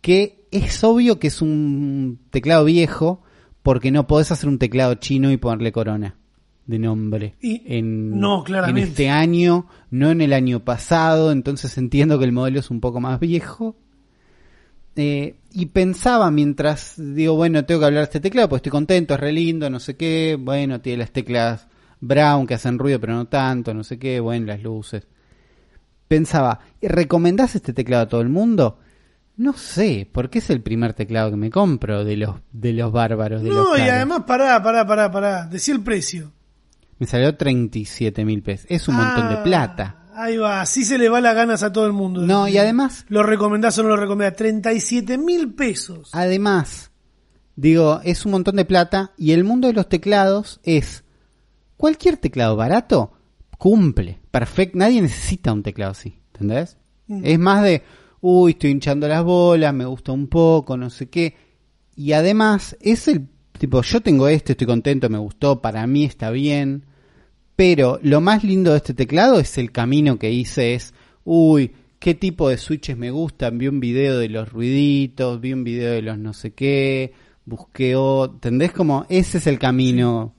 que 0.00 0.46
es 0.50 0.82
obvio 0.84 1.18
que 1.18 1.28
es 1.28 1.40
un 1.42 2.18
teclado 2.30 2.64
viejo, 2.64 3.22
porque 3.62 3.90
no 3.92 4.06
podés 4.06 4.32
hacer 4.32 4.48
un 4.48 4.58
teclado 4.58 4.94
chino 4.96 5.30
y 5.30 5.36
ponerle 5.36 5.72
Corona 5.72 6.16
de 6.66 6.78
nombre. 6.78 7.36
Y- 7.40 7.62
en, 7.66 8.18
no, 8.18 8.42
claramente. 8.44 8.80
en 8.82 8.88
este 8.88 9.08
año, 9.10 9.66
no 9.90 10.10
en 10.10 10.20
el 10.20 10.32
año 10.32 10.60
pasado, 10.60 11.30
entonces 11.32 11.78
entiendo 11.78 12.18
que 12.18 12.24
el 12.24 12.32
modelo 12.32 12.58
es 12.58 12.70
un 12.70 12.80
poco 12.80 13.00
más 13.00 13.18
viejo. 13.20 13.76
Eh, 14.96 15.36
y 15.52 15.66
pensaba 15.66 16.30
mientras 16.30 16.94
digo, 16.96 17.34
bueno, 17.34 17.64
tengo 17.64 17.80
que 17.80 17.86
hablar 17.86 18.00
de 18.00 18.04
este 18.04 18.20
teclado, 18.20 18.48
pues 18.50 18.58
estoy 18.60 18.70
contento, 18.72 19.14
es 19.14 19.20
re 19.20 19.32
lindo, 19.32 19.70
no 19.70 19.80
sé 19.80 19.96
qué, 19.96 20.36
bueno, 20.38 20.80
tiene 20.80 20.98
las 20.98 21.10
teclas 21.12 21.66
brown 22.00 22.46
que 22.46 22.54
hacen 22.54 22.78
ruido, 22.78 23.00
pero 23.00 23.14
no 23.14 23.26
tanto, 23.26 23.72
no 23.72 23.84
sé 23.84 23.98
qué, 23.98 24.20
bueno, 24.20 24.46
las 24.46 24.62
luces. 24.62 25.06
Pensaba, 26.08 26.60
¿recomendás 26.82 27.54
este 27.54 27.72
teclado 27.72 28.02
a 28.04 28.08
todo 28.08 28.20
el 28.20 28.28
mundo? 28.28 28.78
No 29.38 29.54
sé, 29.54 30.06
porque 30.12 30.40
es 30.40 30.50
el 30.50 30.60
primer 30.60 30.92
teclado 30.92 31.30
que 31.30 31.36
me 31.36 31.50
compro 31.50 32.04
de 32.04 32.18
los 32.18 32.36
de 32.52 32.74
los 32.74 32.92
bárbaros 32.92 33.42
de 33.42 33.48
los 33.48 33.56
No, 33.56 33.74
y 33.76 33.78
caros. 33.78 33.94
además, 33.94 34.22
pará, 34.26 34.62
pará, 34.62 34.86
pará, 34.86 35.10
pará. 35.10 35.46
Decía 35.46 35.74
el 35.74 35.80
precio. 35.82 36.32
Me 36.98 37.06
salió 37.06 37.34
37 37.34 38.24
mil 38.26 38.42
pesos. 38.42 38.66
Es 38.68 38.86
un 38.88 38.96
montón 38.96 39.28
de 39.30 39.34
Ah, 39.36 39.42
plata. 39.42 40.01
Ahí 40.14 40.36
va, 40.36 40.60
así 40.60 40.84
se 40.84 40.98
le 40.98 41.08
va 41.08 41.20
las 41.20 41.34
ganas 41.34 41.62
a 41.62 41.72
todo 41.72 41.86
el 41.86 41.92
mundo. 41.92 42.22
No, 42.22 42.48
y 42.48 42.58
además, 42.58 43.06
¿Lo 43.08 43.22
recomendás 43.22 43.78
o 43.78 43.82
no 43.82 43.90
lo 43.90 43.96
recomendás? 43.96 44.36
37 44.36 45.18
mil 45.18 45.54
pesos. 45.54 46.10
además, 46.12 46.90
digo, 47.56 48.00
es 48.04 48.24
un 48.26 48.32
montón 48.32 48.56
de 48.56 48.64
plata 48.64 49.12
y 49.16 49.32
el 49.32 49.44
mundo 49.44 49.68
de 49.68 49.74
los 49.74 49.88
teclados 49.88 50.60
es 50.64 51.04
cualquier 51.76 52.16
teclado 52.16 52.56
barato 52.56 53.12
cumple, 53.62 54.18
perfecto, 54.32 54.78
nadie 54.78 55.00
necesita 55.00 55.52
un 55.52 55.62
teclado 55.62 55.92
así, 55.92 56.18
¿entendés? 56.32 56.76
Mm. 57.06 57.20
Es 57.24 57.38
más 57.38 57.62
de, 57.62 57.84
uy, 58.20 58.52
estoy 58.52 58.70
hinchando 58.70 59.06
las 59.06 59.22
bolas, 59.22 59.72
me 59.72 59.84
gusta 59.84 60.10
un 60.10 60.26
poco, 60.26 60.76
no 60.76 60.90
sé 60.90 61.08
qué. 61.08 61.36
Y 61.94 62.12
además, 62.12 62.76
es 62.80 63.06
el 63.06 63.28
tipo, 63.56 63.80
yo 63.82 64.00
tengo 64.00 64.26
este, 64.26 64.52
estoy 64.52 64.66
contento, 64.66 65.08
me 65.08 65.18
gustó, 65.18 65.62
para 65.62 65.86
mí 65.86 66.04
está 66.04 66.30
bien. 66.30 66.86
Pero 67.56 67.98
lo 68.02 68.20
más 68.20 68.44
lindo 68.44 68.70
de 68.72 68.78
este 68.78 68.94
teclado 68.94 69.38
es 69.38 69.58
el 69.58 69.72
camino 69.72 70.18
que 70.18 70.30
hice, 70.30 70.74
es, 70.74 70.94
uy, 71.24 71.72
qué 71.98 72.14
tipo 72.14 72.48
de 72.48 72.56
switches 72.58 72.96
me 72.96 73.10
gustan, 73.10 73.58
vi 73.58 73.68
un 73.68 73.78
video 73.78 74.18
de 74.18 74.28
los 74.28 74.50
ruiditos, 74.50 75.40
vi 75.40 75.52
un 75.52 75.62
video 75.64 75.92
de 75.92 76.02
los 76.02 76.18
no 76.18 76.32
sé 76.32 76.52
qué, 76.52 77.12
busqué, 77.44 77.94
o- 77.96 78.24
¿entendés? 78.26 78.72
Como 78.72 79.06
ese 79.08 79.38
es 79.38 79.46
el 79.46 79.58
camino. 79.58 80.34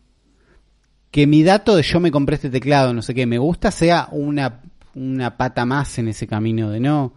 Que 1.12 1.28
mi 1.28 1.44
dato 1.44 1.76
de 1.76 1.84
yo 1.84 2.00
me 2.00 2.10
compré 2.12 2.36
este 2.36 2.50
teclado, 2.50 2.94
no 2.94 3.04
sé 3.04 3.14
qué, 3.14 3.26
me 3.28 3.38
gusta, 3.38 3.70
sea 3.70 4.08
una, 4.12 4.62
una 4.96 5.38
pata 5.38 5.64
más 5.66 6.00
en 6.00 6.08
ese 6.08 6.26
camino 6.26 6.72
de 6.72 6.80
no. 6.80 7.14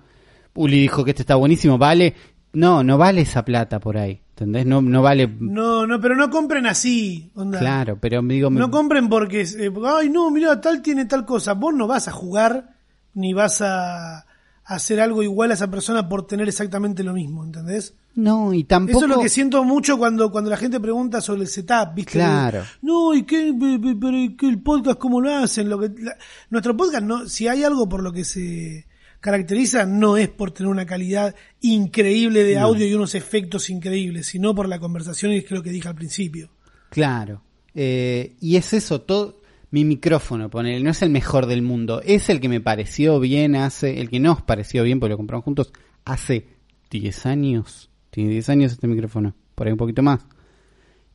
Uli 0.55 0.81
dijo 0.81 1.05
que 1.05 1.11
este 1.13 1.23
está 1.23 1.37
buenísimo, 1.37 1.79
vale. 1.79 2.15
No, 2.53 2.85
no 2.85 2.99
vale 2.99 3.23
esa 3.23 3.45
plata 3.45 3.81
por 3.81 3.97
ahí, 3.97 4.21
¿entendés? 4.37 4.67
No, 4.67 4.83
no 4.83 5.01
vale. 5.03 5.35
No, 5.41 5.87
no, 5.87 5.99
pero 6.01 6.15
no 6.15 6.29
compren 6.31 6.67
así. 6.67 7.31
onda. 7.35 7.59
Claro, 7.59 7.99
pero 7.99 8.21
digo, 8.23 8.51
me- 8.51 8.61
No 8.61 8.71
compren 8.71 9.09
porque, 9.09 9.41
eh, 9.43 9.73
ay, 9.99 10.11
no, 10.11 10.31
mira, 10.31 10.61
tal 10.61 10.83
tiene 10.83 11.07
tal 11.07 11.25
cosa. 11.25 11.55
Vos 11.55 11.73
no 11.75 11.87
vas 11.87 12.07
a 12.09 12.13
jugar 12.13 12.75
ni 13.15 13.33
vas 13.33 13.63
a, 13.63 14.27
hacer 14.69 15.01
algo 15.01 15.23
igual 15.23 15.53
a 15.53 15.55
esa 15.55 15.71
persona 15.71 16.09
por 16.09 16.27
tener 16.27 16.49
exactamente 16.49 17.03
lo 17.05 17.13
mismo, 17.15 17.45
¿entendés? 17.45 17.95
no, 18.17 18.53
y 18.55 18.65
tampoco. 18.65 18.99
Eso 18.99 19.07
es 19.07 19.17
lo 19.17 19.21
que 19.23 19.29
siento 19.29 19.63
mucho 19.63 19.97
cuando, 19.99 20.31
cuando 20.33 20.49
la 20.51 20.57
gente 20.57 20.81
pregunta 20.81 21.21
sobre 21.21 21.43
el 21.43 21.49
setup, 21.49 21.95
¿viste? 21.95 22.13
Claro. 22.13 22.63
No, 22.83 23.15
¿y 23.15 23.23
qué, 23.25 23.55
pe- 23.59 23.79
pe- 23.79 23.97
pero 24.01 24.17
¿y 24.19 24.35
qué 24.37 24.49
el 24.49 24.61
podcast 24.63 24.99
cómo 24.99 25.21
lo 25.21 25.35
hacen? 25.35 25.69
Lo 25.71 25.79
que, 25.79 25.91
la- 25.99 26.17
nuestro 26.51 26.77
podcast, 26.77 27.05
no, 27.05 27.29
si 27.29 27.47
hay 27.47 27.63
algo 27.63 27.89
por 27.89 28.03
lo 28.03 28.13
que 28.13 28.25
se 28.25 28.87
caracteriza, 29.27 29.85
no 29.87 30.17
es 30.17 30.29
por 30.29 30.53
tener 30.53 30.71
una 30.71 30.87
calidad 30.87 31.35
increíble 31.61 32.45
de 32.45 32.59
audio 32.59 32.87
y 32.87 32.95
unos 32.95 33.17
efectos 33.17 33.69
increíbles, 33.71 34.27
sino 34.27 34.55
por 34.55 34.69
la 34.69 34.79
conversación 34.79 35.33
y 35.33 35.39
es 35.39 35.51
lo 35.51 35.63
que 35.63 35.71
dije 35.71 35.89
al 35.89 35.97
principio. 35.97 36.51
Claro. 36.91 37.43
Eh, 37.75 38.37
y 38.41 38.57
es 38.57 38.73
eso, 38.73 39.01
todo. 39.01 39.43
Mi 39.73 39.85
micrófono, 39.85 40.49
ponele, 40.49 40.81
no 40.81 40.91
es 40.91 41.03
el 41.03 41.11
mejor 41.11 41.47
del 41.47 41.61
mundo. 41.61 42.01
Es 42.03 42.31
el 42.31 42.41
que 42.41 42.49
me 42.49 42.61
pareció 42.61 43.19
bien 43.19 43.57
hace. 43.57 44.01
El 44.01 44.09
que 44.09 44.21
nos 44.21 44.41
pareció 44.43 44.85
bien, 44.85 45.01
porque 45.01 45.11
lo 45.11 45.17
compramos 45.17 45.45
juntos 45.45 45.73
hace 46.05 46.47
10 46.91 47.27
años. 47.27 47.91
Tiene 48.11 48.31
10 48.31 48.49
años 48.49 48.73
este 48.73 48.87
micrófono. 48.87 49.35
Por 49.57 49.67
ahí 49.67 49.73
un 49.73 49.79
poquito 49.79 50.03
más. 50.03 50.21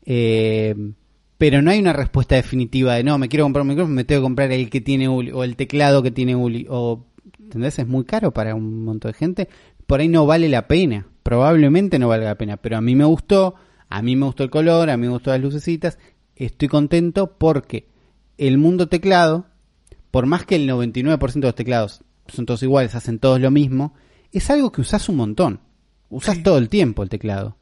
Eh, 0.05 0.75
pero 1.41 1.63
no 1.63 1.71
hay 1.71 1.79
una 1.79 1.93
respuesta 1.93 2.35
definitiva 2.35 2.93
de 2.93 3.03
no, 3.03 3.17
me 3.17 3.27
quiero 3.27 3.45
comprar 3.45 3.63
un 3.63 3.69
micrófono, 3.69 3.95
me 3.95 4.03
tengo 4.03 4.21
que 4.21 4.25
comprar 4.25 4.51
el 4.51 4.69
que 4.69 4.79
tiene 4.79 5.09
Uli, 5.09 5.31
o 5.31 5.43
el 5.43 5.55
teclado 5.55 6.03
que 6.03 6.11
tiene 6.11 6.35
Uli, 6.35 6.67
o, 6.69 7.07
¿entendés? 7.51 7.77
Es 7.79 7.87
muy 7.87 8.05
caro 8.05 8.31
para 8.31 8.55
un 8.55 8.83
montón 8.85 9.11
de 9.11 9.17
gente, 9.17 9.49
por 9.87 9.99
ahí 9.99 10.07
no 10.07 10.25
vale 10.25 10.47
la 10.49 10.67
pena, 10.67 11.05
probablemente 11.23 11.99
no 11.99 12.07
valga 12.07 12.27
la 12.27 12.37
pena, 12.37 12.57
pero 12.57 12.77
a 12.77 12.81
mí 12.81 12.95
me 12.95 13.03
gustó, 13.05 13.55
a 13.89 14.01
mí 14.01 14.15
me 14.15 14.25
gustó 14.25 14.43
el 14.43 14.49
color, 14.49 14.89
a 14.89 14.95
mí 14.97 15.05
me 15.07 15.11
gustó 15.13 15.31
las 15.31 15.41
lucecitas, 15.41 15.99
estoy 16.35 16.69
contento 16.69 17.35
porque 17.37 17.87
el 18.37 18.57
mundo 18.57 18.87
teclado, 18.87 19.47
por 20.11 20.25
más 20.25 20.45
que 20.45 20.55
el 20.55 20.67
99% 20.69 21.33
de 21.33 21.39
los 21.41 21.55
teclados 21.55 22.03
son 22.27 22.45
todos 22.45 22.63
iguales, 22.63 22.95
hacen 22.95 23.19
todos 23.19 23.41
lo 23.41 23.51
mismo, 23.51 23.93
es 24.31 24.49
algo 24.49 24.71
que 24.71 24.81
usás 24.81 25.09
un 25.09 25.17
montón, 25.17 25.59
usás 26.09 26.37
Sí. 26.37 26.43
todo 26.43 26.57
el 26.57 26.69
tiempo 26.69 27.03
el 27.03 27.09
teclado. 27.09 27.57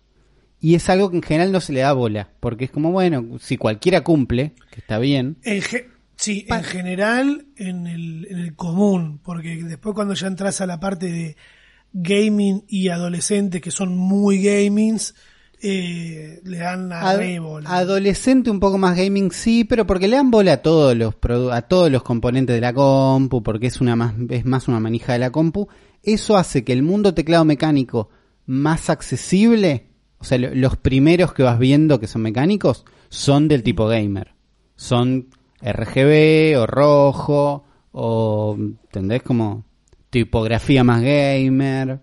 Y 0.61 0.75
es 0.75 0.89
algo 0.89 1.09
que 1.09 1.17
en 1.17 1.23
general 1.23 1.51
no 1.51 1.61
se 1.61 1.73
le 1.73 1.79
da 1.79 1.93
bola, 1.93 2.29
porque 2.41 2.65
es 2.65 2.71
como, 2.71 2.91
bueno, 2.91 3.39
si 3.39 3.57
cualquiera 3.57 4.01
cumple, 4.03 4.53
que 4.71 4.81
está 4.81 4.99
bien, 4.99 5.37
En 5.43 5.61
ge- 5.61 5.87
sí, 6.19 6.45
en 6.49 6.63
general, 6.63 7.45
en 7.55 7.87
el, 7.87 8.27
en 8.29 8.39
el 8.39 8.55
común, 8.55 9.19
porque 9.23 9.63
después 9.63 9.95
cuando 9.95 10.13
ya 10.13 10.27
entras 10.27 10.59
a 10.61 10.65
la 10.65 10.79
parte 10.79 11.11
de 11.11 11.37
gaming 11.93 12.63
y 12.67 12.89
adolescentes 12.89 13.61
que 13.61 13.71
son 13.71 13.95
muy 13.97 14.41
gamings, 14.43 15.15
eh, 15.61 16.39
le 16.43 16.57
dan 16.57 16.91
a 16.93 17.09
Ad- 17.09 17.39
bola. 17.41 17.69
adolescente 17.69 18.49
un 18.49 18.59
poco 18.59 18.77
más 18.77 18.95
gaming 18.95 19.31
sí, 19.31 19.63
pero 19.65 19.85
porque 19.85 20.07
le 20.07 20.15
dan 20.15 20.31
bola 20.31 20.53
a 20.53 20.57
todos 20.61 20.95
los 20.95 21.15
a 21.51 21.61
todos 21.63 21.91
los 21.91 22.03
componentes 22.03 22.55
de 22.55 22.61
la 22.61 22.73
compu, 22.73 23.43
porque 23.43 23.67
es 23.67 23.81
una 23.81 23.95
más 23.95 24.13
es 24.29 24.45
más 24.45 24.67
una 24.67 24.79
manija 24.79 25.13
de 25.13 25.19
la 25.19 25.31
compu, 25.31 25.67
eso 26.03 26.37
hace 26.37 26.63
que 26.63 26.71
el 26.73 26.83
mundo 26.83 27.13
teclado 27.13 27.43
mecánico 27.43 28.09
más 28.45 28.89
accesible, 28.89 29.87
o 30.19 30.23
sea, 30.23 30.37
lo- 30.37 30.55
los 30.55 30.77
primeros 30.77 31.33
que 31.33 31.43
vas 31.43 31.59
viendo 31.59 31.99
que 31.99 32.07
son 32.07 32.21
mecánicos 32.21 32.85
son 33.09 33.47
del 33.49 33.63
tipo 33.63 33.87
gamer. 33.87 34.33
Son 34.77 35.27
RGB 35.61 36.57
o 36.59 36.67
rojo 36.67 37.63
o 37.91 38.55
¿entendés? 38.57 39.21
como 39.23 39.65
tipografía 40.09 40.83
más 40.83 41.01
gamer 41.01 41.99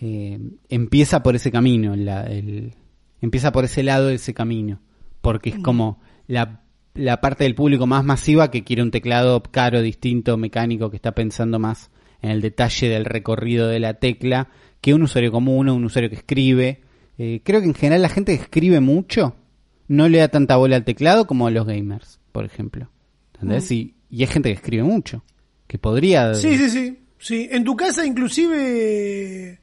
eh, 0.00 0.38
empieza 0.68 1.22
por 1.22 1.36
ese 1.36 1.50
camino, 1.50 1.94
la- 1.96 2.24
el- 2.24 2.74
empieza 3.20 3.52
por 3.52 3.64
ese 3.64 3.82
lado 3.82 4.06
de 4.06 4.14
ese 4.14 4.32
camino, 4.34 4.80
porque 5.20 5.50
es 5.50 5.58
como 5.58 6.00
la, 6.26 6.62
la 6.94 7.20
parte 7.20 7.44
del 7.44 7.54
público 7.54 7.86
más 7.86 8.04
masiva 8.04 8.50
que 8.50 8.64
quiere 8.64 8.82
un 8.82 8.90
teclado 8.90 9.42
caro, 9.42 9.82
distinto, 9.82 10.36
mecánico, 10.38 10.88
que 10.90 10.96
está 10.96 11.12
pensando 11.12 11.58
más 11.58 11.90
en 12.22 12.30
el 12.30 12.40
detalle 12.40 12.88
del 12.88 13.04
recorrido 13.04 13.68
de 13.68 13.80
la 13.80 13.94
tecla, 13.94 14.48
que 14.80 14.94
un 14.94 15.02
usuario 15.02 15.32
común 15.32 15.68
o 15.68 15.74
un 15.74 15.84
usuario 15.84 16.08
que 16.08 16.16
escribe. 16.16 16.80
Eh, 17.18 17.42
creo 17.44 17.60
que 17.60 17.66
en 17.66 17.74
general 17.74 18.00
la 18.02 18.08
gente 18.08 18.34
que 18.36 18.42
escribe 18.42 18.80
mucho 18.80 19.34
no 19.88 20.08
le 20.08 20.18
da 20.18 20.28
tanta 20.28 20.56
bola 20.56 20.76
al 20.76 20.84
teclado 20.84 21.26
como 21.26 21.46
a 21.46 21.50
los 21.50 21.66
gamers, 21.66 22.19
por 22.32 22.44
ejemplo. 22.44 22.90
¿Entendés? 23.34 23.70
Y, 23.72 23.94
y 24.10 24.20
hay 24.22 24.26
gente 24.28 24.50
que 24.50 24.54
escribe 24.56 24.82
mucho, 24.82 25.24
que 25.66 25.78
podría... 25.78 26.34
Sí, 26.34 26.56
sí, 26.58 26.68
sí, 26.70 26.98
sí. 27.18 27.48
En 27.50 27.64
tu 27.64 27.74
casa 27.76 28.04
inclusive 28.06 29.60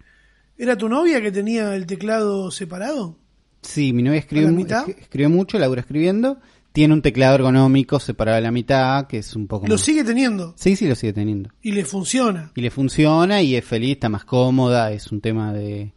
era 0.58 0.78
tu 0.78 0.90
novia 0.90 1.22
que 1.22 1.32
tenía 1.32 1.76
el 1.76 1.86
teclado 1.86 2.50
separado. 2.52 3.18
Sí, 3.62 3.94
mi 3.94 4.04
novia 4.04 4.20
escribe, 4.20 4.46
¿A 4.46 4.48
la 4.48 4.52
mu- 4.54 4.58
mitad? 4.64 4.90
es- 4.90 4.98
escribe 4.98 5.28
mucho, 5.30 5.60
Laura 5.60 5.82
escribiendo. 5.82 6.40
Tiene 6.72 6.94
un 6.94 7.02
teclado 7.02 7.36
ergonómico 7.36 8.00
separado 8.00 8.38
a 8.38 8.42
la 8.42 8.52
mitad, 8.52 9.08
que 9.08 9.18
es 9.20 9.36
un 9.36 9.48
poco 9.48 9.66
Lo 9.68 9.74
más- 9.76 9.82
sigue 9.82 10.04
teniendo 10.04 10.54
Sí, 10.58 10.76
sí, 10.76 10.88
lo 10.88 10.94
sigue 10.96 11.14
teniendo. 11.14 11.50
y 11.62 11.72
le 11.72 11.84
funciona. 11.86 12.52
Y 12.56 12.62
le 12.62 12.70
funciona 12.70 13.42
y 13.42 13.56
es 13.56 13.66
feliz, 13.66 13.94
está 13.94 14.10
más 14.10 14.26
cómoda, 14.26 14.92
es 14.92 15.12
un 15.12 15.20
tema 15.22 15.54
de 15.54 15.94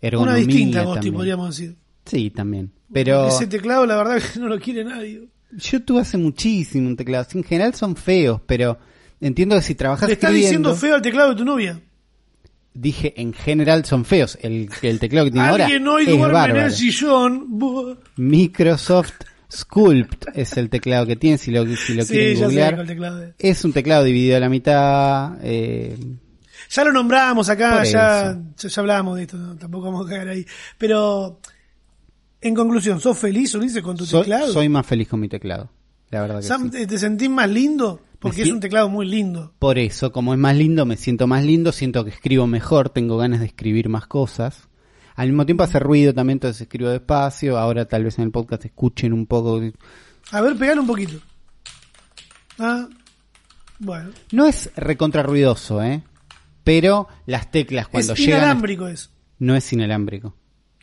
ergonomía 0.00 0.34
Una 0.42 0.46
distinta, 0.46 0.84
Gosti, 0.84 1.10
podríamos 1.10 1.56
decir. 1.56 1.76
Sí, 2.04 2.30
también. 2.30 2.70
Pero 2.92 3.26
Ese 3.28 3.46
teclado, 3.48 3.84
la 3.86 3.96
verdad, 3.96 4.20
que 4.32 4.38
no 4.38 4.48
lo 4.48 4.58
quiere 4.60 4.84
nadie. 4.84 5.28
Yo 5.56 5.82
tuve 5.82 6.00
hace 6.00 6.16
muchísimo 6.18 6.88
un 6.88 6.96
teclado. 6.96 7.26
En 7.34 7.44
general 7.44 7.74
son 7.74 7.96
feos, 7.96 8.40
pero 8.46 8.78
entiendo 9.20 9.54
que 9.56 9.62
si 9.62 9.74
trabajas 9.74 10.08
¿Le 10.08 10.14
estás 10.14 10.32
diciendo 10.32 10.74
feo 10.74 10.94
al 10.94 11.02
teclado 11.02 11.30
de 11.30 11.36
tu 11.36 11.44
novia? 11.44 11.80
Dije, 12.74 13.12
en 13.20 13.34
general 13.34 13.84
son 13.84 14.04
feos. 14.06 14.38
El, 14.40 14.68
el 14.80 14.98
teclado 14.98 15.26
que 15.26 15.32
tiene 15.32 15.46
ahora 15.46 15.64
Alguien 15.66 15.86
hoy 15.86 16.04
es 16.08 16.16
duerme 16.18 16.48
en 16.60 16.64
el 16.64 16.72
sillón. 16.72 17.58
Microsoft 18.16 19.12
Sculpt 19.50 20.24
es 20.34 20.56
el 20.56 20.70
teclado 20.70 21.06
que 21.06 21.16
tiene, 21.16 21.36
si 21.36 21.50
lo, 21.50 21.64
si 21.76 21.92
lo 21.94 22.04
Sí, 22.04 22.14
quieren 22.14 22.40
googlear. 22.40 22.86
teclado 22.86 23.22
es. 23.22 23.34
Es 23.38 23.64
un 23.66 23.72
teclado 23.74 24.04
dividido 24.04 24.38
a 24.38 24.40
la 24.40 24.48
mitad. 24.48 25.32
eh, 25.42 25.98
Ya 26.70 26.84
lo 26.84 26.92
nombramos 26.92 27.50
acá, 27.50 27.84
ya, 27.84 28.38
ya, 28.56 28.68
ya 28.68 28.80
hablábamos 28.80 29.16
de 29.16 29.22
esto, 29.24 29.36
no, 29.36 29.56
tampoco 29.56 29.92
vamos 29.92 30.06
a 30.06 30.10
caer 30.10 30.28
ahí. 30.30 30.46
Pero, 30.78 31.40
en 32.42 32.54
conclusión, 32.54 33.00
¿sos 33.00 33.16
feliz, 33.18 33.54
Ulises, 33.54 33.82
con 33.82 33.96
tu 33.96 34.04
soy, 34.04 34.20
teclado? 34.22 34.52
soy 34.52 34.68
más 34.68 34.86
feliz 34.86 35.08
con 35.08 35.20
mi 35.20 35.28
teclado. 35.28 35.70
La 36.10 36.20
verdad 36.22 36.36
que 36.40 36.42
Sam, 36.46 36.70
sí. 36.72 36.86
¿te, 36.86 36.98
sentís 36.98 37.30
más 37.30 37.48
lindo? 37.48 38.00
Porque 38.18 38.38
Me 38.38 38.42
es 38.42 38.48
si- 38.48 38.52
un 38.52 38.60
teclado 38.60 38.88
muy 38.88 39.06
lindo. 39.06 39.54
Por 39.58 39.78
eso, 39.78 40.12
como 40.12 40.32
es 40.34 40.38
más 40.38 40.54
lindo, 40.56 40.84
me 40.84 40.96
siento 40.96 41.26
más 41.26 41.44
lindo, 41.44 41.72
siento 41.72 42.04
que 42.04 42.10
escribo 42.10 42.46
mejor, 42.46 42.90
tengo 42.90 43.16
ganas 43.16 43.40
de 43.40 43.46
escribir 43.46 43.88
más 43.88 44.06
cosas. 44.06 44.68
Al 45.14 45.28
mismo 45.28 45.44
tiempo 45.46 45.62
hace 45.64 45.78
ruido 45.78 46.12
también, 46.14 46.36
entonces 46.36 46.60
escribo 46.62 46.90
despacio. 46.90 47.58
Ahora 47.58 47.86
tal 47.86 48.04
vez 48.04 48.18
en 48.18 48.24
el 48.24 48.30
podcast 48.30 48.64
escuchen 48.64 49.12
un 49.12 49.26
poco. 49.26 49.60
A 50.30 50.40
ver, 50.40 50.56
pegale 50.56 50.80
un 50.80 50.86
poquito. 50.86 51.18
Ah, 52.58 52.88
bueno. 53.78 54.10
No 54.32 54.46
es 54.46 54.70
recontra 54.76 55.22
ruidoso, 55.22 55.82
¿eh? 55.82 56.02
Pero 56.64 57.08
las 57.26 57.50
teclas 57.50 57.88
cuando 57.88 58.12
es 58.12 58.18
llegan... 58.18 58.34
a- 58.40 58.42
inalámbrico 58.44 58.86
es. 58.88 59.10
No 59.38 59.56
es 59.56 59.72
inalámbrico. 59.72 60.34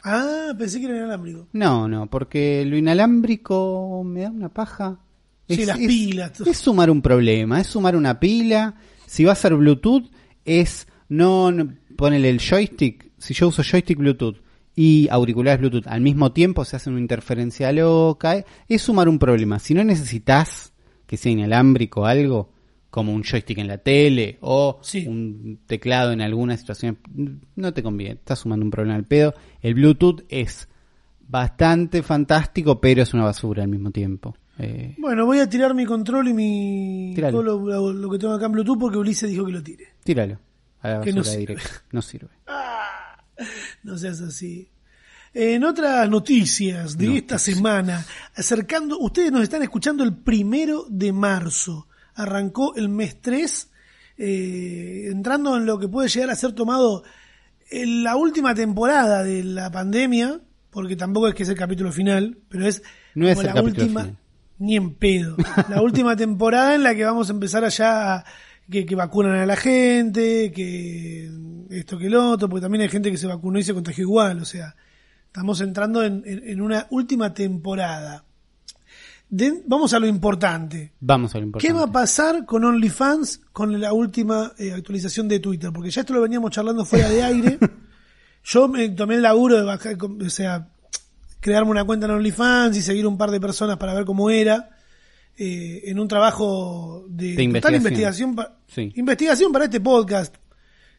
Ah, 0.04 0.54
pensé 0.58 0.80
que 0.80 0.86
era 0.86 0.98
inalámbrico. 0.98 1.48
No, 1.54 1.88
no, 1.88 2.10
porque 2.10 2.66
lo 2.66 2.78
inalámbrico 2.78 4.04
me 4.06 4.22
da 4.22 4.30
una 4.30 4.50
paja. 4.50 5.00
Sí, 5.48 5.66
las 5.66 5.78
pilas. 5.78 6.40
Es 6.42 6.58
sumar 6.58 6.92
un 6.92 7.02
problema, 7.02 7.60
es 7.60 7.68
sumar 7.68 7.96
una 7.96 8.20
pila. 8.20 8.76
Si 9.08 9.26
va 9.26 9.32
a 9.34 9.36
ser 9.36 9.56
Bluetooth, 9.56 10.10
es 10.46 10.88
no, 11.10 11.52
no 11.52 11.74
ponele 11.98 12.30
el 12.30 12.40
joystick. 12.40 13.12
Si 13.18 13.34
yo 13.34 13.48
uso 13.48 13.64
joystick 13.64 13.98
Bluetooth 13.98 14.38
y 14.76 15.08
auriculares 15.10 15.60
Bluetooth 15.60 15.88
al 15.88 16.02
mismo 16.02 16.32
tiempo, 16.32 16.64
se 16.66 16.76
hace 16.76 16.90
una 16.90 17.00
interferencia 17.00 17.72
loca. 17.72 18.46
Es 18.68 18.84
sumar 18.84 19.10
un 19.10 19.20
problema. 19.20 19.60
Si 19.60 19.74
no 19.74 19.84
necesitas 19.84 20.74
que 21.08 21.18
sea 21.18 21.32
inalámbrico 21.32 22.06
algo, 22.06 22.52
como 22.90 23.14
un 23.14 23.24
joystick 23.24 23.58
en 23.60 23.68
la 23.68 23.78
tele 23.78 24.38
o 24.42 24.80
Sí. 24.82 25.06
un 25.08 25.60
teclado 25.66 26.12
en 26.12 26.22
alguna 26.22 26.58
situación, 26.58 26.98
no 27.56 27.74
te 27.74 27.84
conviene. 27.84 28.16
Estás 28.16 28.40
sumando 28.40 28.66
un 28.66 28.72
problema 28.72 28.96
al 28.96 29.06
pedo. 29.06 29.34
El 29.62 29.76
Bluetooth 29.76 30.24
es 30.30 30.68
bastante 31.28 32.02
fantástico, 32.04 32.82
pero 32.82 33.04
es 33.04 33.14
una 33.14 33.24
basura 33.26 33.64
al 33.64 33.70
mismo 33.70 33.92
tiempo. 33.92 34.36
Eh, 34.58 34.96
Bueno, 34.98 35.26
voy 35.26 35.40
a 35.40 35.48
tirar 35.48 35.74
mi 35.74 35.86
control 35.86 36.28
y 36.30 36.34
mi 36.34 37.14
todo 37.16 37.44
lo, 37.44 38.10
que 38.10 38.18
tengo 38.20 38.34
acá 38.34 38.48
en 38.48 38.52
Bluetooth 38.54 38.80
porque 38.80 38.98
Ulises 38.98 39.30
dijo 39.30 39.46
que 39.46 39.52
lo 39.52 39.64
tire. 39.64 39.86
tíralo 40.04 40.40
a 40.82 40.90
la 40.90 41.02
Que 41.02 41.12
no 41.12 41.18
basura 41.18 41.38
sirve. 41.40 41.54
directa. 41.56 41.84
No 41.92 42.02
sirve. 42.02 42.30
No 43.84 43.98
seas 43.98 44.20
así. 44.22 44.68
En 45.34 45.64
otras 45.64 46.10
noticias 46.10 46.98
de 46.98 47.18
esta 47.18 47.38
semana, 47.40 48.04
acercando, 48.36 48.98
ustedes 49.00 49.32
nos 49.32 49.44
están 49.44 49.62
escuchando 49.64 50.04
el 50.04 50.14
primero 50.14 50.86
de 50.90 51.14
marzo. 51.14 51.88
Arrancó 52.22 52.76
el 52.76 52.90
mes 52.90 53.22
3, 53.22 53.72
eh, 54.18 55.08
entrando 55.12 55.56
en 55.58 55.66
lo 55.66 55.80
que 55.80 55.88
puede 55.88 56.10
llegar 56.10 56.30
a 56.30 56.36
ser 56.36 56.52
tomado 56.54 57.04
en 57.72 58.04
la 58.04 58.16
última 58.16 58.54
temporada 58.56 59.24
de 59.24 59.44
la 59.44 59.72
pandemia, 59.72 60.42
porque 60.70 60.96
tampoco 60.96 61.28
es 61.28 61.36
que 61.36 61.44
es 61.44 61.50
el 61.50 61.56
capítulo 61.56 61.92
final, 61.92 62.38
pero 62.50 62.66
es, 62.68 62.82
No 63.16 63.28
es 63.28 63.36
como 63.38 63.48
el 63.50 63.56
la 63.56 63.62
última, 63.64 64.02
final. 64.02 64.18
ni 64.60 64.76
en 64.76 64.96
pedo. 64.96 65.36
La 65.70 65.82
última 65.82 66.16
temporada 66.16 66.76
en 66.76 66.84
la 66.84 66.94
que 66.96 67.06
vamos 67.06 67.30
a 67.30 67.34
empezar 67.34 67.64
allá 67.64 68.16
a- 68.16 68.26
que, 68.70 68.86
que 68.86 68.96
vacunan 68.96 69.36
a 69.38 69.46
la 69.48 69.56
gente, 69.56 70.52
que 70.52 71.30
esto 71.72 71.98
que 71.98 72.06
el 72.08 72.16
otro, 72.16 72.48
porque 72.50 72.62
también 72.62 72.84
hay 72.84 72.90
gente 72.90 73.10
que 73.10 73.18
se 73.18 73.26
vacunó 73.28 73.58
y 73.58 73.64
se 73.64 73.74
contagió 73.74 74.04
igual, 74.04 74.40
o 74.42 74.46
sea, 74.46 74.76
estamos 75.26 75.62
entrando 75.62 76.04
en, 76.04 76.22
en- 76.26 76.48
en 76.48 76.62
una 76.62 76.86
última 76.92 77.34
temporada. 77.34 78.26
De- 79.30 79.62
vamos 79.68 79.94
a 79.94 80.00
lo 80.00 80.08
importante. 80.08 80.94
Vamos 81.00 81.36
a 81.36 81.38
lo 81.38 81.46
importante. 81.46 81.68
¿Qué 81.68 81.74
va 81.74 81.84
a 81.86 81.92
pasar 81.92 82.46
con 82.46 82.64
OnlyFans 82.64 83.42
con 83.52 83.80
la 83.80 83.94
última 83.94 84.54
eh, 84.58 84.74
actualización 84.74 85.28
de 85.28 85.40
Twitter? 85.40 85.72
Porque 85.72 85.92
ya 85.92 86.02
esto 86.02 86.14
lo 86.14 86.22
veníamos 86.22 86.52
charlando 86.52 86.84
fuera 86.86 87.10
de 87.10 87.22
aire. 87.24 87.58
Yo 88.44 88.68
me 88.68 88.90
tomé 88.90 89.16
el 89.16 89.22
laburo 89.22 89.58
de 89.58 89.64
bajar, 89.64 89.96
o 90.02 90.30
sea, 90.30 90.70
crearme 91.40 91.72
una 91.72 91.84
cuenta 91.84 92.06
en 92.08 92.14
OnlyFans 92.14 92.76
y 92.78 92.82
seguir 92.82 93.06
un 93.06 93.18
par 93.18 93.30
de 93.32 93.40
personas 93.40 93.78
para 93.78 93.94
ver 93.94 94.06
cómo 94.06 94.30
era. 94.30 94.70
eh, 95.42 95.90
en 95.92 95.98
un 96.00 96.08
trabajo 96.10 97.06
de, 97.08 97.36
De 97.36 97.48
total 97.62 97.76
investigación. 97.76 98.30
investigación, 98.32 98.36
pa- 98.36 98.58
Sí. 98.68 98.92
investigación 98.98 99.52
para 99.54 99.66
este 99.66 99.80
podcast. 99.80 100.36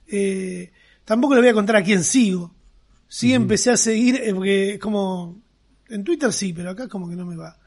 Eh, 0.07 0.73
tampoco 1.05 1.35
les 1.35 1.43
voy 1.43 1.51
a 1.51 1.55
contar 1.55 1.77
a 1.77 1.83
quién 1.85 2.03
sigo. 2.05 2.55
Sí 3.07 3.35
empecé 3.35 3.71
a 3.71 3.77
seguir, 3.77 4.17
eh, 4.17 4.33
porque 4.33 4.79
como 4.81 5.43
en 5.91 6.05
Twitter 6.05 6.33
sí, 6.33 6.53
pero 6.55 6.71
acá 6.71 6.89
como 6.89 7.07
que 7.09 7.17
no 7.17 7.27
me 7.27 7.37
va. 7.37 7.59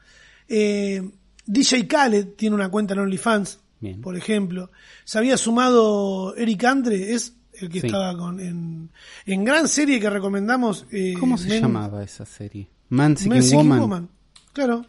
Eh, 0.48 1.02
DJ 1.46 1.86
Khaled 1.86 2.28
tiene 2.36 2.54
una 2.56 2.68
cuenta 2.70 2.94
en 2.94 3.00
OnlyFans, 3.00 3.60
Bien. 3.80 4.00
por 4.00 4.16
ejemplo. 4.16 4.70
Se 5.04 5.18
había 5.18 5.36
sumado 5.36 6.34
Eric 6.36 6.64
Andre, 6.64 7.12
es 7.12 7.34
el 7.54 7.68
que 7.68 7.80
Sí. 7.80 7.86
estaba 7.86 8.16
con 8.16 8.40
en, 8.40 8.90
en 9.26 9.44
gran 9.44 9.68
serie 9.68 10.00
que 10.00 10.10
recomendamos. 10.10 10.86
eh, 10.90 11.14
¿Cómo 11.20 11.36
se 11.38 11.48
Men- 11.48 11.62
llamaba 11.62 12.02
esa 12.02 12.24
serie? 12.26 12.68
Man 12.88 13.16
Seeking 13.16 13.52
Woman. 13.56 13.80
Woman. 13.80 14.08
Claro, 14.52 14.84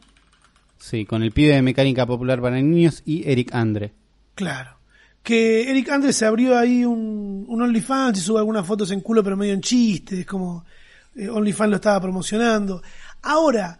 Sí, 0.77 1.05
con 1.05 1.23
el 1.23 1.31
pibe 1.31 1.55
de 1.55 1.61
mecánica 1.63 2.05
popular 2.05 2.39
para 2.41 2.57
niños 2.61 3.01
y 3.05 3.27
Eric 3.29 3.53
Andre. 3.55 3.93
claro. 4.35 4.75
Que 5.23 5.71
Eric 5.71 5.89
Andre 5.89 6.13
se 6.13 6.23
abrió 6.23 6.55
ahí 6.55 6.85
un, 6.85 7.45
un 7.47 7.61
OnlyFans 7.63 8.19
y 8.19 8.21
sube 8.21 8.37
algunas 8.37 8.63
fotos 8.67 8.91
en 8.91 9.01
culo, 9.01 9.23
pero 9.23 9.35
medio 9.35 9.53
en 9.55 9.61
chiste. 9.61 10.19
Es 10.19 10.25
como 10.27 10.63
eh, 11.15 11.27
OnlyFans 11.27 11.69
lo 11.71 11.75
estaba 11.77 11.99
promocionando. 11.99 12.83
Ahora, 13.23 13.79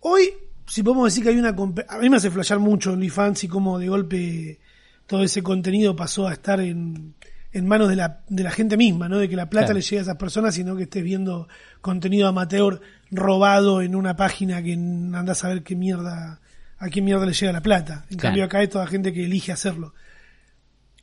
hoy, 0.00 0.28
si 0.66 0.82
podemos 0.82 1.04
decir 1.06 1.22
que 1.22 1.30
hay 1.30 1.38
una. 1.38 1.50
A 1.88 1.98
mí 1.98 2.08
me 2.10 2.16
hace 2.16 2.30
flashear 2.30 2.58
mucho 2.60 2.92
OnlyFans 2.92 3.44
y 3.44 3.48
cómo 3.48 3.78
de 3.78 3.88
golpe 3.88 4.60
todo 5.06 5.22
ese 5.22 5.42
contenido 5.42 5.94
pasó 5.94 6.26
a 6.26 6.32
estar 6.32 6.60
en, 6.60 7.14
en 7.52 7.66
manos 7.66 7.88
de 7.90 7.96
la, 7.96 8.20
de 8.28 8.42
la 8.42 8.50
gente 8.50 8.76
misma, 8.76 9.08
¿no? 9.08 9.18
De 9.18 9.28
que 9.28 9.36
la 9.36 9.50
plata 9.50 9.66
Claro. 9.66 9.78
le 9.78 9.82
llegue 9.82 9.98
a 9.98 10.02
esas 10.02 10.16
personas, 10.16 10.54
sino 10.54 10.74
que 10.76 10.84
estés 10.84 11.04
viendo 11.04 11.46
contenido 11.82 12.26
amateur 12.28 12.80
robado 13.10 13.82
en 13.82 13.94
una 13.94 14.16
página 14.16 14.62
que 14.62 14.72
anda 14.72 15.32
a 15.32 15.34
saber 15.34 15.62
qué 15.62 15.76
mierda, 15.76 16.40
a 16.78 16.88
qué 16.88 17.02
mierda 17.02 17.26
le 17.26 17.32
llega 17.34 17.52
la 17.52 17.60
plata. 17.62 18.06
En 18.10 18.16
Claro. 18.16 18.22
cambio 18.32 18.44
acá 18.44 18.58
hay 18.58 18.68
toda 18.68 18.86
gente 18.86 19.12
que 19.12 19.24
elige 19.24 19.52
hacerlo. 19.52 19.92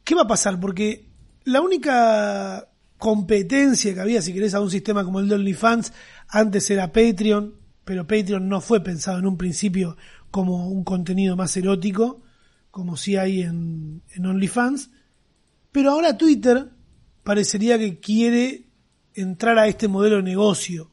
¿Qué 0.03 0.15
va 0.15 0.23
a 0.23 0.27
pasar? 0.27 0.59
Porque 0.59 1.05
la 1.45 1.61
única 1.61 2.67
competencia 2.97 3.93
que 3.93 3.99
había, 3.99 4.21
si 4.21 4.33
querés, 4.33 4.53
a 4.55 4.61
un 4.61 4.71
sistema 4.71 5.03
como 5.03 5.19
el 5.19 5.27
de 5.29 5.35
OnlyFans, 5.35 5.93
antes 6.27 6.69
era 6.71 6.91
Patreon, 6.91 7.53
pero 7.91 8.07
Patreon 8.07 8.47
no 8.47 8.61
fue 8.61 8.81
pensado 8.81 9.19
en 9.19 9.25
un 9.25 9.35
principio 9.35 9.97
como 10.29 10.69
un 10.69 10.85
contenido 10.85 11.35
más 11.35 11.57
erótico, 11.57 12.21
como 12.69 12.95
si 12.95 13.17
hay 13.17 13.41
en, 13.41 14.01
en 14.15 14.25
OnlyFans. 14.25 14.91
Pero 15.73 15.91
ahora 15.91 16.17
Twitter 16.17 16.69
parecería 17.23 17.77
que 17.77 17.99
quiere 17.99 18.63
entrar 19.13 19.59
a 19.59 19.67
este 19.67 19.89
modelo 19.89 20.15
de 20.15 20.23
negocio. 20.23 20.89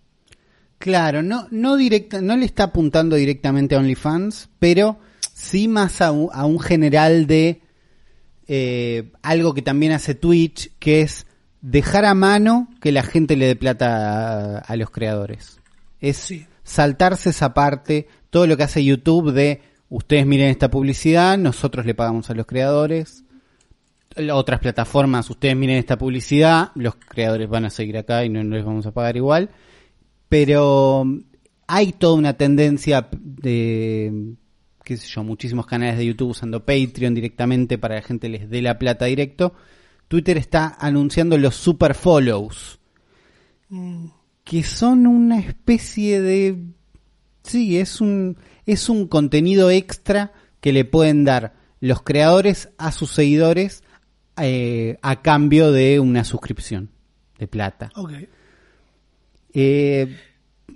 Claro, 0.79 1.23
no, 1.23 1.47
no 1.53 1.77
directa, 1.77 2.21
no 2.21 2.37
le 2.37 2.47
está 2.47 2.65
apuntando 2.65 3.15
directamente 3.15 3.77
a 3.77 3.79
OnlyFans, 3.79 4.49
pero 4.59 4.99
sí 5.33 5.69
más 5.69 6.01
a 6.01 6.11
un, 6.11 6.31
a 6.33 6.47
un 6.47 6.59
general 6.59 7.29
de 7.29 7.63
eh, 8.49 9.13
algo 9.23 9.55
que 9.55 9.63
también 9.63 9.93
hace 9.93 10.17
Twitch, 10.17 10.73
que 10.81 11.03
es 11.03 11.27
dejar 11.61 12.07
a 12.07 12.15
mano 12.15 12.69
que 12.81 12.91
la 12.91 13.05
gente 13.05 13.37
le 13.37 13.47
dé 13.47 13.55
plata 13.55 14.57
a, 14.57 14.59
a 14.59 14.75
los 14.75 14.91
creadores. 14.91 15.61
Es 16.01 16.17
Sí. 16.17 16.48
Saltarse 16.69 17.31
esa 17.31 17.55
parte, 17.55 18.07
todo 18.31 18.47
lo 18.47 18.57
que 18.57 18.63
hace 18.63 18.85
YouTube 18.85 19.33
de 19.33 19.63
ustedes 19.89 20.27
miren 20.27 20.51
esta 20.51 20.71
publicidad, 20.71 21.39
nosotros 21.39 21.87
le 21.87 21.95
pagamos 21.95 22.31
a 22.31 22.35
los 22.35 22.47
creadores. 22.47 23.25
Otras 24.33 24.61
plataformas, 24.61 25.31
ustedes 25.31 25.57
miren 25.57 25.77
esta 25.77 25.97
publicidad, 25.97 26.73
los 26.75 26.97
creadores 26.97 27.49
van 27.49 27.67
a 27.67 27.71
seguir 27.71 27.99
acá 27.99 28.25
y 28.25 28.29
no 28.29 28.43
les 28.43 28.65
vamos 28.65 28.87
a 28.87 28.93
pagar 28.93 29.17
igual 29.17 29.51
pero 30.29 31.05
hay 31.67 31.93
toda 31.93 32.15
una 32.15 32.35
tendencia 32.35 33.09
de, 33.13 34.35
qué 34.85 34.97
sé 34.97 35.09
yo, 35.09 35.25
muchísimos 35.25 35.67
canales 35.67 35.99
de 35.99 36.07
YouTube 36.07 36.31
usando 36.31 36.65
Patreon 36.65 37.15
directamente 37.15 37.79
para 37.79 37.97
que 37.97 38.01
la 38.01 38.07
gente 38.07 38.29
les 38.29 38.51
dé 38.51 38.63
la 38.63 38.79
plata 38.79 39.07
directo. 39.07 39.55
Twitter 40.07 40.39
está 40.39 40.77
anunciando 40.79 41.37
los 41.37 41.55
super 41.55 41.95
follows, 41.95 42.77
Mm, 43.71 44.07
que 44.49 44.63
son 44.63 45.07
una 45.07 45.39
especie 45.41 46.21
de, 46.23 46.57
sí, 47.43 47.77
es 47.79 48.01
un, 48.01 48.39
es 48.65 48.89
un 48.89 49.07
contenido 49.07 49.71
extra 49.71 50.33
que 50.61 50.73
le 50.73 50.85
pueden 50.87 51.25
dar 51.25 51.53
los 51.81 52.03
creadores 52.03 52.71
a 52.79 52.91
sus 52.93 53.11
seguidores 53.11 53.83
eh, 54.41 54.97
a 55.03 55.21
cambio 55.21 55.71
de 55.73 56.01
una 56.01 56.25
suscripción 56.25 56.91
de 57.39 57.47
plata. 57.47 57.91
ok. 57.95 58.13
Eh, 59.55 60.17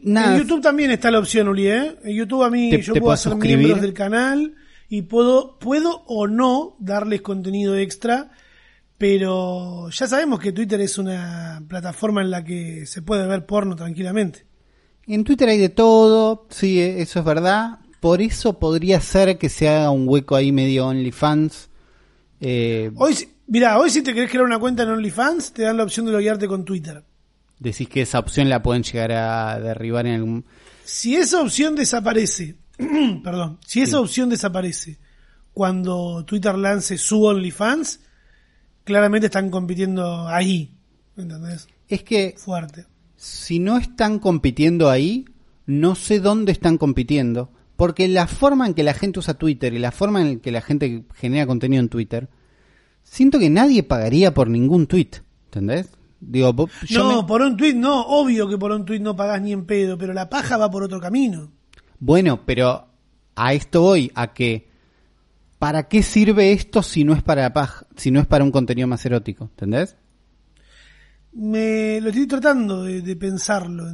Nada, 0.03 0.35
En 0.37 0.43
YouTube 0.43 0.63
también 0.63 0.91
está 0.91 1.11
la 1.11 1.19
opción, 1.21 1.47
Uli, 1.49 1.69
¿eh? 1.69 1.97
En 2.03 2.17
YouTube 2.17 2.43
a 2.43 2.51
mí 2.51 2.71
Te- 2.71 2.83
yo 2.83 2.93
te 2.95 3.01
puedo 3.01 3.09
puedes 3.11 3.21
ser 3.21 3.33
suscribir. 3.33 3.59
miembro 3.59 3.83
del 3.83 3.93
canal 3.95 4.55
y 4.89 5.03
puedo, 5.03 5.59
puedo 5.59 6.03
o 6.07 6.27
no 6.27 6.77
darles 6.81 7.23
contenido 7.23 7.77
extra, 7.77 8.33
pero 9.03 9.91
ya 9.91 10.07
sabemos 10.07 10.39
que 10.39 10.53
Twitter 10.53 10.81
es 10.81 10.97
una 10.97 11.61
plataforma 11.67 12.21
en 12.23 12.31
la 12.31 12.45
que 12.45 12.87
se 12.87 13.03
puede 13.03 13.27
ver 13.27 13.47
porno 13.47 13.75
tranquilamente. 13.75 14.47
En 15.09 15.25
Twitter 15.25 15.49
hay 15.49 15.59
de 15.59 15.71
todo, 15.71 16.47
sí, 16.51 16.81
eh, 16.81 17.03
eso 17.03 17.19
es 17.19 17.25
verdad. 17.25 17.81
Por 17.99 18.23
eso 18.23 18.61
podría 18.61 19.01
ser 19.01 19.39
que 19.39 19.49
se 19.49 19.69
haga 19.69 19.91
un 19.91 20.09
hueco 20.09 20.37
ahí 20.37 20.53
medio 20.53 20.87
OnlyFans. 20.87 21.69
Eh, 22.41 22.93
Hoy, 22.95 23.29
mirá, 23.49 23.77
hoy 23.81 23.91
si 23.91 24.03
te 24.03 24.15
querés 24.15 24.31
crear 24.31 24.45
una 24.45 24.61
cuenta 24.61 24.85
en 24.85 24.91
OnlyFans, 24.91 25.53
te 25.53 25.63
dan 25.63 25.79
la 25.79 25.83
opción 25.83 26.07
de 26.07 26.13
loguearte 26.13 26.47
con 26.47 26.65
Twitter. 26.65 27.03
decís 27.59 27.89
que 27.89 28.03
esa 28.03 28.21
opción 28.21 28.49
la 28.49 28.63
pueden 28.63 28.85
llegar 28.85 29.11
a 29.11 29.59
derribar 29.59 30.07
en 30.07 30.15
algún... 30.15 30.45
Si 30.85 31.17
esa 31.17 31.41
opción 31.41 31.75
desaparece, 31.75 32.55
perdón, 33.25 33.59
si 33.67 33.83
esa 33.83 33.99
opción 33.99 34.29
desaparece 34.29 35.01
cuando 35.53 36.25
Twitter 36.25 36.57
lance 36.57 36.97
su 36.99 37.25
OnlyFans, 37.25 37.99
claramente 38.85 39.27
están 39.27 39.51
compitiendo 39.51 40.27
ahí, 40.29 40.73
¿entendés? 41.17 41.69
Es 41.89 42.03
que 42.03 42.35
Fuerte. 42.37 42.87
si 43.17 43.59
no 43.59 43.77
están 43.79 44.19
compitiendo 44.19 44.91
ahí, 44.91 45.25
no 45.67 45.95
sé 45.95 46.21
dónde 46.21 46.53
están 46.53 46.79
compitiendo. 46.79 47.51
Porque 47.77 48.07
la 48.07 48.27
forma 48.27 48.67
en 48.67 48.75
que 48.75 48.83
la 48.85 48.95
gente 48.95 49.19
usa 49.19 49.35
Twitter 49.35 49.73
y 49.75 49.79
la 49.79 49.91
forma 49.93 50.23
en 50.23 50.41
que 50.41 50.53
la 50.53 50.61
gente 50.61 51.05
genera 51.15 51.47
contenido 51.47 51.81
en 51.83 51.89
Twitter, 51.89 52.29
siento 53.03 53.39
que 53.39 53.51
nadie 53.51 53.83
pagaría 53.83 54.33
por 54.35 54.49
ningún 54.49 54.87
tweet. 54.87 55.09
¿Entendés? 55.47 55.89
Digo, 56.21 56.69
yo 56.87 57.03
no, 57.11 57.23
me- 57.23 57.27
por 57.29 57.43
un 57.43 57.57
tweet 57.57 57.75
no, 57.75 58.03
obvio 58.03 58.49
que 58.49 58.57
por 58.57 58.71
un 58.71 58.85
tweet 58.85 59.01
no 59.01 59.17
pagás 59.17 59.43
ni 59.43 59.53
en 59.53 59.65
pedo, 59.67 59.99
pero 59.99 60.13
la 60.13 60.29
paja 60.31 60.57
va 60.57 60.71
por 60.71 60.85
otro 60.85 61.01
camino. 61.01 61.51
Bueno, 61.99 62.45
pero 62.47 62.87
a 63.35 63.55
esto 63.55 63.81
voy, 63.83 64.13
a 64.15 64.33
que 64.33 64.69
¿para 65.63 65.85
qué 65.87 66.03
sirve 66.03 66.51
esto 66.51 66.83
si 66.83 67.05
no 67.05 67.13
es 67.15 67.23
para 67.23 67.55
paj- 67.55 67.87
si 67.97 68.11
no 68.11 68.19
es 68.19 68.27
para 68.27 68.43
un 68.43 68.51
contenido 68.51 68.89
más 68.89 69.07
erótico? 69.07 69.45
¿Entendés? 69.45 69.97
Me 71.35 72.01
lo 72.01 72.09
estoy 72.09 72.27
tratando 72.27 72.83
de, 72.83 73.01
de 73.01 73.15
pensarlo. 73.17 73.87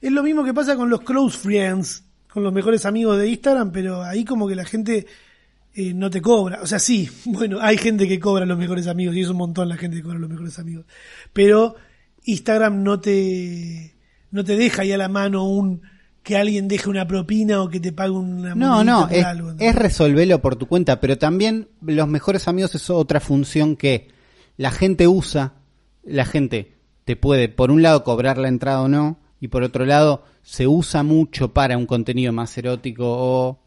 Es 0.00 0.12
lo 0.12 0.22
mismo 0.22 0.44
que 0.44 0.54
pasa 0.54 0.76
con 0.76 0.88
los 0.88 1.00
close 1.02 1.36
friends, 1.36 2.04
con 2.32 2.44
los 2.44 2.52
mejores 2.52 2.86
amigos 2.86 3.18
de 3.18 3.28
Instagram, 3.28 3.72
pero 3.72 4.02
ahí 4.04 4.24
como 4.24 4.46
que 4.46 4.54
la 4.54 4.64
gente 4.64 5.06
eh, 5.74 5.92
no 5.92 6.08
te 6.08 6.22
cobra. 6.22 6.62
O 6.62 6.66
sea, 6.66 6.78
sí, 6.78 7.10
bueno, 7.26 7.58
hay 7.60 7.76
gente 7.78 8.06
que 8.06 8.20
cobra 8.20 8.46
los 8.46 8.56
mejores 8.56 8.86
amigos 8.86 9.16
y 9.16 9.22
es 9.22 9.28
un 9.28 9.38
montón 9.38 9.68
la 9.68 9.76
gente 9.76 9.96
que 9.96 10.04
cobra 10.04 10.20
los 10.20 10.30
mejores 10.30 10.56
amigos. 10.60 10.86
Pero 11.32 11.74
Instagram 12.24 12.84
no 12.84 13.00
te 13.00 13.96
no 14.30 14.44
te 14.44 14.56
deja 14.56 14.82
ahí 14.82 14.92
a 14.92 14.96
la 14.98 15.08
mano 15.08 15.48
un 15.48 15.82
que 16.22 16.36
alguien 16.36 16.68
deje 16.68 16.88
una 16.88 17.06
propina 17.06 17.62
o 17.62 17.68
que 17.68 17.80
te 17.80 17.92
pague 17.92 18.12
una 18.12 18.54
No, 18.54 18.84
no, 18.84 19.08
por 19.08 19.16
es, 19.16 19.24
algo, 19.24 19.48
es 19.48 19.52
¿entendés? 19.52 19.74
resolverlo 19.76 20.40
por 20.40 20.56
tu 20.56 20.66
cuenta, 20.66 21.00
pero 21.00 21.18
también 21.18 21.68
los 21.80 22.08
mejores 22.08 22.48
amigos 22.48 22.74
es 22.74 22.90
otra 22.90 23.20
función 23.20 23.76
que 23.76 24.08
la 24.56 24.70
gente 24.70 25.08
usa, 25.08 25.54
la 26.04 26.24
gente 26.24 26.76
te 27.04 27.16
puede 27.16 27.48
por 27.48 27.70
un 27.70 27.82
lado 27.82 28.04
cobrar 28.04 28.38
la 28.38 28.48
entrada 28.48 28.82
o 28.82 28.88
no, 28.88 29.18
y 29.40 29.48
por 29.48 29.64
otro 29.64 29.84
lado 29.84 30.24
se 30.42 30.68
usa 30.68 31.02
mucho 31.02 31.52
para 31.52 31.76
un 31.76 31.86
contenido 31.86 32.32
más 32.32 32.56
erótico 32.56 33.04
o 33.06 33.60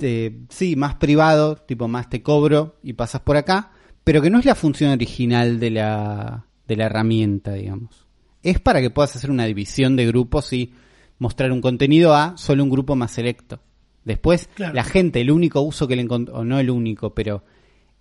eh, 0.00 0.40
sí, 0.48 0.76
más 0.76 0.94
privado, 0.94 1.56
tipo 1.56 1.88
más 1.88 2.08
te 2.08 2.22
cobro 2.22 2.76
y 2.82 2.94
pasas 2.94 3.20
por 3.20 3.36
acá, 3.36 3.72
pero 4.04 4.22
que 4.22 4.30
no 4.30 4.38
es 4.38 4.46
la 4.46 4.54
función 4.54 4.90
original 4.92 5.60
de 5.60 5.70
la, 5.70 6.46
de 6.66 6.76
la 6.76 6.86
herramienta, 6.86 7.52
digamos. 7.52 8.06
Es 8.42 8.60
para 8.60 8.80
que 8.80 8.90
puedas 8.90 9.14
hacer 9.14 9.30
una 9.30 9.44
división 9.44 9.96
de 9.96 10.06
grupos 10.06 10.52
y 10.54 10.72
mostrar 11.18 11.52
un 11.52 11.60
contenido 11.60 12.14
a 12.14 12.36
solo 12.36 12.62
un 12.64 12.70
grupo 12.70 12.96
más 12.96 13.10
selecto. 13.12 13.60
Después, 14.04 14.48
Claro. 14.54 14.74
la 14.74 14.84
gente, 14.84 15.20
el 15.20 15.30
único 15.30 15.60
uso 15.60 15.86
que 15.88 15.96
le 15.96 16.02
encontró, 16.02 16.34
o 16.36 16.44
no 16.44 16.58
el 16.58 16.70
único, 16.70 17.14
pero 17.14 17.44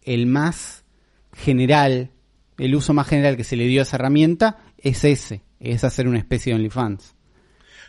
el 0.04 0.26
más 0.28 0.86
general, 1.34 2.12
el 2.58 2.76
uso 2.76 2.94
más 2.94 3.08
general 3.08 3.36
que 3.38 3.44
se 3.44 3.56
le 3.56 3.66
dio 3.68 3.82
a 3.82 3.84
esa 3.84 3.98
herramienta 3.98 4.58
es 4.78 5.04
ese, 5.04 5.42
es 5.60 5.84
hacer 5.84 6.08
una 6.08 6.20
especie 6.20 6.52
de 6.54 6.56
OnlyFans. 6.58 7.16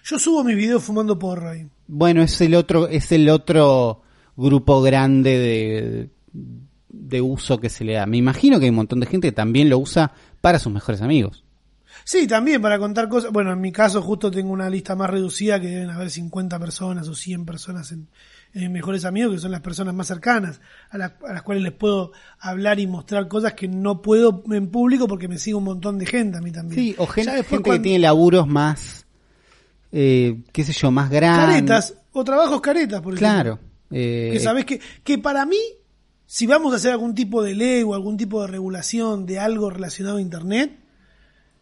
Yo 0.05 0.19
subo 0.19 0.43
mis 0.45 0.57
videos 0.57 0.83
fumando 0.85 1.19
porro 1.19 1.51
ahí. 1.51 1.67
Bueno, 1.87 2.23
es 2.23 2.41
el 2.41 2.55
otro, 2.55 2.89
es 2.89 3.13
el 3.13 3.29
otro 3.29 4.03
grupo 4.37 4.81
grande 4.83 5.39
de, 5.39 6.11
de 6.89 7.21
uso 7.21 7.59
que 7.61 7.69
se 7.69 7.85
le 7.85 7.95
da. 7.95 8.07
Me 8.07 8.17
imagino 8.17 8.59
que 8.59 8.65
hay 8.67 8.71
un 8.71 8.77
montón 8.77 9.01
de 9.01 9.07
gente 9.07 9.29
que 9.29 9.33
también 9.33 9.69
lo 9.69 9.79
usa 9.79 10.13
para 10.41 10.59
sus 10.59 10.73
mejores 10.73 11.03
amigos. 11.03 11.45
Sí, 12.11 12.27
también 12.27 12.63
para 12.63 12.79
contar 12.79 13.07
cosas. 13.07 13.31
Bueno, 13.31 13.53
en 13.53 13.61
mi 13.61 13.71
caso 13.71 14.01
justo 14.01 14.31
tengo 14.31 14.51
una 14.51 14.71
lista 14.71 14.97
más 14.97 15.11
reducida 15.11 15.61
que 15.61 15.67
deben 15.69 15.91
haber 15.91 16.09
50 16.11 16.59
personas 16.59 17.07
o 17.07 17.15
100 17.15 17.45
personas 17.45 17.93
en, 17.93 18.09
mejores 18.73 19.05
amigos, 19.05 19.35
que 19.35 19.41
son 19.41 19.51
las 19.51 19.61
personas 19.61 19.93
más 19.93 20.07
cercanas, 20.07 20.59
a, 20.89 20.97
la- 20.97 21.19
a 21.29 21.35
las 21.35 21.43
cuales 21.43 21.63
les 21.63 21.73
puedo 21.75 22.13
hablar 22.41 22.81
y 22.81 22.87
mostrar 22.87 23.29
cosas 23.29 23.53
que 23.53 23.69
no 23.69 24.01
puedo 24.01 24.43
en 24.51 24.69
público 24.69 25.07
porque 25.07 25.29
me 25.29 25.37
sigue 25.37 25.57
un 25.57 25.65
montón 25.65 25.99
de 25.99 26.07
gente 26.07 26.39
a 26.39 26.41
mí 26.41 26.51
también. 26.51 26.81
Sí, 26.81 26.95
o 26.97 27.07
gente, 27.07 27.45
gente 27.45 27.71
que 27.71 27.79
tiene 27.79 27.99
laburos 27.99 28.49
más, 28.49 29.05
eh, 29.93 30.39
qué 30.51 30.65
sé 30.65 30.73
yo, 30.73 30.91
más 30.91 31.11
grandes. 31.11 31.47
Caretas, 31.47 31.95
o 32.13 32.25
trabajos 32.25 32.63
caretas, 32.63 33.03
por 33.03 33.13
ejemplo. 33.13 33.19
Claro. 33.19 33.59
eh, 33.91 34.31
Que 34.33 34.41
sabes 34.41 34.65
que, 34.65 34.81
que 35.05 35.19
para 35.19 35.45
mí, 35.45 35.61
si 36.25 36.47
vamos 36.47 36.73
a 36.73 36.77
hacer 36.77 36.93
algún 36.93 37.15
tipo 37.15 37.43
de 37.43 37.55
ley 37.55 37.83
o 37.83 37.95
algún 37.95 38.17
tipo 38.17 38.41
de 38.41 38.47
regulación 38.49 39.27
de 39.27 39.39
algo 39.41 39.69
relacionado 39.69 40.17
a 40.17 40.23
Internet, 40.23 40.88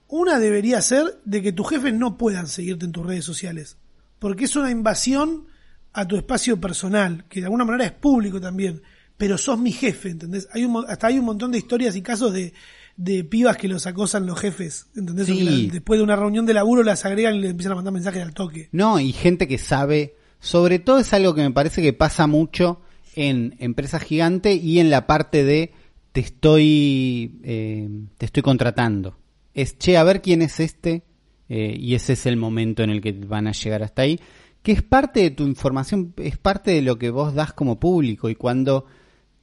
una 0.09 0.39
debería 0.39 0.81
ser 0.83 1.19
de 1.25 1.43
que 1.43 1.53
tus 1.53 1.69
jefes 1.69 1.93
no 1.95 2.17
puedan 2.19 2.47
seguirte 2.49 2.85
en 2.87 2.93
tus 2.93 3.05
redes 3.07 3.25
sociales. 3.25 3.77
Porque 4.19 4.45
es 4.45 4.57
una 4.57 4.71
invasión 4.71 5.47
a 5.93 6.07
tu 6.07 6.17
espacio 6.17 6.61
personal, 6.61 7.25
que 7.29 7.41
de 7.41 7.47
alguna 7.47 7.65
manera 7.65 7.85
es 7.87 7.93
público 7.93 8.41
también. 8.41 8.83
Pero 9.17 9.39
sos 9.39 9.59
mi 9.59 9.73
jefe, 9.73 10.11
¿entendés? 10.11 10.47
Hay 10.53 10.65
un, 10.65 10.85
hasta 10.89 11.07
hay 11.07 11.19
un 11.19 11.25
montón 11.25 11.51
de 11.53 11.59
historias 11.59 11.97
y 11.97 12.03
casos 12.03 12.33
de, 12.35 12.53
de 12.97 13.25
pibas 13.25 13.57
que 13.57 13.67
los 13.69 13.87
acosan 13.87 14.27
los 14.27 14.39
jefes, 14.39 14.87
¿entendés? 14.95 15.27
Que 15.27 15.33
Sí. 15.35 15.43
la- 15.67 15.73
después 15.73 15.99
de 15.99 16.05
una 16.05 16.17
reunión 16.17 16.45
de 16.47 16.53
laburo 16.55 16.83
las 16.83 17.05
agregan 17.07 17.35
y 17.37 17.41
le 17.41 17.49
empiezan 17.49 17.73
a 17.73 17.77
mandar 17.77 17.95
mensajes 17.95 18.23
al 18.23 18.35
toque. 18.35 18.69
No, 18.73 19.01
y 19.01 19.13
gente 19.13 19.49
que 19.49 19.57
sabe, 19.59 20.15
sobre 20.39 20.79
todo 20.79 20.99
es 20.99 21.13
algo 21.15 21.35
que 21.35 21.43
me 21.43 21.51
parece 21.51 21.81
que 21.83 21.95
pasa 21.95 22.27
mucho 22.27 22.81
en 23.15 23.57
empresas 23.59 24.03
gigantes 24.03 24.63
y 24.63 24.81
en 24.81 24.91
la 24.91 25.07
parte 25.07 25.45
de 25.45 25.73
te 26.13 26.21
estoy, 26.21 27.41
eh, 27.43 27.89
te 28.19 28.27
estoy 28.27 28.43
contratando. 28.43 29.17
Es, 29.57 29.79
che, 29.79 29.97
a 29.97 30.05
ver 30.05 30.21
quién 30.21 30.43
es 30.43 30.61
este, 30.61 31.03
eh, 31.49 31.75
y 31.79 31.95
ese 31.95 32.13
es 32.13 32.27
el 32.27 32.37
momento 32.37 32.83
en 32.83 32.91
el 32.91 33.01
que 33.01 33.13
van 33.13 33.47
a 33.47 33.53
llegar 33.53 33.83
hasta 33.83 34.03
ahí, 34.03 34.21
que 34.63 34.73
es 34.73 34.83
parte 34.83 35.21
de 35.21 35.31
tu 35.31 35.45
información, 35.45 36.13
es 36.19 36.37
parte 36.37 36.73
de 36.73 36.83
lo 36.83 36.99
que 36.99 37.11
vos 37.11 37.35
das 37.35 37.53
como 37.53 37.81
público 37.81 38.29
y 38.29 38.35
cuando 38.35 38.85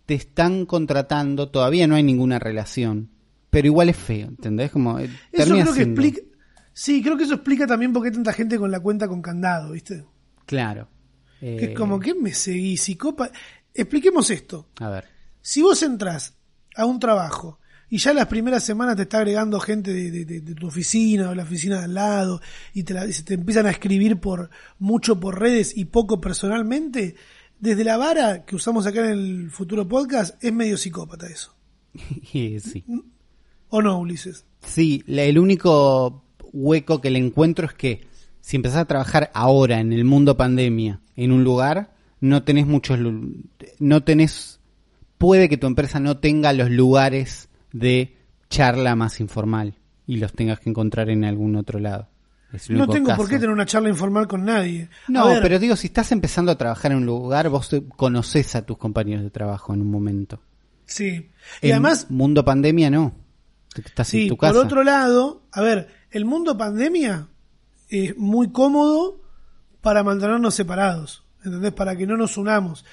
te 0.06 0.13
están 0.13 0.65
contratando 0.65 1.49
todavía 1.49 1.88
no 1.88 1.95
hay 1.95 2.04
ninguna 2.04 2.38
relación, 2.39 3.10
pero 3.49 3.67
igual 3.67 3.89
es 3.89 3.97
feo, 3.97 4.28
¿entendés? 4.28 4.69
Como, 4.71 4.99
eh, 4.99 5.10
Eso 5.32 5.54
creo 5.54 5.65
que 5.65 5.71
siendo- 5.73 6.02
explica. 6.02 6.21
Sí, 6.73 7.02
creo 7.02 7.17
que 7.17 7.23
eso 7.23 7.36
explica 7.36 7.65
también 7.67 7.93
por 7.93 8.04
qué 8.04 8.12
tanta 8.12 8.34
gente 8.34 8.58
con 8.60 8.69
la 8.71 8.80
cuenta 8.82 9.08
con 9.08 9.21
candado, 9.21 9.71
¿viste? 9.71 10.04
Claro. 10.45 10.89
Que 11.39 11.56
Eh, 11.58 11.65
es 11.71 11.78
como, 11.78 11.99
¿qué 11.99 12.13
me 12.15 12.34
seguís? 12.34 12.82
Psicopa. 12.82 13.30
Expliquemos 13.73 14.30
esto. 14.30 14.69
A 14.80 14.89
ver. 14.89 15.06
Si 15.41 15.62
vos 15.62 15.82
entras 15.84 16.36
a 16.76 16.86
un 16.86 16.99
trabajo 16.99 17.60
y 17.93 17.97
ya 17.99 18.12
las 18.12 18.25
primeras 18.25 18.63
semanas 18.63 18.95
te 18.95 19.03
está 19.03 19.19
agregando 19.19 19.60
gente 19.60 19.93
de, 19.93 20.10
de- 20.10 20.25
de- 20.25 20.41
de 20.41 20.56
tu 20.56 20.65
oficina 20.65 21.29
o 21.29 21.36
la 21.36 21.43
oficina 21.43 21.77
de 21.77 21.84
al 21.86 21.93
lado 21.93 22.41
y 22.73 22.82
te, 22.84 22.93
la- 22.95 23.06
te 23.08 23.36
empiezan 23.36 23.67
a 23.67 23.71
escribir 23.71 24.17
por 24.17 24.49
mucho 24.79 25.19
por 25.19 25.39
redes 25.39 25.77
y 25.77 25.86
poco 25.86 26.19
personalmente, 26.19 27.15
desde 27.60 27.84
la 27.84 27.97
vara 27.97 28.45
que 28.45 28.56
usamos 28.56 28.88
acá 28.88 29.06
en 29.06 29.12
el 29.12 29.51
futuro 29.51 29.88
podcast, 29.88 30.43
es 30.43 30.51
medio 30.51 30.75
psicópata 30.77 31.27
eso. 31.27 31.53
sí. 32.32 32.84
¿O 33.69 33.82
no, 33.82 33.99
Ulises? 33.99 34.45
Sí, 34.65 35.03
el 35.08 35.38
único 35.38 36.23
hueco 36.51 36.99
que 36.99 37.12
le 37.12 37.19
encuentro 37.19 37.67
es 37.67 37.73
que 37.73 38.01
si 38.41 38.56
empezás 38.56 38.79
a 38.79 38.86
trabajar 38.86 39.29
ahora 39.36 39.79
en 39.79 39.93
el 39.93 40.03
mundo 40.03 40.36
pandemia 40.36 40.99
en 41.15 41.32
un 41.32 41.43
lugar, 41.43 41.93
no 42.21 42.41
tenés 42.43 42.65
muchos, 42.65 42.97
no 43.79 44.03
tenés, 44.03 44.60
puede 45.19 45.47
que 45.47 45.58
tu 45.58 45.67
empresa 45.67 45.99
no 45.99 46.17
tenga 46.17 46.53
los 46.53 46.71
lugares 46.71 47.49
de 47.73 48.15
charla 48.49 48.95
más 48.95 49.19
informal 49.19 49.75
y 50.07 50.17
los 50.17 50.31
tengas 50.33 50.59
que 50.62 50.69
encontrar 50.69 51.09
en 51.09 51.25
algún 51.25 51.55
otro 51.57 51.79
lado. 51.79 52.07
No 52.69 52.88
tengo 52.88 53.15
por 53.15 53.27
qué 53.27 53.36
tener 53.36 53.49
una 53.49 53.65
charla 53.65 53.89
informal 53.89 54.27
con 54.27 54.45
nadie. 54.45 54.88
No, 55.07 55.25
pero 55.41 55.57
digo, 55.57 55.75
si 55.75 55.88
estás 55.88 56.12
empezando 56.12 56.51
a 56.51 56.57
trabajar 56.57 56.91
en 56.91 56.99
un 56.99 57.05
lugar, 57.07 57.49
vos 57.49 57.69
conoces 57.95 58.55
a 58.55 58.63
tus 58.63 58.77
compañeros 58.77 59.23
de 59.23 59.31
trabajo 59.31 59.73
en 59.73 59.81
un 59.81 59.89
momento. 59.89 60.39
Sí. 60.86 61.29
Y 61.62 61.67
En 61.67 61.71
además, 61.73 62.12
mundo 62.12 62.45
pandemia 62.45 62.91
no. 62.91 63.15
Estás 63.75 64.07
Sí, 64.09 64.23
en 64.23 64.27
tu 64.29 64.38
por 64.38 64.49
casa. 64.49 64.59
otro 64.59 64.83
lado, 64.83 65.41
a 65.51 65.62
ver, 65.62 65.88
el 66.12 66.25
mundo 66.25 66.55
pandemia 66.55 67.27
es 67.89 68.15
muy 68.17 68.51
cómodo 68.51 69.19
para 69.81 70.03
mantenernos 70.03 70.53
separados, 70.53 71.23
¿entendés? 71.43 71.73
Para 71.73 71.95
que 71.95 72.05
no 72.05 72.17
nos 72.17 72.38
unamos. 72.38 72.86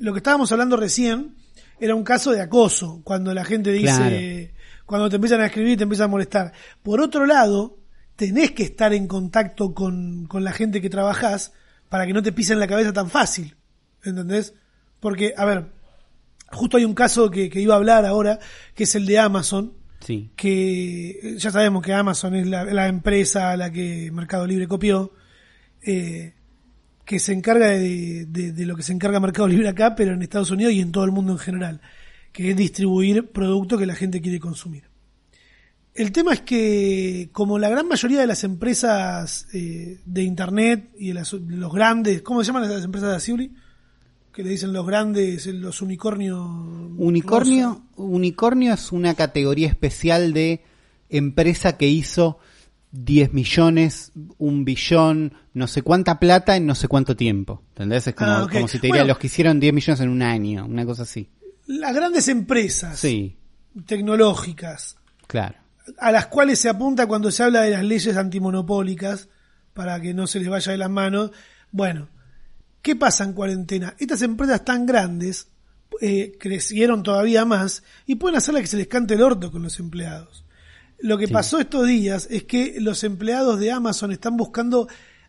Lo 0.00 0.12
que 0.12 0.18
estábamos 0.18 0.50
hablando 0.50 0.76
recién 0.76 1.36
era 1.80 1.94
un 1.94 2.02
caso 2.04 2.32
de 2.32 2.40
acoso, 2.40 3.00
cuando 3.04 3.32
la 3.34 3.44
gente 3.44 3.70
dice, 3.72 4.52
cuando 4.86 5.08
te 5.08 5.16
empiezan 5.16 5.40
a 5.40 5.46
escribir 5.46 5.72
y 5.72 5.76
te 5.76 5.82
empiezan 5.82 6.04
a 6.06 6.08
molestar. 6.08 6.52
Por 6.82 7.00
otro 7.00 7.26
lado, 7.26 7.78
tenés 8.16 8.52
que 8.52 8.62
estar 8.62 8.92
en 8.94 9.06
contacto 9.06 9.74
con, 9.74 10.26
con 10.26 10.44
la 10.44 10.52
gente 10.52 10.80
que 10.80 10.88
trabajás 10.90 11.52
para 11.88 12.06
que 12.06 12.12
no 12.12 12.22
te 12.22 12.32
pisen 12.32 12.58
la 12.58 12.66
cabeza 12.66 12.92
tan 12.92 13.10
fácil. 13.10 13.56
¿Entendés? 14.04 14.54
Porque, 15.00 15.34
a 15.36 15.44
ver, 15.44 15.66
justo 16.52 16.76
hay 16.76 16.84
un 16.84 16.94
caso 16.94 17.30
que, 17.30 17.50
que 17.50 17.60
iba 17.60 17.74
a 17.74 17.78
hablar 17.78 18.06
ahora, 18.06 18.38
que 18.74 18.84
es 18.84 18.94
el 18.94 19.04
de 19.06 19.18
Amazon, 19.18 19.72
Sí. 20.00 20.30
que 20.36 21.34
ya 21.38 21.50
sabemos 21.50 21.82
que 21.82 21.92
Amazon 21.92 22.36
es 22.36 22.46
la, 22.46 22.64
la 22.64 22.86
empresa 22.86 23.50
a 23.50 23.56
la 23.56 23.72
que 23.72 24.10
Mercado 24.12 24.46
Libre 24.46 24.68
copió, 24.68 25.12
eh, 25.82 26.34
que 27.06 27.18
se 27.18 27.32
encarga 27.32 27.68
de, 27.68 28.26
de- 28.26 28.52
de 28.52 28.66
lo 28.66 28.76
que 28.76 28.82
se 28.82 28.92
encarga 28.92 29.18
Mercado 29.20 29.48
Libre 29.48 29.68
acá, 29.68 29.94
pero 29.94 30.12
en 30.12 30.20
Estados 30.20 30.50
Unidos 30.50 30.74
y 30.74 30.80
en 30.80 30.92
todo 30.92 31.04
el 31.04 31.12
mundo 31.12 31.32
en 31.32 31.38
general, 31.38 31.80
que 32.32 32.50
es 32.50 32.56
distribuir 32.56 33.28
productos 33.30 33.78
que 33.78 33.86
la 33.86 33.94
gente 33.94 34.20
quiere 34.20 34.38
consumir. 34.40 34.84
El 35.94 36.12
tema 36.12 36.34
es 36.34 36.42
que, 36.42 37.30
como 37.32 37.58
la 37.58 37.70
gran 37.70 37.88
mayoría 37.88 38.20
de 38.20 38.26
las 38.26 38.44
empresas 38.44 39.46
eh, 39.54 39.98
de 40.04 40.22
Internet 40.24 40.90
y 40.98 41.08
de, 41.08 41.14
las- 41.14 41.30
de 41.32 41.56
los 41.56 41.72
grandes, 41.72 42.20
¿cómo 42.20 42.42
se 42.44 42.48
llaman 42.48 42.68
las 42.68 42.84
empresas 42.84 43.08
de 43.10 43.16
Asiuli? 43.16 43.52
Que 44.32 44.42
le 44.42 44.50
dicen 44.50 44.74
los 44.74 44.86
grandes, 44.86 45.46
los 45.46 45.80
unicornios. 45.80 46.38
Unicornio, 46.98 47.86
unicornio 47.96 48.74
es 48.74 48.92
una 48.92 49.14
categoría 49.14 49.68
especial 49.68 50.34
de 50.34 50.62
empresa 51.08 51.78
que 51.78 51.86
hizo 51.88 52.38
10 52.92 53.32
millones, 53.32 54.12
un 54.38 54.64
billón, 54.64 55.34
no 55.54 55.66
sé 55.66 55.82
cuánta 55.82 56.18
plata 56.18 56.56
en 56.56 56.66
no 56.66 56.74
sé 56.74 56.88
cuánto 56.88 57.14
tiempo. 57.16 57.62
¿Entendés? 57.70 58.06
Es 58.06 58.14
como, 58.14 58.30
Ah, 58.30 58.48
como 58.50 58.68
si 58.68 58.78
te 58.78 58.86
diría 58.86 59.02
Bueno. 59.02 59.08
los 59.08 59.18
que 59.18 59.26
hicieron 59.26 59.60
10 59.60 59.72
millones 59.74 60.00
en 60.00 60.08
un 60.08 60.22
año, 60.22 60.64
una 60.66 60.84
cosa 60.86 61.02
así. 61.02 61.28
Las 61.66 61.94
grandes 61.94 62.28
empresas 62.28 62.98
Sí, 62.98 63.36
tecnológicas 63.86 64.96
claro. 65.26 65.56
a 65.98 66.12
las 66.12 66.26
cuales 66.26 66.58
se 66.60 66.68
apunta 66.68 67.06
cuando 67.06 67.30
se 67.30 67.42
habla 67.42 67.62
de 67.62 67.70
las 67.72 67.82
leyes 67.84 68.16
antimonopólicas 68.16 69.28
para 69.74 70.00
que 70.00 70.14
no 70.14 70.26
se 70.26 70.38
les 70.40 70.48
vaya 70.48 70.72
de 70.72 70.78
las 70.78 70.90
manos. 70.90 71.32
Bueno, 71.72 72.08
¿qué 72.82 72.96
pasa 72.96 73.24
en 73.24 73.32
cuarentena? 73.32 73.94
Estas 73.98 74.22
empresas 74.22 74.64
tan 74.64 74.86
grandes 74.86 75.48
eh, 76.00 76.36
crecieron 76.38 77.02
todavía 77.02 77.44
más 77.44 77.82
y 78.06 78.14
pueden 78.16 78.36
hacerle 78.36 78.60
que 78.60 78.66
se 78.68 78.76
les 78.76 78.86
cante 78.88 79.14
el 79.14 79.22
orto 79.22 79.50
con 79.50 79.62
los 79.62 79.78
empleados. 79.80 80.44
Lo 81.00 81.18
que 81.18 81.26
Sí. 81.26 81.32
pasó 81.32 81.58
estos 81.60 81.86
días 81.86 82.26
es 82.30 82.44
que 82.44 82.76
los 82.80 83.04
empleados 83.04 83.60
de 83.60 83.70
Amazon 83.70 84.12
están 84.12 84.36
buscando 84.36 84.88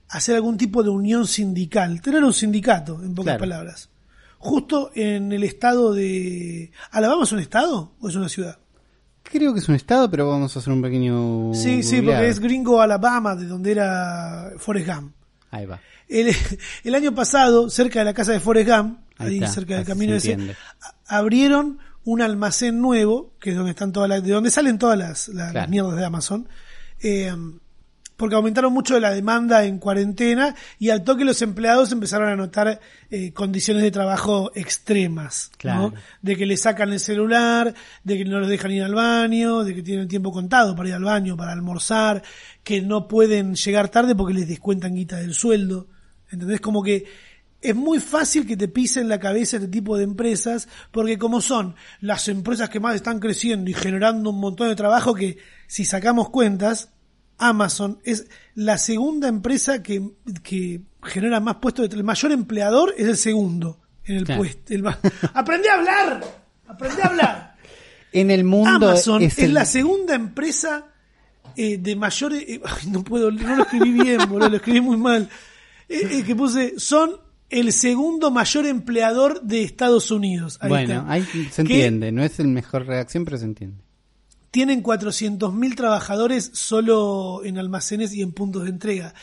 hacer 0.10 0.36
algún 0.36 0.58
tipo 0.58 0.84
de 0.84 0.89
unión 0.89 1.27
sindical, 1.27 2.01
tener 2.01 2.23
un 2.23 2.34
sindicato, 2.34 3.01
en 3.03 3.13
pocas 3.13 3.38
Claro. 3.38 3.39
palabras. 3.39 3.89
Justo 4.39 4.91
en 4.95 5.32
el 5.32 5.43
estado 5.43 5.93
de... 5.93 6.71
¿Alabama 6.91 7.23
es 7.23 7.32
un 7.32 7.39
estado 7.39 7.91
o 7.99 8.08
es 8.08 8.15
una 8.15 8.30
ciudad? 8.30 8.58
Creo 9.23 9.53
que 9.53 9.60
es 9.60 9.67
un 9.67 9.75
estado, 9.75 10.10
pero 10.10 10.30
vamos 10.30 10.56
a 10.56 10.60
hacer 10.60 10.71
un 10.71 10.82
pequeño. 10.82 11.51
Sí, 11.53 11.84
sí, 11.84 11.97
googleado. 11.97 12.19
porque 12.21 12.30
es 12.30 12.39
Gringo, 12.39 12.80
Alabama, 12.82 13.36
de 13.36 13.45
donde 13.47 13.71
era 13.71 14.53
Forrest 14.58 14.88
Gump. 14.88 15.12
Ahí 15.51 15.65
va. 15.65 15.82
El, 16.08 16.34
el 16.86 16.95
año 16.95 17.13
pasado, 17.13 17.69
cerca 17.69 17.99
de 17.99 18.06
la 18.06 18.13
casa 18.13 18.32
de 18.32 18.39
Forrest 18.39 18.69
Gump, 18.69 18.99
Ahí 19.17 19.27
ahí, 19.30 19.36
está, 19.39 19.47
cerca 19.47 19.75
del 19.75 19.86
camino 19.86 20.17
se 20.19 20.34
ese, 20.34 20.56
abrieron 21.08 21.80
un 22.08 22.22
almacén 22.22 22.80
nuevo, 22.82 23.34
que 23.38 23.50
es 23.50 23.56
donde 23.58 23.72
están 23.72 23.91
todas 23.91 24.08
las, 24.08 24.24
de 24.24 24.32
donde 24.32 24.50
salen 24.50 24.78
todas 24.80 24.98
las, 24.98 25.28
las 25.28 25.52
Claro. 25.52 25.70
mierdas 25.70 25.98
de 25.98 26.06
Amazon, 26.06 26.48
eh, 27.04 27.34
porque 28.15 28.36
aumentaron 28.36 28.72
mucho 28.74 28.98
la 29.00 29.12
demanda 29.12 29.65
en 29.65 29.78
cuarentena 29.78 30.56
y 30.80 30.89
al 30.89 31.04
toque 31.04 31.26
los 31.26 31.41
empleados 31.41 31.91
empezaron 31.91 32.30
a 32.30 32.36
notar 32.38 32.80
eh, 33.12 33.34
condiciones 33.34 33.84
de 33.84 33.91
trabajo 33.91 34.52
extremas, 34.56 35.52
¿no? 35.52 35.58
Claro. 35.58 35.93
de 36.22 36.36
que 36.38 36.46
le 36.46 36.56
sacan 36.56 36.93
el 36.93 37.00
celular, 37.02 37.74
de 38.06 38.17
que 38.17 38.24
no 38.26 38.39
los 38.39 38.48
dejan 38.48 38.72
ir 38.72 38.84
al 38.84 38.96
baño, 38.96 39.63
de 39.65 39.76
que 39.76 39.84
tienen 39.84 40.08
tiempo 40.08 40.32
contado 40.32 40.76
para 40.78 40.89
ir 40.89 40.96
al 40.96 41.04
baño, 41.04 41.36
para 41.36 41.52
almorzar, 41.52 42.24
que 42.63 42.82
no 42.82 43.08
pueden 43.10 43.54
llegar 43.56 43.89
tarde 43.89 44.15
porque 44.15 44.34
les 44.34 44.48
descuentan 44.48 44.96
guita 44.96 45.17
del 45.17 45.34
sueldo. 45.34 45.88
¿Entendés? 46.32 46.60
Como 46.62 46.82
que 46.82 47.06
es 47.62 47.76
muy 47.76 48.00
fácil 48.00 48.46
que 48.46 48.56
te 48.58 48.67
pisen 48.67 49.10
la 49.10 49.20
cabeza 49.20 49.58
este 49.58 49.70
tipo 49.70 49.98
de 49.98 50.04
empresas, 50.04 50.67
porque 50.91 51.17
como 51.17 51.41
son 51.41 51.76
las 52.02 52.28
empresas 52.28 52.70
que 52.70 52.80
más 52.80 52.96
están 52.96 53.20
creciendo 53.20 53.70
y 53.70 53.74
generando 53.74 54.30
un 54.30 54.39
montón 54.39 54.70
de 54.70 54.76
trabajo 54.76 55.13
que, 55.13 55.38
si 55.67 55.86
sacamos 55.86 56.30
cuentas, 56.30 56.89
Amazon 57.38 58.00
es 58.04 58.28
la 58.56 58.78
segunda 58.78 59.28
empresa 59.28 59.84
que, 59.84 60.12
que 60.43 60.82
genera 61.04 61.39
más 61.39 61.56
puestos 61.58 61.89
de 61.89 61.96
el 61.96 62.04
mayor 62.04 62.32
empleador 62.32 62.93
es 62.98 63.08
el 63.08 63.17
segundo 63.17 63.80
en 64.06 64.17
el 64.17 64.26
Claro. 64.26 64.41
puesto. 64.41 64.74
el 64.74 64.88
¡Aprendí 65.34 65.67
a 65.67 65.74
hablar! 65.74 66.24
¡Aprendí 66.67 67.02
a 67.02 67.06
hablar! 67.06 67.56
En 68.12 68.32
el 68.32 68.43
mundo 68.43 68.88
Amazon 68.89 69.22
es, 69.22 69.38
la 69.50 69.65
segunda 69.65 70.15
empresa 70.15 70.86
eh, 71.56 71.78
de 71.78 71.96
mayor... 71.96 72.34
eh, 72.34 72.62
ay, 72.63 72.89
no 72.89 73.04
puedo, 73.04 73.32
no 73.32 73.56
lo 73.56 73.63
escribí 73.63 73.91
bien, 73.91 74.20
boludo, 74.30 74.50
lo 74.50 74.56
escribí 74.58 74.82
muy 74.82 74.98
mal. 74.98 75.30
Eh, 75.89 76.08
eh, 76.12 76.24
que 76.24 76.36
puse, 76.36 76.80
son 76.80 77.27
el 77.49 77.71
segundo 77.71 78.29
mayor 78.31 78.65
empleador 78.65 79.41
de 79.41 79.63
Estados 79.63 80.12
Unidos. 80.12 80.57
Ahí 80.62 80.69
Bueno, 80.69 80.93
está. 80.99 81.12
ahí 81.12 81.23
se 81.51 81.63
Que 81.63 81.73
entiende. 81.73 82.12
No 82.12 82.23
es 82.23 82.39
el 82.39 82.47
mejor 82.47 82.86
redacción, 82.86 83.25
pero 83.25 83.38
se 83.38 83.45
entiende. 83.45 83.83
tienen 84.51 84.81
400.000 84.81 85.75
trabajadores 85.75 86.49
solo 86.53 87.41
en 87.43 87.57
almacenes 87.57 88.13
y 88.13 88.21
en 88.21 88.31
puntos 88.31 88.63
de 88.63 88.69
entrega. 88.69 89.13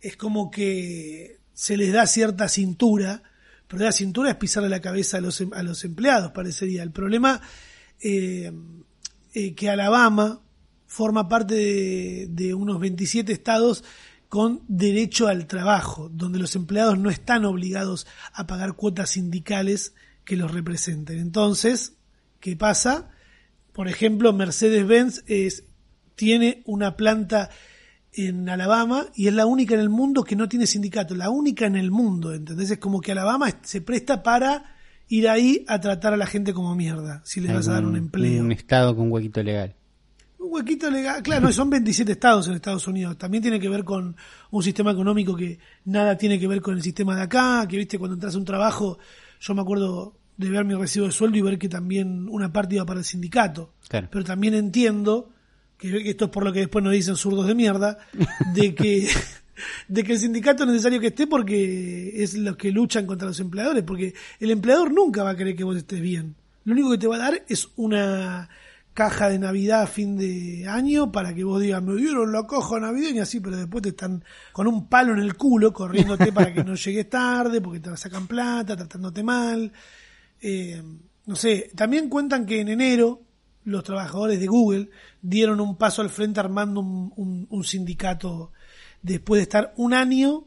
Es 0.00 0.16
como 0.16 0.50
que 0.50 1.38
se 1.54 1.76
les 1.76 1.92
da 1.92 2.06
cierta 2.06 2.48
cintura, 2.48 3.22
pero 3.68 3.84
la 3.84 3.92
cintura 3.92 4.30
es 4.30 4.36
pisarle 4.36 4.68
la 4.68 4.80
cabeza 4.80 5.18
a 5.18 5.20
los, 5.20 5.40
em- 5.40 5.52
a 5.54 5.62
los 5.62 5.84
empleados, 5.84 6.32
parecería. 6.32 6.82
El 6.82 6.90
problema 6.90 7.40
eh, 8.00 8.50
eh, 9.34 9.54
que 9.54 9.70
Alabama 9.70 10.40
forma 10.86 11.28
parte 11.28 11.54
de, 11.54 12.26
de 12.30 12.52
unos 12.54 12.80
27 12.80 13.32
estados 13.32 13.84
con 14.32 14.62
derecho 14.66 15.28
al 15.28 15.46
trabajo, 15.46 16.08
donde 16.08 16.38
los 16.38 16.56
empleados 16.56 16.98
no 16.98 17.10
están 17.10 17.44
obligados 17.44 18.06
a 18.32 18.46
pagar 18.46 18.72
cuotas 18.72 19.10
sindicales 19.10 19.94
que 20.24 20.38
los 20.38 20.50
representen. 20.50 21.18
Entonces, 21.18 21.98
¿qué 22.40 22.56
pasa? 22.56 23.10
Por 23.74 23.88
ejemplo, 23.88 24.32
Mercedes-Benz 24.32 25.24
es, 25.26 25.64
tiene 26.14 26.62
una 26.64 26.96
planta 26.96 27.50
en 28.14 28.48
Alabama 28.48 29.04
y 29.14 29.26
es 29.26 29.34
la 29.34 29.44
única 29.44 29.74
en 29.74 29.80
el 29.80 29.90
mundo 29.90 30.24
que 30.24 30.34
no 30.34 30.48
tiene 30.48 30.66
sindicato, 30.66 31.14
la 31.14 31.28
única 31.28 31.66
en 31.66 31.76
el 31.76 31.90
mundo, 31.90 32.32
¿entendés? 32.32 32.70
Es 32.70 32.78
como 32.78 33.02
que 33.02 33.12
Alabama 33.12 33.50
se 33.60 33.82
presta 33.82 34.22
para 34.22 34.76
ir 35.08 35.28
ahí 35.28 35.62
a 35.68 35.78
tratar 35.78 36.14
a 36.14 36.16
la 36.16 36.24
gente 36.24 36.54
como 36.54 36.74
mierda, 36.74 37.20
si 37.26 37.42
les 37.42 37.52
vas 37.52 37.68
a 37.68 37.72
dar 37.72 37.84
un 37.84 37.96
empleo. 37.96 38.42
Un 38.42 38.52
estado 38.52 38.96
con 38.96 39.12
huequito 39.12 39.42
legal. 39.42 39.76
Un 40.42 40.52
huequito 40.52 40.90
legal, 40.90 41.22
claro, 41.22 41.42
no, 41.46 41.52
son 41.52 41.70
27 41.70 42.10
estados 42.10 42.48
en 42.48 42.54
Estados 42.54 42.88
Unidos. 42.88 43.16
También 43.16 43.42
tiene 43.42 43.60
que 43.60 43.68
ver 43.68 43.84
con 43.84 44.16
un 44.50 44.62
sistema 44.62 44.90
económico 44.90 45.36
que 45.36 45.60
nada 45.84 46.16
tiene 46.18 46.36
que 46.36 46.48
ver 46.48 46.60
con 46.60 46.74
el 46.74 46.82
sistema 46.82 47.14
de 47.14 47.22
acá, 47.22 47.64
que 47.68 47.76
viste 47.76 47.96
cuando 47.96 48.14
entras 48.14 48.34
a 48.34 48.38
un 48.38 48.44
trabajo, 48.44 48.98
yo 49.40 49.54
me 49.54 49.62
acuerdo 49.62 50.16
de 50.36 50.50
ver 50.50 50.64
mi 50.64 50.74
recibo 50.74 51.06
de 51.06 51.12
sueldo 51.12 51.38
y 51.38 51.42
ver 51.42 51.58
que 51.58 51.68
también 51.68 52.28
una 52.28 52.52
parte 52.52 52.74
iba 52.74 52.84
para 52.84 52.98
el 52.98 53.04
sindicato. 53.04 53.74
Claro. 53.88 54.08
Pero 54.10 54.24
también 54.24 54.54
entiendo, 54.54 55.30
que 55.78 56.10
esto 56.10 56.24
es 56.24 56.30
por 56.32 56.44
lo 56.44 56.52
que 56.52 56.60
después 56.60 56.82
nos 56.82 56.92
dicen 56.92 57.14
zurdos 57.14 57.46
de 57.46 57.54
mierda, 57.54 57.98
de 58.52 58.74
que, 58.74 59.08
de 59.88 60.02
que 60.02 60.12
el 60.12 60.18
sindicato 60.18 60.64
es 60.64 60.70
necesario 60.70 60.98
que 60.98 61.08
esté 61.08 61.28
porque 61.28 62.20
es 62.20 62.34
los 62.34 62.56
que 62.56 62.72
luchan 62.72 63.06
contra 63.06 63.28
los 63.28 63.38
empleadores, 63.38 63.84
porque 63.84 64.12
el 64.40 64.50
empleador 64.50 64.92
nunca 64.92 65.22
va 65.22 65.30
a 65.30 65.36
querer 65.36 65.54
que 65.54 65.62
vos 65.62 65.76
estés 65.76 66.00
bien. 66.00 66.34
Lo 66.64 66.72
único 66.72 66.90
que 66.90 66.98
te 66.98 67.06
va 67.06 67.14
a 67.14 67.18
dar 67.18 67.44
es 67.48 67.68
una 67.76 68.48
caja 68.94 69.28
de 69.30 69.38
Navidad 69.38 69.82
a 69.82 69.86
fin 69.86 70.16
de 70.16 70.66
año 70.68 71.10
para 71.10 71.34
que 71.34 71.44
vos 71.44 71.60
digas, 71.60 71.82
me 71.82 71.94
dieron 71.96 72.30
la 72.32 72.46
caja 72.46 72.78
navideña, 72.78 73.24
sí, 73.24 73.40
pero 73.40 73.56
después 73.56 73.82
te 73.82 73.88
están 73.90 74.22
con 74.52 74.66
un 74.66 74.86
palo 74.88 75.12
en 75.14 75.20
el 75.20 75.34
culo 75.36 75.72
corriéndote 75.72 76.32
para 76.32 76.52
que 76.52 76.62
no 76.64 76.74
llegues 76.74 77.08
tarde, 77.08 77.60
porque 77.60 77.80
te 77.80 77.96
sacan 77.96 78.26
plata, 78.26 78.76
tratándote 78.76 79.22
mal. 79.22 79.72
Eh, 80.40 80.82
no 81.26 81.36
sé, 81.36 81.70
también 81.74 82.08
cuentan 82.08 82.44
que 82.46 82.60
en 82.60 82.68
enero 82.68 83.22
los 83.64 83.84
trabajadores 83.84 84.40
de 84.40 84.46
Google 84.46 84.90
dieron 85.20 85.60
un 85.60 85.76
paso 85.76 86.02
al 86.02 86.10
frente 86.10 86.40
armando 86.40 86.80
un, 86.80 87.12
un- 87.16 87.46
un 87.48 87.64
sindicato 87.64 88.52
después 89.02 89.38
de 89.38 89.42
estar 89.44 89.72
un 89.76 89.94
año 89.94 90.44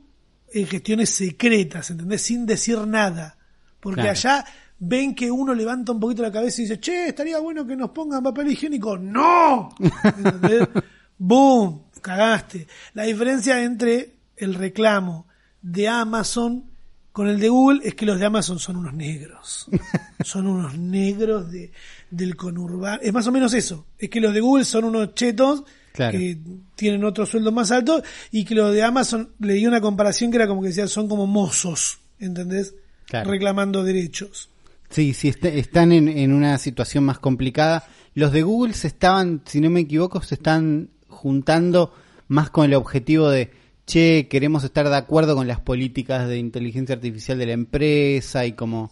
en 0.53 0.67
gestiones 0.67 1.09
secretas, 1.09 1.89
¿entendés? 1.91 2.21
Sin 2.21 2.45
decir 2.45 2.77
nada. 2.85 3.37
Porque 3.79 4.01
Claro. 4.01 4.11
allá 4.11 4.45
ven 4.87 5.15
que 5.15 5.29
uno 5.31 5.53
levanta 5.53 5.91
un 5.91 5.99
poquito 5.99 6.21
la 6.21 6.31
cabeza 6.31 6.61
y 6.61 6.65
dice, 6.65 6.79
che, 6.79 7.07
estaría 7.09 7.39
bueno 7.39 7.65
que 7.65 7.75
nos 7.75 7.89
pongan 7.91 8.23
papel 8.23 8.51
higiénico. 8.51 8.97
¡No! 8.97 9.69
¿Entendés? 10.03 10.67
¡Boom! 11.17 11.83
Cagaste. 12.01 12.67
La 12.93 13.03
diferencia 13.03 13.63
entre 13.63 14.15
el 14.37 14.53
reclamo 14.53 15.27
de 15.61 15.87
Amazon 15.87 16.65
con 17.11 17.27
el 17.29 17.39
de 17.39 17.47
Google 17.49 17.79
es 17.83 17.95
que 17.95 18.05
los 18.05 18.19
de 18.19 18.25
Amazon 18.25 18.59
son 18.59 18.75
unos 18.77 18.93
negros. 18.93 19.67
Son 20.23 20.47
unos 20.47 20.75
negros 20.77 21.51
de, 21.51 21.71
del 22.09 22.35
conurbano. 22.35 22.99
Es 23.03 23.13
más 23.13 23.27
o 23.27 23.31
menos 23.31 23.53
eso. 23.53 23.85
Es 23.97 24.09
que 24.09 24.19
los 24.19 24.33
de 24.33 24.39
Google 24.41 24.65
son 24.65 24.85
unos 24.85 25.13
chetos 25.13 25.63
Claro. 25.93 26.17
que 26.17 26.37
tienen 26.75 27.03
otro 27.05 27.25
sueldo 27.25 27.51
más 27.53 27.71
alto 27.71 28.01
y 28.31 28.43
que 28.43 28.55
los 28.55 28.73
de 28.73 28.81
Amazon 28.83 29.29
le 29.39 29.53
di 29.53 29.65
una 29.67 29.79
comparación 29.79 30.31
que 30.31 30.37
era 30.37 30.47
como 30.47 30.61
que 30.61 30.69
decía, 30.69 30.87
son 30.87 31.07
como 31.07 31.25
mozos, 31.27 31.99
¿entendés? 32.19 32.73
Claro. 33.05 33.29
Reclamando 33.29 33.83
derechos. 33.83 34.49
Sí, 34.95 35.13
sí, 35.13 35.27
est- 35.29 35.43
están 35.45 35.91
en, 35.91 36.07
en 36.07 36.31
una 36.31 36.57
situación 36.57 37.03
más 37.03 37.19
complicada. 37.19 37.85
Los 38.13 38.31
de 38.31 38.43
Google 38.43 38.73
se 38.73 38.87
estaban, 38.87 39.41
si 39.45 39.59
no 39.59 39.69
me 39.69 39.81
equivoco, 39.81 40.21
se 40.21 40.35
están 40.35 40.89
juntando 41.09 41.93
más 42.29 42.49
con 42.49 42.65
el 42.65 42.73
objetivo 42.75 43.29
de, 43.29 43.51
che, 43.85 44.27
queremos 44.29 44.63
estar 44.63 44.87
de 44.89 44.95
acuerdo 44.95 45.35
con 45.35 45.47
las 45.47 45.59
políticas 45.59 46.27
de 46.29 46.37
inteligencia 46.37 46.95
artificial 46.95 47.37
de 47.37 47.45
la 47.45 47.51
empresa 47.53 48.45
y 48.45 48.53
como, 48.53 48.91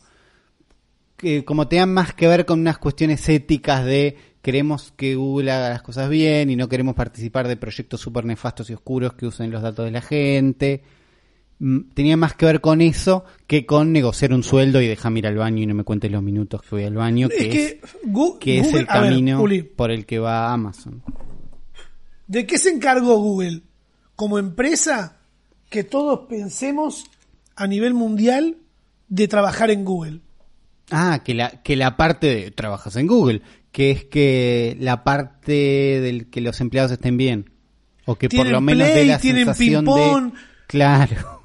que, 1.18 1.45
como 1.45 1.68
tengan 1.68 1.93
más 1.93 2.14
que 2.14 2.28
ver 2.28 2.45
con 2.45 2.60
unas 2.60 2.78
cuestiones 2.78 3.28
éticas 3.30 3.86
de 3.86 4.18
queremos 4.41 4.91
que 4.97 5.16
Google 5.16 5.51
haga 5.51 5.70
las 5.70 5.82
cosas 5.84 6.10
bien 6.10 6.49
y 6.49 6.56
no 6.58 6.68
queremos 6.68 6.95
participar 6.95 7.47
de 7.47 7.56
proyectos 7.56 8.01
súper 8.01 8.26
nefastos 8.26 8.70
y 8.70 8.74
oscuros 8.74 9.14
que 9.14 9.26
usen 9.28 9.51
los 9.51 9.62
datos 9.62 9.86
de 9.86 9.91
la 9.91 10.01
gente. 10.01 10.84
Tenía 11.93 12.18
más 12.18 12.34
que 12.34 12.45
ver 12.45 12.59
con 12.59 12.82
eso 12.82 13.24
que 13.47 13.66
con 13.66 13.93
negociar 13.93 14.34
un 14.34 14.43
sueldo 14.43 14.82
y 14.82 14.88
déjame 14.88 15.20
ir 15.20 15.28
al 15.28 15.38
baño 15.38 15.64
y 15.64 15.66
no 15.66 15.74
me 15.74 15.84
cuentes 15.86 16.11
los 16.11 16.22
minutos 16.22 16.61
que 16.61 16.70
voy 16.72 16.84
al 16.84 16.95
baño, 16.95 17.30
que 17.30 17.36
Es 17.36 17.41
es, 17.43 17.49
que, 17.49 17.66
es 17.78 17.95
Google- 18.03 18.80
el 18.80 18.86
a 18.89 18.99
ver, 18.99 19.09
camino 19.11 19.43
por 19.78 19.91
el 19.91 20.05
que 20.05 20.20
va 20.20 20.51
Amazon. 20.51 21.01
¿De 22.28 22.45
qué 22.45 22.57
se 22.57 22.70
encargó 22.70 23.18
Google? 23.18 23.61
Como 24.16 24.39
empresa, 24.39 25.18
que 25.70 25.84
todos 25.84 26.28
pensemos 26.28 27.05
a 27.55 27.66
nivel 27.68 27.93
mundial 27.93 28.57
de 29.07 29.28
trabajar 29.28 29.72
en 29.72 29.86
Google. 29.86 30.20
Ah, 30.91 31.22
que 31.24 31.34
la, 31.34 31.49
que 31.64 31.76
la 31.76 31.95
parte 31.95 32.28
de 32.28 32.51
trabajas 32.51 32.95
en 32.97 33.07
Google, 33.07 33.41
que 33.72 33.91
es 33.91 34.03
que 34.05 34.76
la 34.80 35.03
parte 35.03 35.51
del 36.01 36.30
que 36.30 36.41
los 36.41 36.59
empleados 36.61 36.91
estén 36.91 37.16
bien. 37.18 37.51
O 38.05 38.16
que 38.16 38.28
por 38.28 38.45
lo 38.47 38.59
menos 38.59 38.89
Play, 38.89 39.07
la 39.07 39.18
tienen 39.20 39.45
sensación 39.45 39.86
de... 39.86 40.32
Claro. 40.68 41.42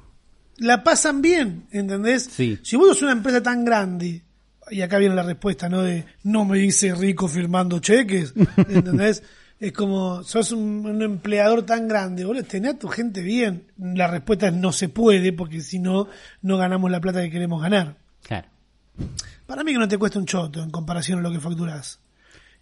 La 0.59 0.83
pasan 0.83 1.21
bien, 1.21 1.65
¿entendés? 1.71 2.23
Sí. 2.31 2.59
Si 2.63 2.75
vos 2.75 2.87
sos 2.89 3.01
una 3.03 3.11
empresa 3.13 3.41
tan 3.41 3.63
grande, 3.65 4.23
y 4.71 4.81
acá 4.81 4.97
viene 4.97 5.15
la 5.15 5.23
respuesta, 5.23 5.67
¿no? 5.69 5.81
De 5.81 6.05
no 6.23 6.45
me 6.45 6.57
dice 6.59 6.93
rico 6.93 7.27
firmando 7.27 7.79
cheques, 7.79 8.33
¿entendés? 8.69 9.23
es 9.59 9.73
como, 9.73 10.23
sos 10.23 10.51
un, 10.53 10.85
un 10.85 11.01
empleador 11.01 11.63
tan 11.65 11.87
grande, 11.87 12.23
boludo, 12.23 12.43
tenés 12.43 12.75
a 12.75 12.79
tu 12.79 12.87
gente 12.87 13.21
bien. 13.21 13.65
La 13.77 14.07
respuesta 14.07 14.47
es 14.47 14.53
no 14.53 14.71
se 14.71 14.87
puede, 14.87 15.33
porque 15.33 15.59
si 15.61 15.79
no, 15.79 16.07
no 16.41 16.57
ganamos 16.57 16.89
la 16.91 17.01
plata 17.01 17.21
que 17.21 17.29
queremos 17.29 17.61
ganar. 17.61 17.97
Claro. 18.23 18.47
Para 19.45 19.63
mí 19.63 19.73
que 19.73 19.79
no 19.79 19.87
te 19.87 19.97
cuesta 19.97 20.19
un 20.19 20.25
choto 20.25 20.61
en 20.63 20.69
comparación 20.69 21.19
a 21.19 21.21
lo 21.21 21.31
que 21.31 21.39
facturás. 21.39 21.99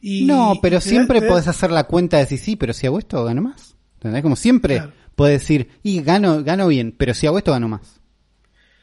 Y, 0.02 0.26
no, 0.26 0.56
pero 0.62 0.80
siempre 0.82 1.22
da- 1.22 1.28
podés 1.28 1.48
hacer 1.48 1.72
la 1.72 1.84
cuenta 1.86 2.18
de 2.18 2.24
decir, 2.24 2.39
sí, 2.39 2.56
pero 2.56 2.74
si 2.74 2.88
hago 2.88 2.98
esto 3.00 3.24
gano 3.26 3.41
más. 3.41 3.76
¿Entendés? 3.95 4.22
Como 4.24 4.36
siempre 4.36 4.76
Claro. 4.78 4.93
Podés 5.18 5.41
decir, 5.41 5.68
y 5.82 6.01
gano, 6.01 6.43
gano 6.43 6.68
bien, 6.68 6.93
pero 6.95 7.13
si 7.15 7.26
hago 7.26 7.39
esto 7.39 7.51
gano 7.51 7.68
más. 7.68 7.99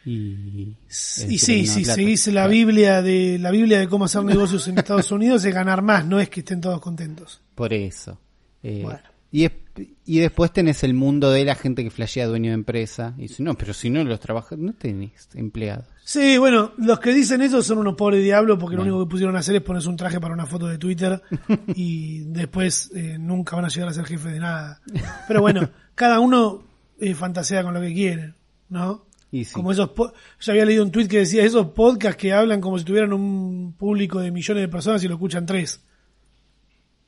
Y, 0.05 0.77
sí, 0.87 1.39
si 1.39 1.85
plata. 1.85 1.95
seguís 1.95 2.27
la. 2.27 2.47
Biblia 2.49 3.01
de 3.01 3.39
la 3.39 3.51
Biblia 3.51 3.79
de 3.79 3.89
cómo 3.89 4.05
hacer 4.05 4.23
negocios 4.25 4.69
en 4.69 4.77
Estados 4.77 5.11
Unidos 5.13 5.43
es 5.47 5.55
ganar 5.55 5.81
más, 5.81 6.05
no 6.05 6.21
es 6.21 6.29
que 6.29 6.41
estén 6.41 6.61
todos 6.61 6.81
contentos. 6.81 7.41
Por 7.55 7.73
eso. 7.73 8.19
Eh, 8.63 8.81
Bueno. 8.83 9.14
Y, 9.37 9.45
es- 9.47 9.53
y 10.07 10.19
después 10.21 10.53
tenés 10.53 10.85
el 10.85 10.95
mundo 10.95 11.31
de 11.33 11.45
la 11.45 11.55
gente 11.57 11.83
que 11.83 11.91
flashea 11.91 12.27
dueño 12.29 12.51
de 12.51 12.55
empresa. 12.55 13.15
Y 13.19 13.23
dice, 13.23 13.43
no, 13.43 13.55
pero 13.55 13.75
si 13.75 13.91
no 13.91 14.05
los 14.05 14.21
trabajadores, 14.21 14.65
no 14.65 14.73
tenés 14.75 15.29
empleados. 15.35 15.87
Sí, 16.05 16.39
bueno, 16.39 16.73
los 16.79 17.01
que 17.01 17.13
dicen 17.13 17.43
eso 17.43 17.61
son 17.63 17.79
unos 17.79 17.95
pobres 17.97 18.23
diablos 18.23 18.59
porque 18.61 18.77
lo 18.77 18.83
único 18.83 19.05
que 19.05 19.11
pusieron 19.11 19.35
a 19.35 19.41
hacer 19.41 19.57
es 19.57 19.63
ponerse 19.63 19.89
un 19.89 19.97
traje 19.97 20.21
para 20.21 20.35
una 20.35 20.47
foto 20.47 20.67
de 20.69 20.79
Twitter 20.79 21.21
y 21.75 22.21
después 22.27 22.93
eh, 22.95 23.17
nunca 23.19 23.57
van 23.57 23.65
a 23.65 23.69
llegar 23.69 23.89
a 23.89 23.93
ser 23.95 24.05
jefes 24.05 24.33
de 24.33 24.39
nada. 24.39 24.81
Pero 25.27 25.41
bueno, 25.41 25.69
cada 25.97 26.21
uno 26.21 26.63
eh, 27.01 27.15
fantasea 27.15 27.65
con 27.65 27.75
lo 27.75 27.81
que 27.81 27.93
quiere, 27.93 28.35
¿no? 28.69 29.07
Y 29.33 29.45
sí. 29.47 29.55
Como 29.55 29.73
esos, 29.73 29.91
yo 29.97 30.53
había 30.53 30.65
leído 30.65 30.85
un 30.85 30.93
tweet 30.93 31.09
que 31.09 31.19
decía 31.19 31.43
esos 31.43 31.69
podcasts 31.71 32.21
que 32.21 32.33
hablan 32.33 32.61
como 32.61 32.79
si 32.79 32.85
tuvieran 32.85 33.13
un 33.13 33.73
público 33.77 34.21
de 34.21 34.31
millones 34.31 34.63
de 34.63 34.69
personas 34.69 35.03
y 35.03 35.09
lo 35.09 35.15
escuchan 35.15 35.45
tres. 35.47 35.83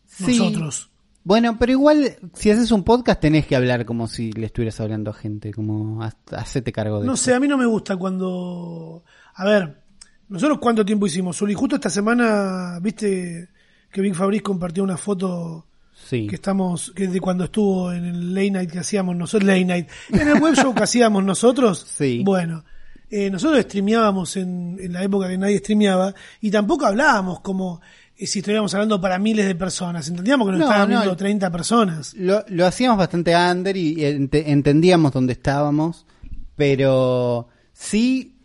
Sí. 0.07 0.39
Nosotros. 0.39 0.91
Bueno, 1.27 1.57
pero 1.59 1.73
igual, 1.73 2.15
si 2.35 2.53
haces 2.53 2.71
un 2.71 2.85
podcast 2.85 3.21
tenés 3.21 3.49
que 3.49 3.57
hablar 3.57 3.85
como 3.85 4.07
si 4.07 4.31
le 4.31 4.47
estuvieras 4.47 4.79
hablando 4.79 5.11
a 5.11 5.15
gente, 5.15 5.53
como 5.53 6.01
hacete 6.31 6.71
cargo 6.71 7.01
de 7.01 7.07
No 7.07 7.17
sé, 7.17 7.35
a 7.35 7.41
mí 7.41 7.49
no 7.49 7.59
me 7.59 7.67
gusta 7.67 7.97
cuando... 7.97 9.03
A 9.35 9.45
ver, 9.45 9.83
nosotros 10.29 10.59
cuánto 10.61 10.85
tiempo 10.85 11.05
hicimos, 11.05 11.43
Uli. 11.43 11.53
Justo 11.55 11.75
esta 11.75 11.91
semana, 11.91 12.79
viste 12.81 13.49
que 13.91 14.01
Big 14.01 14.15
Fabriz 14.15 14.41
compartió 14.43 14.85
una 14.85 14.97
foto 14.97 15.67
Sí. 15.95 16.29
que 16.29 16.37
estamos, 16.37 16.93
que 16.95 17.09
de 17.09 17.21
cuando 17.21 17.43
estuvo 17.43 17.93
en 17.93 18.05
el 18.05 18.33
late 18.33 18.51
night 18.53 18.71
que 18.71 18.79
hacíamos 18.79 19.17
nosotros, 19.17 19.49
late 19.49 19.65
night, 19.65 19.89
en 20.11 20.29
el 20.29 20.41
web 20.41 20.55
show 20.55 20.73
que 20.73 20.85
hacíamos 20.85 21.25
nosotros. 21.25 21.85
Sí. 21.99 22.23
Bueno, 22.25 22.65
eh, 23.11 23.31
nosotros 23.31 23.63
streameábamos 23.63 24.37
en, 24.37 24.77
en 24.81 24.93
la 24.93 25.03
época 25.03 25.27
que 25.27 25.39
nadie 25.39 25.59
streameaba 25.59 26.15
y 26.41 26.53
tampoco 26.53 26.87
hablábamos 26.87 27.41
como 27.41 27.81
si 28.25 28.39
estuviéramos 28.39 28.73
hablando 28.75 29.01
para 29.01 29.19
miles 29.19 29.47
de 29.47 29.55
personas. 29.55 30.09
Entendíamos 30.09 30.47
que 30.47 30.53
nos 30.53 30.61
No, 30.61 30.67
estaban 30.67 30.91
no. 30.91 30.97
viendo 31.01 31.17
30 31.17 31.51
personas. 31.51 32.15
Lo, 32.15 32.45
lo 32.49 32.67
hacíamos 32.67 32.97
bastante 32.99 33.35
under 33.37 33.77
y 33.77 33.97
ente- 34.05 34.45
entendíamos 34.51 35.13
dónde 35.13 35.33
estábamos, 35.35 36.07
pero 36.55 37.49
sí, 37.73 38.37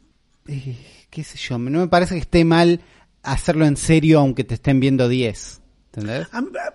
eh, 0.47 0.77
qué 1.09 1.23
sé 1.23 1.37
yo, 1.37 1.57
no 1.57 1.79
me 1.79 1.87
parece 1.87 2.15
que 2.15 2.21
esté 2.21 2.43
mal 2.43 2.81
hacerlo 3.23 3.65
en 3.65 3.77
serio 3.77 4.19
aunque 4.19 4.43
te 4.43 4.55
estén 4.55 4.79
viendo 4.79 5.07
10. 5.07 5.61
¿Entendés? 5.93 6.27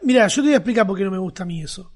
Mira, 0.03 0.27
yo 0.29 0.37
te 0.37 0.49
voy 0.49 0.53
a 0.53 0.57
explicar 0.59 0.87
por 0.87 0.97
qué 0.97 1.05
no 1.05 1.11
me 1.11 1.19
gusta 1.19 1.43
a 1.43 1.47
mí 1.47 1.63
eso. 1.63 1.91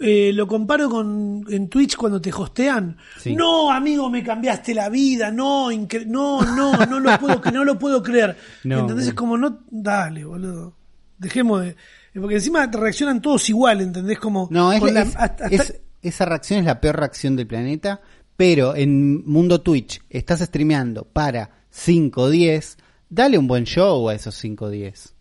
Eh, 0.00 0.32
lo 0.34 0.48
comparo 0.48 0.90
con 0.90 1.44
en 1.48 1.68
Twitch 1.68 1.96
cuando 1.96 2.20
te 2.20 2.32
hostean. 2.32 2.96
Sí. 3.20 3.36
No, 3.36 3.70
amigo, 3.70 4.10
me 4.10 4.22
cambiaste 4.22 4.74
la 4.74 4.88
vida. 4.88 5.30
No, 5.30 5.70
incre- 5.70 6.06
no, 6.06 6.42
no, 6.56 6.72
no 6.86 6.98
lo 6.98 7.18
puedo, 7.20 7.40
no 7.52 7.64
lo 7.64 7.78
puedo 7.78 8.02
creer. 8.02 8.36
No, 8.64 8.80
¿Entendés? 8.80 9.08
Es 9.08 9.14
como 9.14 9.38
no, 9.38 9.60
dale, 9.70 10.24
boludo. 10.24 10.74
Dejemos 11.18 11.62
de, 11.62 11.76
porque 12.20 12.34
encima 12.34 12.68
te 12.70 12.78
reaccionan 12.78 13.22
todos 13.22 13.48
igual, 13.48 13.80
¿entendés? 13.80 14.18
Como 14.18 14.48
No, 14.50 14.72
es, 14.72 14.82
la- 14.82 15.02
es- 15.02 15.16
hasta- 15.16 15.44
hasta- 15.44 15.46
es- 15.54 15.80
esa 16.02 16.24
reacción 16.24 16.60
es 16.60 16.66
la 16.66 16.80
peor 16.80 16.96
reacción 16.98 17.36
del 17.36 17.46
planeta, 17.46 18.00
pero 18.36 18.74
en 18.74 19.24
mundo 19.24 19.60
Twitch 19.60 20.02
estás 20.10 20.40
streameando 20.40 21.04
para 21.04 21.50
5 21.70 22.22
o 22.22 22.30
10, 22.30 22.76
dale 23.08 23.38
un 23.38 23.46
buen 23.46 23.64
show 23.64 24.08
a 24.08 24.14
esos 24.14 24.34
5 24.34 24.64
o 24.66 24.70
10. 24.70 25.14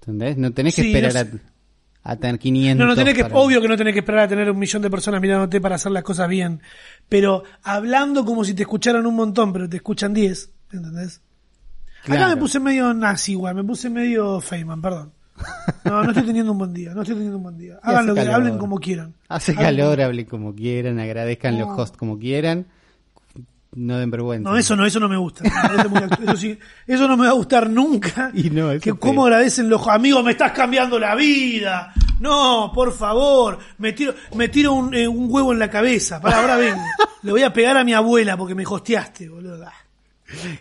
¿Entendés? 0.00 0.36
No 0.36 0.52
tenés 0.52 0.74
que 0.76 0.82
Sí, 0.82 0.88
esperar 0.88 1.12
no 1.14 1.20
sé. 1.20 1.36
a 1.36 1.49
tener 2.18 2.38
500. 2.38 2.78
No, 2.78 2.86
no 2.90 2.96
tenés 2.96 3.14
que, 3.14 3.24
para- 3.24 3.34
obvio 3.36 3.60
que 3.60 3.68
no 3.68 3.76
tenés 3.76 3.92
que 3.92 4.00
esperar 4.00 4.24
a 4.24 4.28
tener 4.28 4.50
un 4.50 4.58
millón 4.58 4.82
de 4.82 4.90
personas 4.90 5.20
mirándote 5.20 5.60
para 5.60 5.76
hacer 5.76 5.92
las 5.92 6.02
cosas 6.02 6.28
bien. 6.28 6.60
Pero 7.08 7.44
hablando 7.62 8.24
como 8.24 8.44
si 8.44 8.54
te 8.54 8.62
escucharan 8.62 9.06
un 9.06 9.14
montón, 9.16 9.52
pero 9.52 9.68
te 9.68 9.76
escuchan 9.76 10.12
10, 10.14 10.50
¿entendés? 10.72 11.20
Acá 12.02 12.16
Claro. 12.16 12.28
me 12.30 12.36
puse 12.38 12.58
medio 12.60 12.94
nazi, 12.94 13.32
igual, 13.32 13.54
me 13.54 13.64
puse 13.64 13.90
medio 13.90 14.40
Feynman, 14.40 14.80
perdón. 14.80 15.12
No, 15.84 16.02
no 16.02 16.10
estoy 16.10 16.24
teniendo 16.26 16.52
un 16.52 16.58
buen 16.58 16.72
día, 16.72 16.92
no 16.94 17.02
estoy 17.02 17.14
teniendo 17.16 17.36
un 17.38 17.42
buen 17.42 17.56
día. 17.58 17.78
Hagan 17.82 18.06
lo 18.06 18.14
que 18.14 18.20
calor. 18.20 18.34
hablen 18.34 18.58
como 18.58 18.78
quieran. 18.78 19.14
Hace 19.28 19.54
calor, 19.54 20.00
hablen 20.00 20.26
como 20.26 20.54
quieran, 20.54 20.98
agradezcan 20.98 21.58
los 21.58 21.68
hosts 21.78 21.96
como 21.96 22.18
quieran. 22.18 22.66
No 23.72 23.98
den 23.98 24.10
vergüenza. 24.10 24.50
No, 24.50 24.56
eso 24.56 24.74
no, 24.74 24.84
eso 24.84 24.98
no 24.98 25.08
me 25.08 25.16
gusta. 25.16 25.44
Me 25.44 25.88
muy 25.88 26.00
Eso, 26.24 26.36
sí, 26.36 26.58
eso 26.86 27.06
no 27.06 27.16
me 27.16 27.24
va 27.26 27.30
a 27.30 27.34
gustar 27.34 27.70
nunca. 27.70 28.32
Y 28.34 28.50
no, 28.50 28.78
que 28.80 28.94
cómo 28.94 29.24
agradecen 29.24 29.68
los 29.68 29.86
amigos, 29.86 30.24
me 30.24 30.32
estás 30.32 30.52
cambiando 30.52 30.98
la 30.98 31.14
vida. 31.14 31.92
No, 32.18 32.72
por 32.74 32.92
favor, 32.92 33.58
me 33.78 33.92
tiro, 33.92 34.14
me 34.34 34.48
tiro 34.48 34.72
un, 34.72 34.92
eh, 34.94 35.06
un 35.06 35.26
huevo 35.30 35.52
en 35.52 35.58
la 35.58 35.70
cabeza. 35.70 36.20
Para 36.20 36.40
ahora 36.40 36.56
vengo. 36.56 36.82
Le 37.22 37.32
voy 37.32 37.42
a 37.42 37.52
pegar 37.52 37.76
a 37.76 37.84
mi 37.84 37.92
abuela 37.92 38.36
porque 38.36 38.54
me 38.54 38.64
hosteaste, 38.66 39.28
boludo. 39.28 39.64
Ah. 39.66 39.72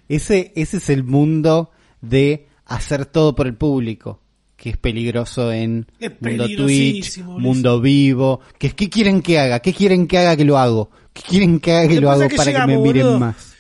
Ese, 0.07 0.51
ese 0.55 0.77
es 0.77 0.89
el 0.89 1.03
mundo 1.03 1.71
de 2.01 2.47
hacer 2.65 3.05
todo 3.05 3.35
por 3.35 3.47
el 3.47 3.55
público, 3.55 4.21
que 4.55 4.71
es 4.71 4.77
peligroso 4.77 5.51
en 5.51 5.87
Es 5.99 6.11
mundo 6.21 6.45
Twitch, 6.47 7.19
mundo 7.23 7.81
vivo. 7.81 8.41
Que 8.57 8.67
es, 8.67 8.73
¿Qué 8.73 8.89
quieren 8.89 9.21
que 9.21 9.39
haga? 9.39 9.59
¿Qué 9.59 9.73
quieren 9.73 10.07
que 10.07 10.17
haga 10.17 10.35
que 10.35 10.45
lo 10.45 10.57
hago? 10.57 10.91
¿Qué 11.19 11.23
quieren 11.29 11.59
que 11.59 11.71
haga 11.73 11.87
que 11.87 12.01
Lo 12.01 12.11
hago 12.11 12.27
que 12.27 12.35
para 12.35 12.51
que 12.51 12.59
me 12.67 12.77
miren 12.77 13.03
boludo. 13.03 13.19
más? 13.19 13.55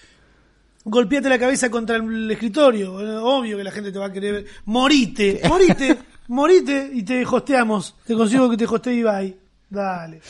Golpeate 0.85 1.29
la 1.29 1.37
cabeza 1.37 1.69
contra 1.69 1.97
el 1.97 2.31
escritorio. 2.31 2.93
Obvio 3.23 3.57
que 3.57 3.63
la 3.63 3.71
gente 3.71 3.91
te 3.91 3.99
va 3.99 4.07
a 4.07 4.11
querer. 4.13 4.45
Morite, 4.65 5.41
morite, 5.47 5.97
morite 6.29 6.89
y 6.93 7.03
te 7.03 7.25
hosteamos. 7.25 7.95
Te 8.05 8.15
consigo 8.15 8.49
que 8.49 8.57
te 8.57 8.65
hostee 8.65 8.95
Ibai. 8.95 9.37
Dale. 9.69 10.21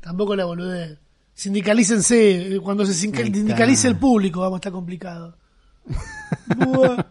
Tampoco 0.00 0.34
la 0.34 0.44
boludez. 0.46 0.98
Sindicalícense. 1.34 2.54
eh, 2.56 2.60
Cuando 2.60 2.84
se 2.86 2.94
sindicalice 2.94 3.86
el 3.88 3.96
público, 3.96 4.40
vamos, 4.40 4.56
está 4.58 4.70
complicado. 4.70 5.36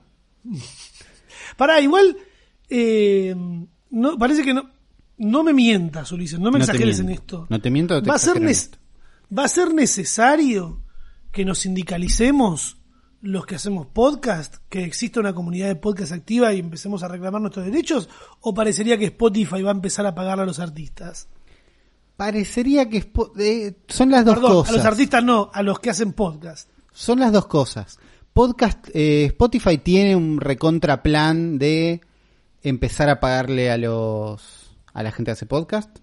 Pará, 1.58 1.80
igual. 1.82 2.18
eh, 2.70 3.36
no, 3.92 4.18
parece 4.18 4.44
que 4.44 4.54
no. 4.54 4.70
No 5.20 5.44
me 5.44 5.54
mientas, 5.54 6.12
Ulises. 6.12 6.40
No 6.40 6.50
me 6.50 6.60
No 6.60 6.66
exageres 6.66 7.00
en 7.00 7.10
esto. 7.10 7.46
No 7.50 7.62
te 7.62 7.70
miento, 7.70 8.02
te 8.02 8.10
va 8.10 8.16
a 8.16 8.20
ser 8.20 8.42
va 9.38 9.44
a 9.44 9.48
ser 9.48 9.74
necesario 9.74 10.82
que 11.32 11.46
nos 11.46 11.60
sindicalicemos 11.60 12.78
los 13.22 13.46
que 13.46 13.56
hacemos 13.56 13.86
podcast, 13.88 14.56
que 14.70 14.84
exista 14.86 15.20
una 15.20 15.36
comunidad 15.36 15.68
de 15.68 15.76
podcast 15.76 16.14
activa 16.14 16.54
y 16.54 16.60
empecemos 16.60 17.04
a 17.04 17.10
reclamar 17.10 17.42
nuestros 17.42 17.66
derechos, 17.66 18.10
o 18.40 18.54
parecería 18.54 18.98
que 18.98 19.06
Spotify 19.06 19.62
va 19.62 19.72
a 19.72 19.74
empezar 19.74 20.06
a 20.06 20.16
pagar 20.16 20.40
a 20.40 20.46
los 20.46 20.60
artistas. 20.60 21.28
Parecería 22.16 22.90
que 22.90 23.12
eh, 23.40 23.76
son 23.88 24.12
las 24.12 24.24
dos 24.24 24.36
Perdón, 24.36 24.52
cosas. 24.54 24.74
a 24.74 24.78
los 24.78 24.86
artistas 24.86 25.24
no, 25.24 25.52
a 25.54 25.62
los 25.64 25.80
que 25.80 25.90
hacen 25.90 26.14
podcast. 26.14 26.70
Son 26.94 27.20
las 27.20 27.34
dos 27.34 27.48
cosas. 27.48 28.00
Podcast, 28.32 28.88
eh, 28.94 29.26
Spotify 29.26 29.78
tiene 29.80 30.16
un 30.16 30.40
recontra 30.40 31.04
plan 31.04 31.58
de 31.60 32.02
empezar 32.64 33.10
a 33.10 33.20
pagarle 33.20 33.70
a 33.70 33.78
los 33.78 34.69
a 34.94 35.04
la 35.04 35.12
gente 35.12 35.30
que 35.30 35.34
hace 35.34 35.46
podcast. 35.46 36.00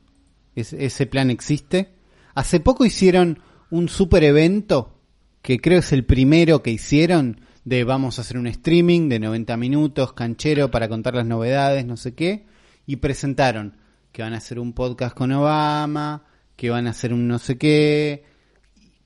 Es- 0.55 0.72
ese 0.72 1.07
plan 1.07 1.30
existe. 1.30 1.91
Hace 2.34 2.61
poco 2.61 2.84
hicieron 2.84 3.41
un 3.70 3.89
super 3.89 4.24
evento, 4.24 5.01
que 5.43 5.59
creo 5.61 5.80
es 5.80 5.93
el 5.93 6.05
primero 6.05 6.62
que 6.62 6.70
hicieron, 6.70 7.41
de 7.64 7.82
vamos 7.84 8.18
a 8.18 8.22
hacer 8.22 8.39
un 8.39 8.47
streaming 8.47 9.09
de 9.09 9.18
90 9.18 9.57
minutos, 9.57 10.12
canchero, 10.12 10.70
para 10.70 10.89
contar 10.89 11.14
las 11.14 11.26
novedades, 11.26 11.84
no 11.84 11.97
sé 11.97 12.14
qué. 12.14 12.47
Y 12.87 12.97
presentaron 12.97 13.76
que 14.12 14.22
van 14.22 14.34
a 14.34 14.39
hacer 14.39 14.59
un 14.61 14.72
podcast 14.72 15.16
con 15.16 15.32
Obama, 15.32 16.24
que 16.55 16.70
van 16.70 16.87
a 16.87 16.91
hacer 16.91 17.12
un 17.12 17.26
no 17.28 17.39
sé 17.39 17.59
qué, 17.59 18.24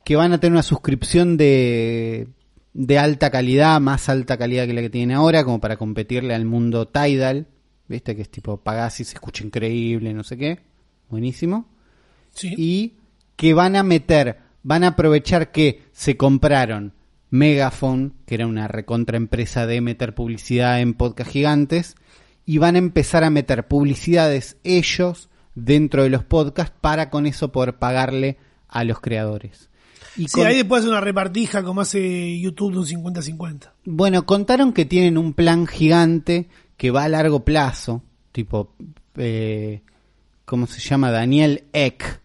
que 0.04 0.16
van 0.16 0.32
a 0.32 0.38
tener 0.40 0.52
una 0.52 0.62
suscripción 0.62 1.36
de, 1.36 2.28
de 2.74 2.98
alta 2.98 3.30
calidad, 3.30 3.80
más 3.80 4.08
alta 4.08 4.36
calidad 4.36 4.66
que 4.66 4.74
la 4.74 4.82
que 4.82 4.90
tienen 4.90 5.16
ahora, 5.16 5.42
como 5.44 5.60
para 5.60 5.76
competirle 5.76 6.34
al 6.34 6.44
mundo 6.44 6.86
Tidal, 6.86 7.46
¿viste? 7.90 8.16
Que 8.16 8.22
es 8.22 8.30
tipo, 8.30 8.56
pagás 8.56 9.00
y 9.00 9.04
se 9.04 9.14
escucha 9.14 9.44
increíble, 9.44 10.14
no 10.14 10.24
sé 10.24 10.38
qué. 10.38 10.60
Buenísimo. 11.10 11.66
Sí. 12.32 12.54
Y 12.56 12.94
que 13.36 13.52
van 13.52 13.76
a 13.76 13.82
meter, 13.82 14.38
van 14.62 14.84
a 14.84 14.88
aprovechar 14.88 15.50
que 15.52 15.82
se 15.92 16.16
compraron 16.16 16.94
Megaphone, 17.30 18.12
que 18.26 18.36
era 18.36 18.46
una 18.46 18.68
recontra 18.68 19.16
empresa 19.16 19.66
de 19.66 19.80
meter 19.80 20.14
publicidad 20.14 20.80
en 20.80 20.94
podcast 20.94 21.30
gigantes, 21.30 21.94
y 22.46 22.58
van 22.58 22.74
a 22.76 22.78
empezar 22.78 23.22
a 23.24 23.30
meter 23.30 23.68
publicidades 23.68 24.56
ellos 24.64 25.28
dentro 25.54 26.02
de 26.02 26.10
los 26.10 26.24
podcasts 26.24 26.74
para 26.80 27.10
con 27.10 27.26
eso 27.26 27.52
poder 27.52 27.78
pagarle 27.78 28.38
a 28.68 28.84
los 28.84 29.00
creadores. 29.00 29.68
Y 30.16 30.26
Sí, 30.28 30.34
con- 30.38 30.46
ahí 30.46 30.56
después 30.56 30.80
hace 30.80 30.90
una 30.90 31.00
repartija 31.00 31.62
como 31.62 31.80
hace 31.82 32.38
YouTube 32.40 32.72
de 32.72 32.78
un 32.78 32.86
50-50. 32.86 33.72
Bueno, 33.84 34.26
contaron 34.26 34.72
que 34.72 34.84
tienen 34.84 35.16
un 35.18 35.32
plan 35.34 35.66
gigante 35.66 36.48
que 36.80 36.90
va 36.90 37.04
a 37.04 37.08
largo 37.10 37.44
plazo, 37.44 38.02
tipo, 38.32 38.72
eh, 39.16 39.82
¿cómo 40.46 40.66
se 40.66 40.80
llama? 40.80 41.10
Daniel 41.10 41.64
Eck, 41.74 42.22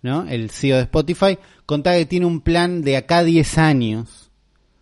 ¿no? 0.00 0.28
El 0.28 0.50
CEO 0.50 0.76
de 0.76 0.84
Spotify, 0.84 1.38
contaba 1.66 1.96
que 1.96 2.06
tiene 2.06 2.24
un 2.24 2.40
plan 2.40 2.82
de 2.82 2.98
acá 2.98 3.18
a 3.18 3.24
10 3.24 3.58
años. 3.58 4.30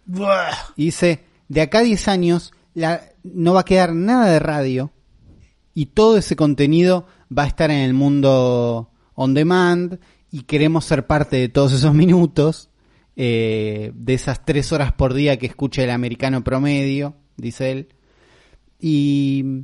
Buah. 0.05 0.53
Y 0.77 0.85
dice, 0.85 1.25
de 1.49 1.63
acá 1.63 1.79
a 1.79 1.85
10 1.85 2.07
años 2.09 2.53
la, 2.75 3.01
no 3.23 3.55
va 3.55 3.61
a 3.61 3.65
quedar 3.65 3.95
nada 3.95 4.27
de 4.27 4.41
radio 4.41 4.93
y 5.73 5.87
todo 5.87 6.19
ese 6.19 6.37
contenido 6.37 7.07
va 7.27 7.45
a 7.45 7.49
estar 7.49 7.71
en 7.71 7.81
el 7.81 7.95
mundo 7.95 8.91
on 9.15 9.33
demand 9.33 10.01
y 10.31 10.43
queremos 10.43 10.85
ser 10.85 11.07
parte 11.07 11.37
de 11.37 11.49
todos 11.49 11.73
esos 11.73 11.95
minutos, 11.95 12.69
eh, 13.17 13.91
de 13.95 14.13
esas 14.13 14.45
tres 14.45 14.71
horas 14.71 14.93
por 14.93 15.15
día 15.15 15.39
que 15.39 15.47
escucha 15.47 15.83
el 15.83 15.93
americano 15.93 16.45
promedio, 16.45 17.15
dice 17.39 17.71
él. 17.71 17.89
Y 18.87 19.63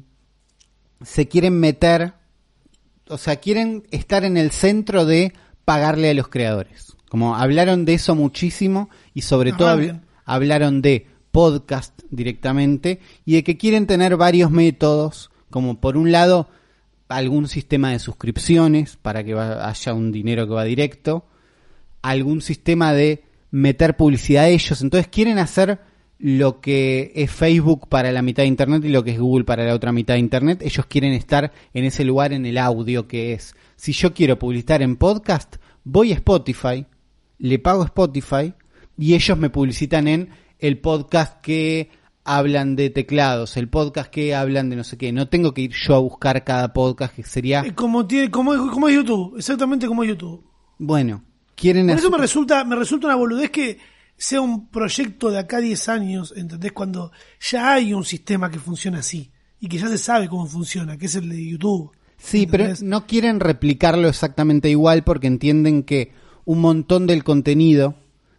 se 1.05 1.29
quieren 1.29 1.61
meter, 1.61 2.15
o 3.07 3.19
sea, 3.19 3.37
quieren 3.37 3.83
estar 3.91 4.25
en 4.25 4.39
el 4.39 4.51
centro 4.51 5.05
de 5.05 5.35
pagarle 5.67 6.09
a 6.09 6.15
los 6.15 6.29
creadores. 6.29 6.97
Como 7.11 7.37
hablaron 7.37 7.85
de 7.85 7.93
eso 7.93 8.15
muchísimo 8.15 8.89
y 9.13 9.21
sobre 9.21 9.53
todo 9.53 9.69
habl- 9.69 9.91
Arranquen. 9.91 10.07
hablaron 10.25 10.81
de 10.81 11.07
podcast 11.33 12.01
directamente 12.11 13.01
y 13.27 13.35
de 13.35 13.45
que 13.45 13.59
quieren 13.59 13.87
tener 13.87 14.17
varios 14.17 14.51
métodos, 14.51 15.31
como 15.51 15.83
por 15.83 15.99
un 15.99 16.13
lado 16.13 16.49
algún 17.11 17.47
sistema 17.47 17.91
de 17.91 17.99
suscripciones 17.99 18.97
para 18.97 19.23
que 19.23 19.35
haya 19.35 19.93
un 19.93 20.13
dinero 20.13 20.47
que 20.47 20.55
va 20.55 20.65
directo, 20.65 21.27
algún 22.01 22.41
sistema 22.41 22.95
de 22.95 23.23
meter 23.51 23.99
publicidad 23.99 24.45
a 24.45 24.49
ellos. 24.49 24.81
Entonces 24.81 25.09
quieren 25.09 25.39
hacer 25.39 25.90
lo 26.23 26.61
que 26.61 27.13
es 27.15 27.31
Facebook 27.31 27.89
para 27.89 28.13
la 28.13 28.21
mitad 28.21 28.43
de 28.43 28.49
Internet 28.49 28.85
y 28.85 28.91
lo 28.91 29.03
que 29.03 29.13
es 29.13 29.19
Google 29.19 29.45
para 29.45 29.65
la 29.65 29.75
otra 29.75 29.91
mitad 29.91 30.15
de 30.15 30.21
Internet. 30.21 30.61
Ellos 30.63 30.85
quieren 30.87 31.13
estar 31.15 31.51
en 31.73 31.85
ese 31.85 32.05
lugar 32.05 32.33
en 32.35 32.45
el 32.45 32.59
audio 32.59 33.09
que 33.09 33.33
es. 33.33 33.55
Si 33.77 33.93
yo 33.93 34.13
quiero 34.13 34.39
publicitar 34.39 34.83
en 34.83 34.97
podcast, 34.97 35.57
voy 35.83 36.13
a 36.13 36.17
Spotify, 36.17 36.85
le 37.39 37.59
pago 37.59 37.83
a 37.83 37.87
Spotify 37.87 38.53
y 38.99 39.15
ellos 39.15 39.39
me 39.39 39.49
publicitan 39.49 40.09
en 40.09 40.29
el 40.59 40.79
podcast 40.79 41.41
que 41.41 41.89
hablan 42.23 42.77
de 42.77 42.91
teclados, 42.91 43.57
el 43.57 43.69
podcast 43.71 44.11
que 44.11 44.35
hablan 44.35 44.69
de 44.69 44.77
no 44.77 44.85
sé 44.85 44.99
qué. 44.99 45.11
No 45.13 45.29
tengo 45.29 45.55
que 45.55 45.63
ir 45.63 45.73
yo 45.73 45.95
a 45.95 46.01
buscar 46.01 46.45
cada 46.45 46.75
podcast 46.75 47.15
que 47.15 47.23
sería... 47.23 47.63
Eh, 47.63 47.75
Como, 47.75 48.07
tiene, 48.07 48.31
como, 48.31 48.53
es- 48.53 48.61
como 48.71 48.89
es 48.89 48.95
YouTube, 48.95 49.39
exactamente 49.39 49.87
como 49.87 50.03
es 50.03 50.11
YouTube. 50.11 50.45
Bueno, 50.77 51.25
quieren 51.55 51.87
Por 51.87 51.97
eso 51.97 52.09
hacer- 52.09 52.11
me 52.19 52.23
resulta, 52.23 52.65
me 52.65 52.77
resulta 52.77 53.07
una 53.07 53.17
boludez 53.17 53.51
que 53.51 53.79
sea 54.21 54.43
un 54.43 54.69
proyecto 54.69 55.31
de 55.31 55.39
acá 55.39 55.57
a 55.57 55.61
10 55.63 55.89
años, 55.89 56.35
¿entendés? 56.37 56.73
Cuando 56.73 57.11
ya 57.41 57.73
hay 57.73 57.95
un 57.95 58.05
sistema 58.05 58.51
que 58.51 58.59
funciona 58.59 58.99
así 58.99 59.33
y 59.59 59.67
que 59.67 59.79
ya 59.79 59.89
se 59.89 59.97
sabe 59.97 60.29
cómo 60.29 60.47
funciona, 60.47 60.99
que 60.99 61.07
es 61.07 61.15
el 61.15 61.31
de 61.31 61.49
YouTube. 61.49 61.91
Sí, 62.19 62.47
pero 62.47 62.67
no 62.83 63.07
quieren 63.07 63.41
replicarlo 63.41 64.09
exactamente 64.09 64.69
igual 64.69 65.05
porque 65.05 65.27
entienden 65.27 65.85
que 65.85 66.13
un 66.45 66.61
montón 66.61 67.07
del 67.07 67.25
contenido 67.25 67.95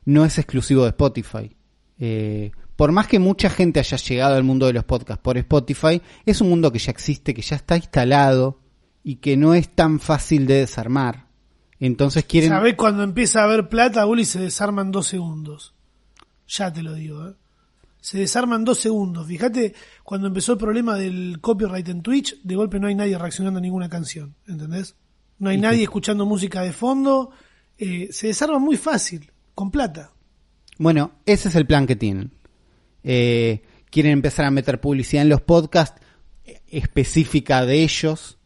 no 0.05 0.23
es 0.23 0.38
exclusivo 0.38 0.84
de 0.84 0.89
Spotify. 0.89 1.57
Eh, 1.97 2.51
por 2.75 2.91
más 2.91 3.07
que 3.07 3.17
mucha 3.17 3.49
gente 3.49 3.79
haya 3.79 3.97
llegado 3.97 4.36
al 4.36 4.43
mundo 4.43 4.67
de 4.67 4.73
los 4.73 4.84
podcasts 4.84 5.23
por 5.23 5.39
Spotify, 5.39 5.99
es 6.27 6.41
un 6.41 6.49
mundo 6.49 6.71
que 6.71 6.77
ya 6.77 6.91
existe, 6.91 7.34
que 7.34 7.41
ya 7.41 7.55
está 7.55 7.75
instalado 7.75 8.59
y 9.03 9.15
que 9.15 9.36
no 9.36 9.55
es 9.55 9.67
tan 9.69 9.99
fácil 9.99 10.45
de 10.45 10.59
desarmar. 10.59 11.30
Entonces 11.82 12.25
quieren... 12.25 12.51
¿Sabés 12.51 12.75
cuando 12.75 13.01
empieza 13.01 13.41
a 13.41 13.45
haber 13.45 13.67
plata, 13.67 14.05
Bully 14.05 14.23
se 14.23 14.39
desarma 14.39 14.84
en 14.84 14.91
dos 14.91 15.07
segundos? 15.07 15.73
Ya 16.47 16.71
te 16.71 16.84
lo 16.84 16.93
digo, 16.93 17.27
¿eh? 17.27 17.34
Se 17.99 18.19
desarma 18.19 18.55
en 18.55 18.63
dos 18.63 18.79
segundos. 18.79 19.27
Fíjate, 19.27 19.73
cuando 20.03 20.27
empezó 20.27 20.53
el 20.53 20.57
problema 20.59 20.95
del 20.95 21.39
copyright 21.41 21.89
en 21.89 22.03
Twitch, 22.03 22.39
de 22.43 22.55
golpe 22.55 22.79
no 22.79 22.88
hay 22.88 22.95
nadie 22.95 23.17
reaccionando 23.17 23.57
a 23.57 23.61
ninguna 23.61 23.89
canción, 23.89 24.36
¿entendés? 24.47 24.95
No 25.39 25.49
hay 25.49 25.57
nadie 25.57 25.84
escuchando 25.84 26.25
música 26.25 26.61
de 26.61 26.71
fondo. 26.71 27.32
eh, 27.77 28.09
se 28.11 28.27
desarma 28.27 28.59
muy 28.59 28.77
fácil, 28.77 29.32
con 29.55 29.71
plata. 29.71 30.11
Bueno, 30.77 31.13
ese 31.25 31.49
es 31.49 31.55
el 31.55 31.65
plan 31.65 31.88
que 31.88 31.95
tienen. 31.95 32.32
Eh, 33.03 33.63
quieren 33.89 34.11
empezar 34.11 34.45
a 34.45 34.51
meter 34.51 34.79
publicidad 34.79 35.23
en 35.23 35.29
los 35.29 35.41
podcasts 35.41 35.99
eh, 36.45 36.61
específica 36.67 37.65
de 37.65 37.82
ellos 37.82 38.38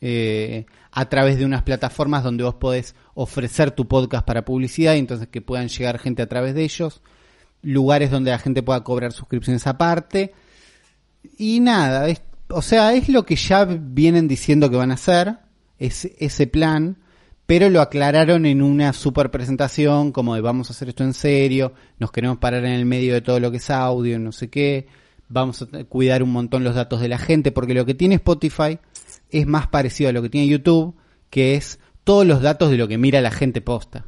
eh, 0.00 0.66
a 0.96 1.08
través 1.08 1.38
de 1.38 1.44
unas 1.44 1.64
plataformas 1.64 2.22
donde 2.22 2.44
vos 2.44 2.54
podés 2.54 2.94
ofrecer 3.14 3.72
tu 3.72 3.88
podcast 3.88 4.24
para 4.24 4.44
publicidad 4.44 4.94
y 4.94 5.00
entonces 5.00 5.26
que 5.26 5.40
puedan 5.42 5.66
llegar 5.68 5.98
gente 5.98 6.22
a 6.22 6.28
través 6.28 6.54
de 6.54 6.62
ellos. 6.62 7.02
Lugares 7.62 8.12
donde 8.12 8.30
la 8.30 8.38
gente 8.38 8.62
pueda 8.62 8.84
cobrar 8.84 9.12
suscripciones 9.12 9.66
aparte. 9.66 10.32
Y 11.36 11.58
nada, 11.58 12.08
es- 12.08 12.22
o 12.48 12.62
sea, 12.62 12.94
es 12.94 13.08
lo 13.08 13.26
que 13.26 13.34
ya 13.34 13.64
vienen 13.64 14.28
diciendo 14.28 14.70
que 14.70 14.76
van 14.76 14.92
a 14.92 14.94
hacer, 14.94 15.38
es 15.78 16.04
ese 16.18 16.46
plan, 16.46 16.98
pero 17.46 17.70
lo 17.70 17.80
aclararon 17.80 18.46
en 18.46 18.62
una 18.62 18.92
super 18.92 19.32
presentación, 19.32 20.12
como 20.12 20.36
de 20.36 20.42
vamos 20.42 20.70
a 20.70 20.74
hacer 20.74 20.90
esto 20.90 21.02
en 21.02 21.14
serio, 21.14 21.72
nos 21.98 22.12
queremos 22.12 22.38
parar 22.38 22.64
en 22.64 22.72
el 22.72 22.86
medio 22.86 23.14
de 23.14 23.20
todo 23.20 23.40
lo 23.40 23.50
que 23.50 23.56
es 23.56 23.68
audio, 23.70 24.18
no 24.20 24.30
sé 24.30 24.48
qué, 24.48 24.86
vamos 25.28 25.62
a 25.62 25.84
cuidar 25.84 26.22
un 26.22 26.30
montón 26.30 26.62
los 26.62 26.74
datos 26.76 27.00
de 27.00 27.08
la 27.08 27.18
gente, 27.18 27.50
porque 27.50 27.74
lo 27.74 27.84
que 27.84 27.94
tiene 27.94 28.14
Spotify 28.16 28.78
es 29.30 29.46
más 29.46 29.66
parecido 29.68 30.10
a 30.10 30.12
lo 30.12 30.22
que 30.22 30.30
tiene 30.30 30.48
YouTube, 30.48 30.94
que 31.30 31.54
es 31.54 31.78
todos 32.04 32.26
los 32.26 32.42
datos 32.42 32.70
de 32.70 32.76
lo 32.76 32.86
que 32.88 32.98
mira 32.98 33.20
la 33.20 33.30
gente 33.30 33.60
posta. 33.60 34.06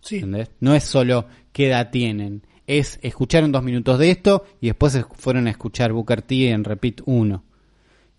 Sí. 0.00 0.16
¿entendés? 0.16 0.50
No 0.60 0.74
es 0.74 0.84
solo 0.84 1.26
qué 1.52 1.68
edad 1.68 1.90
tienen, 1.90 2.42
es 2.66 2.98
escucharon 3.02 3.50
dos 3.52 3.62
minutos 3.62 3.98
de 3.98 4.10
esto 4.10 4.44
y 4.60 4.66
después 4.68 4.94
es- 4.94 5.04
fueron 5.14 5.46
a 5.46 5.50
escuchar 5.50 5.92
Booker 5.92 6.22
T 6.22 6.50
en 6.50 6.64
Repeat 6.64 7.00
1. 7.06 7.44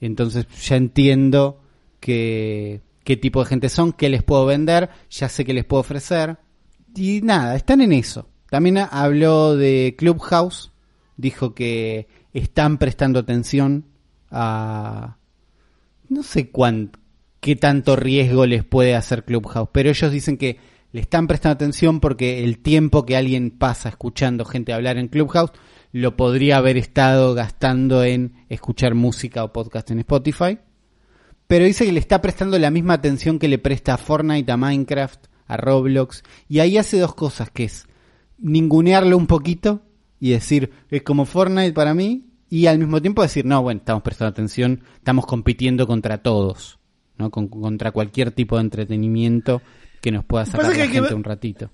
Entonces 0.01 0.47
ya 0.67 0.75
entiendo 0.75 1.61
que, 1.99 2.81
qué 3.03 3.17
tipo 3.17 3.39
de 3.41 3.45
gente 3.49 3.69
son, 3.69 3.93
qué 3.93 4.09
les 4.09 4.23
puedo 4.23 4.45
vender, 4.45 4.89
ya 5.09 5.29
sé 5.29 5.45
qué 5.45 5.53
les 5.53 5.65
puedo 5.65 5.81
ofrecer. 5.81 6.37
Y 6.95 7.21
nada, 7.21 7.55
están 7.55 7.81
en 7.81 7.91
eso. 7.93 8.27
También 8.49 8.77
ha- 8.79 8.85
habló 8.85 9.55
de 9.55 9.95
Clubhouse, 9.97 10.71
dijo 11.17 11.53
que 11.53 12.07
están 12.33 12.77
prestando 12.77 13.19
atención 13.19 13.85
a... 14.31 15.17
No 16.09 16.23
sé 16.23 16.49
cuán, 16.49 16.91
qué 17.39 17.55
tanto 17.55 17.95
riesgo 17.95 18.45
les 18.45 18.63
puede 18.63 18.95
hacer 18.95 19.23
Clubhouse, 19.23 19.69
pero 19.71 19.89
ellos 19.89 20.11
dicen 20.11 20.37
que 20.37 20.57
le 20.91 21.01
están 21.01 21.27
prestando 21.27 21.53
atención 21.53 21.99
porque 21.99 22.43
el 22.43 22.59
tiempo 22.59 23.05
que 23.05 23.15
alguien 23.15 23.51
pasa 23.51 23.89
escuchando 23.89 24.43
gente 24.43 24.73
hablar 24.73 24.97
en 24.97 25.07
Clubhouse 25.07 25.51
lo 25.91 26.17
podría 26.17 26.57
haber 26.57 26.77
estado 26.77 27.33
gastando 27.33 28.03
en 28.03 28.33
escuchar 28.49 28.95
música 28.95 29.43
o 29.43 29.53
podcast 29.53 29.91
en 29.91 29.99
Spotify. 29.99 30.57
Pero 31.47 31.65
dice 31.65 31.85
que 31.85 31.91
le 31.91 31.99
está 31.99 32.21
prestando 32.21 32.59
la 32.59 32.69
misma 32.69 32.95
atención 32.95 33.39
que 33.39 33.47
le 33.47 33.57
presta 33.57 33.95
a 33.95 33.97
Fortnite, 33.97 34.51
a 34.51 34.57
Minecraft, 34.57 35.25
a 35.47 35.57
Roblox. 35.57 36.23
Y 36.47 36.59
ahí 36.59 36.77
hace 36.77 36.99
dos 36.99 37.15
cosas, 37.15 37.49
que 37.49 37.63
es 37.63 37.87
ningunearlo 38.37 39.17
un 39.17 39.25
poquito 39.25 39.81
y 40.19 40.31
decir, 40.31 40.71
es 40.89 41.01
como 41.01 41.25
Fortnite 41.25 41.73
para 41.73 41.93
mí. 41.93 42.28
Y 42.49 42.65
al 42.67 42.79
mismo 42.79 43.01
tiempo 43.01 43.21
decir, 43.21 43.45
no, 43.45 43.61
bueno, 43.61 43.79
estamos 43.79 44.01
prestando 44.03 44.29
atención, 44.31 44.81
estamos 44.95 45.25
compitiendo 45.25 45.85
contra 45.87 46.19
todos, 46.23 46.79
¿no? 47.17 47.29
Con- 47.29 47.47
contra 47.47 47.91
cualquier 47.91 48.31
tipo 48.31 48.55
de 48.55 48.61
entretenimiento 48.63 49.61
que 50.01 50.11
nos 50.11 50.25
pueda 50.25 50.45
sacar 50.45 50.65
la 50.75 50.87
que 50.87 50.87
gente 50.87 51.13
un 51.13 51.23
ratito. 51.23 51.69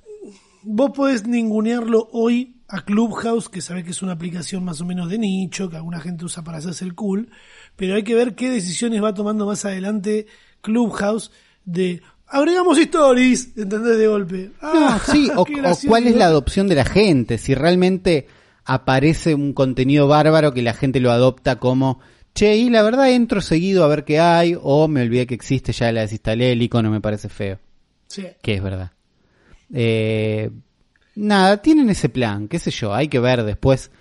Vos 0.64 0.92
podés 0.96 1.28
ningunearlo 1.28 2.10
hoy 2.12 2.56
a 2.68 2.82
Clubhouse, 2.84 3.48
que 3.50 3.62
sabés 3.62 3.84
que 3.84 3.92
es 3.92 4.02
una 4.02 4.14
aplicación 4.14 4.64
más 4.66 4.82
o 4.82 4.86
menos 4.86 5.10
de 5.10 5.20
nicho, 5.20 5.70
que 5.70 5.76
alguna 5.78 6.00
gente 6.00 6.26
usa 6.26 6.44
para 6.44 6.58
hacerse 6.58 6.84
el 6.84 6.96
cool, 6.96 7.30
pero 7.76 7.96
hay 7.96 8.04
que 8.04 8.16
ver 8.16 8.34
qué 8.36 8.50
decisiones 8.50 9.04
va 9.04 9.14
tomando 9.14 9.46
más 9.46 9.64
adelante 9.66 10.26
Clubhouse 10.62 11.32
de 11.64 12.02
agregamos 12.28 12.80
stories, 12.80 13.56
¿entendés? 13.56 13.98
De 14.00 14.08
golpe. 14.08 14.52
No, 14.62 14.70
Ah, 14.88 15.00
sí, 15.06 15.30
o, 15.36 15.46
cuál 15.88 16.08
es 16.08 16.16
la 16.16 16.26
adopción 16.26 16.68
de 16.68 16.76
la 16.76 16.86
gente, 16.86 17.38
si 17.38 17.54
realmente 17.54 18.28
aparece 18.66 19.36
un 19.36 19.54
contenido 19.54 20.08
bárbaro 20.08 20.54
que 20.54 20.62
la 20.62 20.74
gente 20.74 21.00
lo 21.00 21.12
adopta 21.12 21.58
como, 21.58 22.00
che, 22.34 22.58
y 22.58 22.70
la 22.70 22.82
verdad 22.84 23.12
entro 23.12 23.42
seguido 23.42 23.84
a 23.84 23.88
ver 23.88 24.04
qué 24.04 24.20
hay, 24.20 24.58
o 24.62 24.88
me 24.88 25.02
olvidé 25.04 25.28
que 25.28 25.36
existe, 25.36 25.72
ya 25.72 25.92
la 25.92 26.02
desinstalé, 26.02 26.52
el 26.52 26.62
icono 26.62 26.90
me 26.92 27.02
parece 27.02 27.30
feo, 27.30 27.60
Sí. 28.08 28.26
que 28.42 28.56
es 28.56 28.64
verdad. 28.64 28.92
Eh, 29.74 30.50
nada, 31.16 31.62
tienen 31.62 31.90
ese 31.90 32.10
plan, 32.10 32.48
qué 32.48 32.60
sé 32.60 32.72
yo, 32.72 32.94
hay 32.94 33.08
que 33.08 33.20
ver 33.20 33.44
después. 33.44 33.92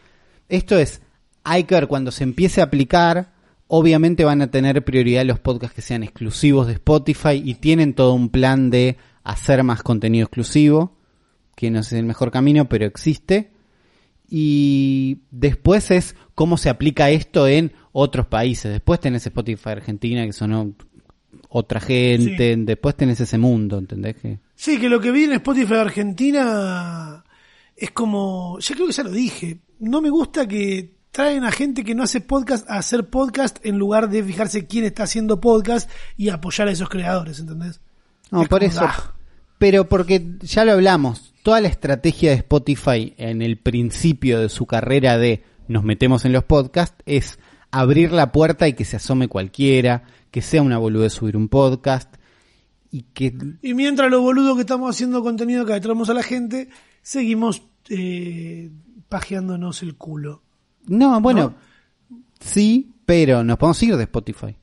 Esto 0.49 0.79
es, 0.79 1.01
hay 1.43 1.65
que 1.65 1.75
ver 1.75 1.87
cuando 1.87 2.11
se 2.11 2.25
empiece 2.25 2.61
a 2.61 2.65
aplicar, 2.65 3.33
obviamente 3.67 4.25
van 4.25 4.43
a 4.43 4.51
tener 4.51 4.85
prioridad 4.85 5.25
los 5.25 5.39
podcasts 5.41 5.75
que 5.75 5.83
sean 5.83 6.03
exclusivos 6.03 6.67
de 6.67 6.75
Spotify 6.75 7.43
y 7.45 7.55
tienen 7.55 7.95
todo 7.95 8.13
un 8.15 8.29
plan 8.29 8.71
de 8.71 8.97
hacer 9.23 9.63
más 9.63 9.83
contenido 9.83 10.25
exclusivo, 10.27 10.97
que 11.57 11.71
no 11.71 11.81
es 11.81 11.93
el 11.93 12.05
mejor 12.05 12.31
camino, 12.31 12.69
pero 12.69 12.85
existe. 12.87 13.53
Y 14.29 15.19
después 15.31 15.91
es 15.91 16.17
cómo 16.35 16.57
se 16.57 16.71
aplica 16.71 17.11
esto 17.11 17.47
en 17.47 17.73
otros 17.93 18.27
países. 18.27 18.73
Después 18.73 19.01
tenés 19.01 19.27
Spotify 19.27 19.71
Argentina, 19.71 20.25
que 20.25 20.33
son 20.33 20.53
o- 20.53 20.75
otra 21.49 21.81
gente. 21.81 22.57
Después 22.57 22.97
tenés 22.97 23.21
ese 23.21 23.39
mundo, 23.39 23.79
¿entendés? 23.79 24.17
Que... 24.17 24.39
Sí, 24.55 24.79
que 24.81 24.89
lo 24.89 25.01
que 25.01 25.11
vi 25.11 25.25
en 25.25 25.33
Spotify 25.33 25.75
Argentina 25.75 27.25
es 27.77 27.91
como, 27.91 28.59
ya 28.61 28.75
creo 28.75 28.87
que 28.87 28.93
ya 28.93 29.03
lo 29.05 29.11
dije, 29.11 29.59
no 29.81 30.01
me 30.01 30.11
gusta 30.11 30.47
que 30.49 30.95
traen 31.11 31.45
a 31.45 31.53
gente 31.53 31.85
que 31.85 31.95
no 31.95 32.03
hace 32.03 32.21
podcast 32.21 32.69
a 32.69 32.79
hacer 32.79 33.09
podcast 33.09 33.65
en 33.65 33.79
lugar 33.79 34.09
de 34.11 34.23
fijarse 34.25 34.67
quién 34.67 34.85
está 34.85 35.05
haciendo 35.05 35.41
podcast 35.41 35.89
y 36.17 36.29
apoyar 36.31 36.67
a 36.69 36.73
esos 36.73 36.89
creadores, 36.89 37.39
¿entendés? 37.39 37.81
No, 38.33 38.43
Es 38.43 38.49
por 38.49 38.61
como, 38.61 38.71
eso. 38.73 38.81
ah. 38.85 39.14
Pero 39.65 39.89
porque 39.89 40.37
ya 40.43 40.67
lo 40.67 40.73
hablamos, 40.73 41.33
toda 41.43 41.59
la 41.63 41.69
estrategia 41.69 42.29
de 42.29 42.37
Spotify 42.37 43.15
en 43.17 43.41
el 43.41 43.57
principio 43.57 44.39
de 44.39 44.51
su 44.51 44.67
carrera 44.67 45.17
de 45.17 45.43
nos 45.69 45.85
metemos 45.85 46.27
en 46.27 46.35
los 46.35 46.45
podcasts 46.45 47.03
es 47.07 47.39
abrir 47.71 48.13
la 48.13 48.31
puerta 48.31 48.69
y 48.69 48.75
que 48.75 48.85
se 48.85 48.97
asome 48.97 49.27
cualquiera, 49.27 50.03
que 50.31 50.43
sea 50.43 50.61
una 50.61 50.77
boludez 50.77 51.15
subir 51.15 51.35
un 51.35 51.49
podcast 51.49 52.15
y 52.91 53.05
que 53.15 53.35
Y 53.63 53.73
mientras 53.73 54.11
los 54.11 54.21
boludos 54.21 54.57
que 54.57 54.61
estamos 54.61 54.95
haciendo 54.95 55.23
contenido 55.23 55.65
que 55.65 55.81
traemos 55.81 56.11
a 56.11 56.15
la 56.15 56.23
gente, 56.23 56.69
seguimos 57.01 57.63
eh, 57.89 58.71
pajeándonos 59.09 59.83
el 59.83 59.97
culo. 59.97 60.43
no, 60.89 61.19
bueno, 61.23 61.55
sí, 62.39 62.93
pero 63.07 63.43
nos 63.43 63.57
podemos 63.57 63.83
ir 63.83 63.97
de 63.97 64.03
Spotify. 64.03 64.57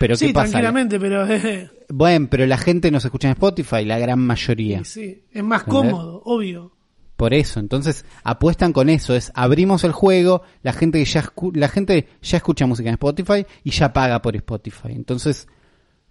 Pero 0.00 0.16
sí, 0.16 0.28
qué 0.28 0.32
pasa? 0.32 0.52
tranquilamente, 0.52 0.98
pero 0.98 1.26
eh, 1.30 1.68
Bueno, 1.90 2.26
pero 2.30 2.46
la 2.46 2.56
gente 2.56 2.90
nos 2.90 3.04
escucha 3.04 3.28
en 3.28 3.32
Spotify, 3.32 3.84
la 3.84 3.98
gran 3.98 4.18
mayoría. 4.18 4.82
sí, 4.82 5.02
sí, 5.04 5.24
es 5.30 5.44
más 5.44 5.60
¿Entendés? 5.66 5.92
cómodo, 5.92 6.22
obvio. 6.24 6.72
Por 7.18 7.34
eso, 7.34 7.60
entonces 7.60 8.06
apuestan 8.24 8.72
con 8.72 8.88
eso, 8.88 9.14
es 9.14 9.30
abrimos 9.34 9.84
el 9.84 9.92
juego, 9.92 10.40
la 10.62 10.72
gente 10.72 10.98
que 10.98 11.04
ya 11.04 11.30
la 11.52 11.68
gente 11.68 12.08
ya 12.22 12.38
escucha 12.38 12.64
música 12.64 12.88
en 12.88 12.94
Spotify 12.94 13.44
y 13.62 13.72
ya 13.72 13.92
paga 13.92 14.22
por 14.22 14.34
Spotify. 14.36 14.92
Entonces 14.92 15.46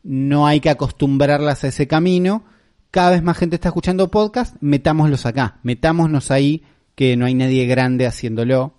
no 0.04 0.46
hay 0.46 0.60
que 0.60 0.70
acostumbrarlas 0.70 1.64
a 1.64 1.70
ese 1.70 1.88
camino. 1.88 2.44
Cada 2.92 3.10
vez 3.10 3.24
más 3.24 3.40
gente 3.40 3.56
está 3.56 3.70
escuchando 3.70 4.12
podcast, 4.12 4.56
metámoslos 4.62 5.26
acá, 5.26 5.58
metámonos 5.64 6.30
ahí 6.30 6.62
que 6.94 7.18
no 7.18 7.26
hay 7.26 7.34
nadie 7.34 7.66
grande 7.66 8.06
haciéndolo. 8.06 8.76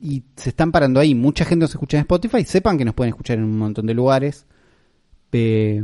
Y 0.00 0.24
se 0.36 0.50
están 0.50 0.72
parando 0.72 0.98
ahí, 0.98 1.14
mucha 1.14 1.44
gente 1.44 1.64
nos 1.64 1.70
escucha 1.72 1.98
en 1.98 2.02
Spotify, 2.02 2.44
sepan 2.44 2.78
que 2.78 2.84
nos 2.84 2.94
pueden 2.94 3.10
escuchar 3.10 3.38
en 3.38 3.44
un 3.44 3.58
montón 3.58 3.86
de 3.86 3.94
lugares. 3.94 4.46
Eh, 5.32 5.82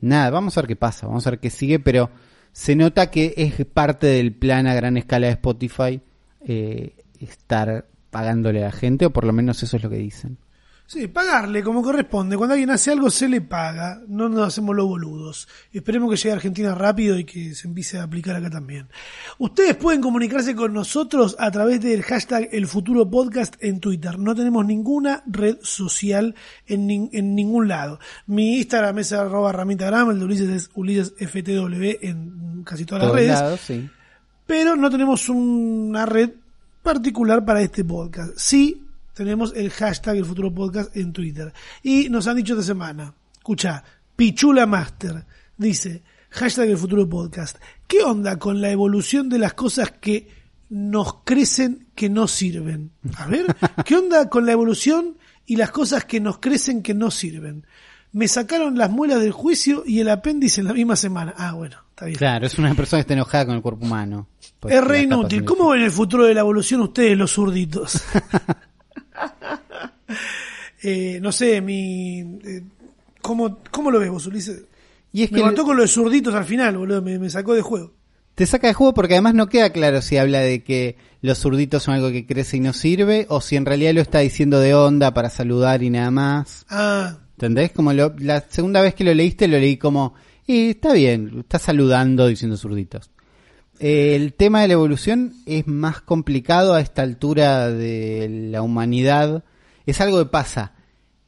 nada, 0.00 0.30
vamos 0.30 0.56
a 0.56 0.62
ver 0.62 0.68
qué 0.68 0.76
pasa, 0.76 1.06
vamos 1.06 1.26
a 1.26 1.30
ver 1.30 1.40
qué 1.40 1.50
sigue, 1.50 1.78
pero 1.78 2.10
se 2.52 2.74
nota 2.74 3.10
que 3.10 3.34
es 3.36 3.64
parte 3.66 4.08
del 4.08 4.34
plan 4.34 4.66
a 4.66 4.74
gran 4.74 4.96
escala 4.96 5.28
de 5.28 5.34
Spotify 5.34 6.00
eh, 6.40 6.96
estar 7.20 7.86
pagándole 8.10 8.60
a 8.60 8.66
la 8.66 8.72
gente, 8.72 9.06
o 9.06 9.10
por 9.10 9.24
lo 9.24 9.32
menos 9.32 9.62
eso 9.62 9.76
es 9.76 9.82
lo 9.82 9.90
que 9.90 9.96
dicen. 9.96 10.38
Sí, 10.92 11.06
pagarle 11.06 11.62
como 11.62 11.82
corresponde. 11.84 12.36
Cuando 12.36 12.54
alguien 12.54 12.70
hace 12.70 12.90
algo 12.90 13.12
se 13.12 13.28
le 13.28 13.40
paga. 13.40 14.02
No 14.08 14.28
nos 14.28 14.48
hacemos 14.48 14.74
los 14.74 14.86
boludos. 14.88 15.46
Esperemos 15.72 16.10
que 16.10 16.16
llegue 16.16 16.30
a 16.32 16.34
Argentina 16.34 16.74
rápido 16.74 17.16
y 17.16 17.22
que 17.24 17.54
se 17.54 17.68
empiece 17.68 17.98
a 17.98 18.02
aplicar 18.02 18.34
acá 18.34 18.50
también. 18.50 18.88
Ustedes 19.38 19.76
pueden 19.76 20.00
comunicarse 20.00 20.56
con 20.56 20.72
nosotros 20.72 21.36
a 21.38 21.48
través 21.52 21.80
del 21.80 22.02
hashtag 22.02 22.48
El 22.50 22.66
Futuro 22.66 23.08
Podcast 23.08 23.54
en 23.60 23.78
Twitter. 23.78 24.18
No 24.18 24.34
tenemos 24.34 24.66
ninguna 24.66 25.22
red 25.26 25.58
social 25.62 26.34
en, 26.66 26.88
nin- 26.88 27.10
en 27.12 27.36
ningún 27.36 27.68
lado. 27.68 28.00
Mi 28.26 28.56
Instagram 28.58 28.98
es 28.98 29.12
arroba 29.12 29.52
ramitagram, 29.52 30.10
el 30.10 30.18
de 30.18 30.24
Ulises 30.24 30.48
es 30.48 30.70
Ulises 30.74 31.14
FTW 31.20 31.98
en 32.04 32.64
casi 32.64 32.84
todas 32.84 33.04
las 33.04 33.10
Todos 33.12 33.20
redes 33.20 33.40
lados, 33.40 33.60
sí. 33.60 33.88
pero 34.44 34.74
no 34.74 34.90
tenemos 34.90 35.28
una 35.28 36.04
red 36.04 36.30
particular 36.82 37.44
para 37.44 37.62
este 37.62 37.84
podcast. 37.84 38.32
Sí 38.36 38.82
tenemos 39.20 39.52
el 39.54 39.68
hashtag 39.68 40.16
El 40.16 40.24
Futuro 40.24 40.50
Podcast 40.50 40.96
en 40.96 41.12
Twitter. 41.12 41.52
Y 41.82 42.08
nos 42.08 42.26
han 42.26 42.36
dicho 42.36 42.54
esta 42.54 42.64
semana, 42.64 43.12
escucha, 43.34 43.84
Pichula 44.16 44.64
Master 44.64 45.26
dice, 45.58 46.02
hashtag 46.30 46.70
El 46.70 46.78
Futuro 46.78 47.06
Podcast, 47.06 47.58
¿qué 47.86 48.02
onda 48.02 48.38
con 48.38 48.62
la 48.62 48.70
evolución 48.70 49.28
de 49.28 49.38
las 49.38 49.52
cosas 49.52 49.90
que 49.90 50.26
nos 50.70 51.16
crecen 51.22 51.88
que 51.94 52.08
no 52.08 52.26
sirven? 52.28 52.92
A 53.18 53.26
ver, 53.26 53.44
¿qué 53.84 53.96
onda 53.96 54.30
con 54.30 54.46
la 54.46 54.52
evolución 54.52 55.18
y 55.44 55.56
las 55.56 55.70
cosas 55.70 56.06
que 56.06 56.18
nos 56.18 56.38
crecen 56.38 56.82
que 56.82 56.94
no 56.94 57.10
sirven? 57.10 57.66
Me 58.12 58.26
sacaron 58.26 58.78
las 58.78 58.90
muelas 58.90 59.20
del 59.20 59.32
juicio 59.32 59.82
y 59.86 60.00
el 60.00 60.08
apéndice 60.08 60.62
en 60.62 60.68
la 60.68 60.72
misma 60.72 60.96
semana. 60.96 61.34
Ah, 61.36 61.52
bueno, 61.52 61.76
está 61.90 62.06
bien. 62.06 62.16
Claro, 62.16 62.46
es 62.46 62.58
una 62.58 62.74
persona 62.74 63.00
que 63.00 63.02
está 63.02 63.12
enojada 63.12 63.44
con 63.44 63.56
el 63.56 63.60
cuerpo 63.60 63.84
humano. 63.84 64.28
Pues 64.60 64.74
Es 64.74 64.82
re 64.82 65.02
inútil. 65.02 65.44
¿Cómo 65.44 65.68
ven 65.68 65.82
el 65.82 65.90
futuro 65.90 66.24
de 66.24 66.32
la 66.32 66.40
evolución 66.40 66.80
ustedes, 66.80 67.18
los 67.18 67.32
zurditos? 67.32 68.02
Eh, 70.82 71.18
no 71.20 71.30
sé, 71.30 71.60
mi. 71.60 72.20
eh, 72.20 72.62
¿cómo, 73.20 73.58
¿Cómo 73.70 73.90
lo 73.90 74.00
ves 74.00 74.08
vos, 74.08 74.26
Ulises? 74.26 74.64
Y 75.12 75.24
es 75.24 75.30
me 75.32 75.40
que 75.40 75.44
mató 75.44 75.64
con 75.64 75.76
lo 75.76 75.82
de 75.82 75.88
zurditos 75.88 76.34
al 76.34 76.46
final, 76.46 76.78
boludo. 76.78 77.02
Me, 77.02 77.18
me 77.18 77.28
sacó 77.28 77.52
de 77.52 77.60
juego. 77.60 77.92
te 78.34 78.46
saca 78.46 78.68
de 78.68 78.72
juego 78.72 78.94
porque 78.94 79.12
además 79.12 79.34
no 79.34 79.48
queda 79.50 79.70
claro 79.70 80.00
si 80.00 80.16
habla 80.16 80.40
de 80.40 80.64
que 80.64 80.96
los 81.20 81.36
zurditos 81.38 81.82
son 81.82 81.94
algo 81.96 82.10
que 82.10 82.24
crece 82.24 82.56
y 82.56 82.60
no 82.60 82.72
sirve, 82.72 83.26
o 83.28 83.42
si 83.42 83.56
en 83.56 83.66
realidad 83.66 83.92
lo 83.92 84.00
está 84.00 84.20
diciendo 84.20 84.58
de 84.58 84.74
onda 84.74 85.12
para 85.12 85.28
saludar 85.28 85.82
y 85.82 85.90
nada 85.90 86.10
más. 86.10 86.64
Ah, 86.70 87.18
¿Entendés? 87.32 87.72
Como 87.72 87.92
lo- 87.92 88.14
la 88.18 88.40
segunda 88.48 88.80
vez 88.80 88.94
que 88.94 89.04
lo 89.04 89.12
leíste 89.12 89.48
lo 89.48 89.58
leí 89.58 89.76
como, 89.76 90.14
eh, 90.48 90.70
está 90.70 90.94
bien, 90.94 91.40
está 91.40 91.58
saludando 91.58 92.26
diciendo 92.26 92.56
zurditos. 92.56 93.10
El 93.78 94.32
tema 94.32 94.62
de 94.62 94.68
la 94.68 94.74
evolución 94.74 95.34
es 95.44 95.66
más 95.66 96.00
complicado 96.00 96.72
a 96.72 96.80
esta 96.80 97.02
altura 97.02 97.68
de 97.68 98.48
la 98.50 98.62
humanidad. 98.62 99.44
Es 99.90 100.00
algo 100.00 100.18
que 100.18 100.30
pasa 100.30 100.72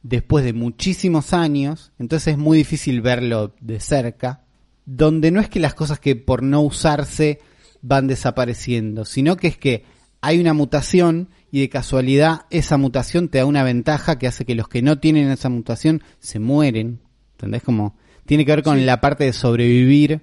después 0.03 0.45
de 0.45 0.53
muchísimos 0.53 1.33
años, 1.33 1.91
entonces 1.99 2.33
es 2.33 2.37
muy 2.37 2.57
difícil 2.57 3.01
verlo 3.01 3.55
de 3.59 3.79
cerca, 3.79 4.45
donde 4.85 5.31
no 5.31 5.39
es 5.39 5.49
que 5.49 5.59
las 5.59 5.73
cosas 5.73 5.99
que 5.99 6.15
por 6.15 6.43
no 6.43 6.61
usarse 6.61 7.39
van 7.81 8.07
desapareciendo, 8.07 9.05
sino 9.05 9.35
que 9.37 9.47
es 9.47 9.57
que 9.57 9.83
hay 10.21 10.39
una 10.39 10.53
mutación 10.53 11.29
y 11.51 11.59
de 11.59 11.69
casualidad 11.69 12.45
esa 12.49 12.77
mutación 12.77 13.27
te 13.27 13.39
da 13.39 13.45
una 13.45 13.63
ventaja 13.63 14.17
que 14.17 14.27
hace 14.27 14.45
que 14.45 14.55
los 14.55 14.69
que 14.69 14.81
no 14.81 14.97
tienen 14.97 15.29
esa 15.29 15.49
mutación 15.49 16.01
se 16.19 16.39
mueren. 16.39 17.01
¿Entendés? 17.33 17.63
Como 17.63 17.97
tiene 18.25 18.45
que 18.45 18.53
ver 18.53 18.63
con 18.63 18.85
la 18.85 19.01
parte 19.01 19.25
de 19.25 19.33
sobrevivir 19.33 20.21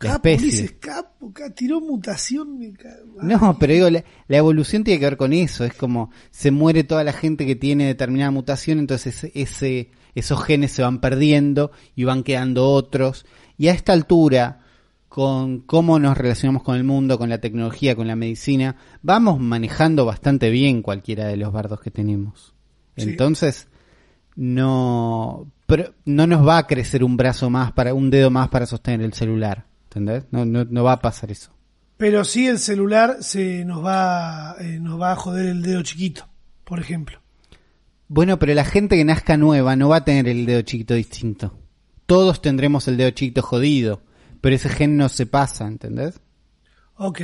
la 0.00 0.12
capo, 0.14 0.28
especie. 0.28 0.78
Capo, 0.78 1.32
ca- 1.32 1.50
tiró 1.50 1.80
mutación. 1.80 2.58
Me 2.58 2.72
No, 3.22 3.56
pero 3.58 3.72
digo, 3.72 3.90
la, 3.90 4.04
la 4.28 4.36
evolución 4.36 4.84
tiene 4.84 4.98
que 5.00 5.06
ver 5.06 5.16
con 5.16 5.32
eso. 5.32 5.64
Es 5.64 5.74
como 5.74 6.10
se 6.30 6.50
muere 6.50 6.84
toda 6.84 7.04
la 7.04 7.12
gente 7.12 7.46
que 7.46 7.56
tiene 7.56 7.86
determinada 7.86 8.30
mutación, 8.30 8.78
entonces 8.78 9.30
ese, 9.34 9.90
esos 10.14 10.42
genes 10.44 10.72
se 10.72 10.82
van 10.82 11.00
perdiendo 11.00 11.70
y 11.94 12.04
van 12.04 12.22
quedando 12.22 12.68
otros. 12.70 13.26
Y 13.58 13.68
a 13.68 13.72
esta 13.72 13.92
altura, 13.92 14.60
con 15.08 15.60
cómo 15.60 15.98
nos 15.98 16.16
relacionamos 16.16 16.62
con 16.62 16.76
el 16.76 16.84
mundo, 16.84 17.18
con 17.18 17.28
la 17.28 17.38
tecnología, 17.40 17.94
con 17.96 18.06
la 18.06 18.16
medicina, 18.16 18.76
vamos 19.02 19.38
manejando 19.40 20.04
bastante 20.06 20.50
bien 20.50 20.82
cualquiera 20.82 21.26
de 21.26 21.36
los 21.36 21.52
bardos 21.52 21.80
que 21.80 21.90
tenemos. 21.90 22.54
Sí. 22.96 23.10
Entonces, 23.10 23.68
no, 24.36 25.50
pero 25.66 25.94
no 26.04 26.26
nos 26.26 26.46
va 26.46 26.58
a 26.58 26.66
crecer 26.66 27.04
un 27.04 27.16
brazo 27.16 27.50
más 27.50 27.72
para, 27.72 27.92
un 27.92 28.08
dedo 28.10 28.30
más 28.30 28.48
para 28.48 28.66
sostener 28.66 29.02
el 29.02 29.12
celular. 29.12 29.66
¿Entendés? 29.90 30.24
No, 30.30 30.44
no, 30.44 30.64
no 30.64 30.84
va 30.84 30.92
a 30.92 31.00
pasar 31.00 31.32
eso. 31.32 31.50
Pero 31.96 32.24
sí 32.24 32.46
el 32.46 32.60
celular 32.60 33.18
se 33.20 33.64
nos 33.64 33.84
va, 33.84 34.54
eh, 34.60 34.78
nos 34.80 35.00
va 35.00 35.12
a 35.12 35.16
joder 35.16 35.46
el 35.48 35.62
dedo 35.62 35.82
chiquito, 35.82 36.28
por 36.64 36.78
ejemplo. 36.78 37.18
Bueno, 38.06 38.38
pero 38.38 38.54
la 38.54 38.64
gente 38.64 38.96
que 38.96 39.04
nazca 39.04 39.36
nueva 39.36 39.74
no 39.74 39.88
va 39.88 39.96
a 39.96 40.04
tener 40.04 40.28
el 40.28 40.46
dedo 40.46 40.62
chiquito 40.62 40.94
distinto. 40.94 41.58
Todos 42.06 42.40
tendremos 42.40 42.86
el 42.86 42.96
dedo 42.96 43.10
chiquito 43.10 43.42
jodido, 43.42 44.02
pero 44.40 44.54
ese 44.54 44.68
gen 44.68 44.96
no 44.96 45.08
se 45.08 45.26
pasa, 45.26 45.66
¿entendés? 45.66 46.20
Ok. 46.94 47.20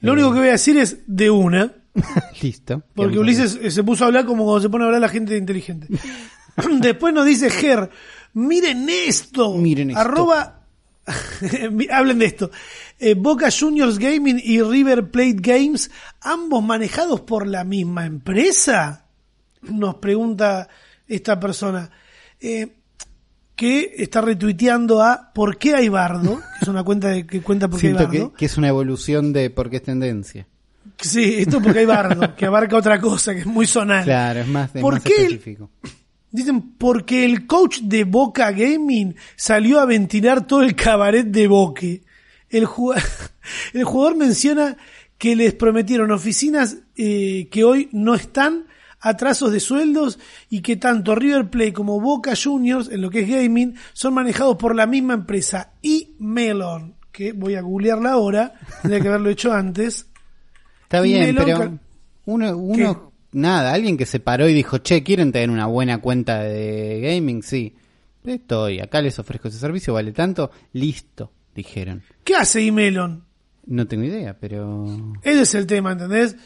Lo 0.00 0.12
único 0.12 0.32
que 0.32 0.40
voy 0.40 0.48
a 0.48 0.52
decir 0.52 0.76
es 0.76 0.98
de 1.06 1.30
una, 1.30 1.72
Listo. 2.42 2.82
porque 2.94 3.18
Ulises 3.18 3.58
eh, 3.62 3.70
se 3.70 3.84
puso 3.84 4.04
a 4.04 4.08
hablar 4.08 4.26
como 4.26 4.44
cuando 4.44 4.60
se 4.60 4.68
pone 4.68 4.84
a 4.84 4.86
hablar 4.88 5.00
la 5.00 5.08
gente 5.08 5.36
inteligente. 5.36 5.86
Después 6.80 7.14
nos 7.14 7.24
dice 7.24 7.48
Ger, 7.48 7.90
Miren 8.34 8.88
esto. 8.90 9.54
Miren 9.54 9.90
esto. 9.90 10.00
Arroba, 10.00 10.65
hablen 11.90 12.18
de 12.18 12.26
esto. 12.26 12.50
Eh, 12.98 13.14
Boca 13.14 13.48
Juniors 13.50 13.98
Gaming 13.98 14.40
y 14.42 14.62
River 14.62 15.10
Plate 15.10 15.36
Games, 15.38 15.90
ambos 16.20 16.62
manejados 16.62 17.20
por 17.22 17.46
la 17.46 17.64
misma 17.64 18.06
empresa. 18.06 19.06
Nos 19.62 19.96
pregunta 19.96 20.68
esta 21.06 21.38
persona. 21.38 21.90
Eh, 22.40 22.72
que 23.54 23.94
está 23.96 24.20
retuiteando 24.20 25.02
a 25.02 25.32
¿Por 25.32 25.56
qué 25.56 25.74
hay 25.74 25.88
bardo? 25.88 26.36
Que 26.36 26.62
es 26.62 26.68
una 26.68 26.84
cuenta 26.84 27.08
de, 27.08 27.26
que 27.26 27.40
cuenta 27.40 27.68
por 27.68 27.80
qué 27.80 27.86
hay 27.86 27.92
bardo. 27.94 28.10
que, 28.10 28.30
que 28.36 28.44
es 28.44 28.58
una 28.58 28.68
evolución 28.68 29.32
de 29.32 29.48
porque 29.48 29.76
es 29.76 29.82
tendencia. 29.82 30.46
Sí, 31.00 31.36
esto 31.38 31.60
porque 31.60 31.80
hay 31.80 31.86
bardo, 31.86 32.36
que 32.36 32.46
abarca 32.46 32.76
otra 32.76 33.00
cosa, 33.00 33.34
que 33.34 33.40
es 33.40 33.46
muy 33.46 33.66
zonal. 33.66 34.04
Claro, 34.04 34.40
es 34.40 34.48
más, 34.48 34.74
es 34.74 34.82
¿Por 34.82 34.94
más 34.94 35.02
qué 35.02 35.14
específico. 35.22 35.70
Dicen, 36.36 36.74
porque 36.76 37.24
el 37.24 37.46
coach 37.46 37.78
de 37.80 38.04
Boca 38.04 38.50
Gaming 38.50 39.16
salió 39.36 39.80
a 39.80 39.86
ventilar 39.86 40.46
todo 40.46 40.62
el 40.62 40.76
cabaret 40.76 41.26
de 41.26 41.48
Boque. 41.48 42.02
El, 42.50 42.68
el 43.72 43.84
jugador 43.84 44.18
menciona 44.18 44.76
que 45.16 45.34
les 45.34 45.54
prometieron 45.54 46.10
oficinas 46.10 46.76
eh, 46.94 47.48
que 47.50 47.64
hoy 47.64 47.88
no 47.92 48.14
están, 48.14 48.66
atrasos 49.00 49.50
de 49.50 49.60
sueldos 49.60 50.18
y 50.50 50.60
que 50.60 50.76
tanto 50.76 51.14
River 51.14 51.48
Plate 51.48 51.72
como 51.72 52.02
Boca 52.02 52.34
Juniors, 52.36 52.90
en 52.90 53.00
lo 53.00 53.08
que 53.08 53.20
es 53.20 53.28
gaming, 53.30 53.74
son 53.94 54.12
manejados 54.12 54.56
por 54.56 54.74
la 54.74 54.86
misma 54.86 55.14
empresa, 55.14 55.72
eMelon, 55.82 56.96
que 57.12 57.32
voy 57.32 57.54
a 57.54 57.62
googlearla 57.62 58.12
ahora, 58.12 58.52
tendría 58.82 59.00
que 59.00 59.08
haberlo 59.08 59.30
hecho 59.30 59.54
antes. 59.54 60.06
Está 60.82 61.00
bien, 61.00 61.34
Melon 61.34 61.44
pero 61.46 61.78
uno, 62.26 62.56
uno 62.58 63.12
nada, 63.36 63.72
alguien 63.72 63.96
que 63.96 64.06
se 64.06 64.20
paró 64.20 64.48
y 64.48 64.54
dijo, 64.54 64.78
che, 64.78 65.02
¿quieren 65.02 65.32
tener 65.32 65.50
una 65.50 65.66
buena 65.66 65.98
cuenta 65.98 66.42
de 66.42 67.00
gaming? 67.00 67.42
Sí. 67.42 67.74
Estoy, 68.24 68.80
acá 68.80 69.00
les 69.00 69.18
ofrezco 69.18 69.48
ese 69.48 69.58
servicio, 69.58 69.94
vale 69.94 70.10
tanto, 70.12 70.50
listo, 70.72 71.32
dijeron. 71.54 72.02
¿Qué 72.24 72.34
hace 72.34 72.66
eMelon? 72.66 73.24
No 73.66 73.86
tengo 73.86 74.02
idea, 74.04 74.36
pero... 74.38 74.84
Ese 75.22 75.42
es 75.42 75.54
el 75.54 75.66
tema, 75.66 75.92
¿entendés? 75.92 76.36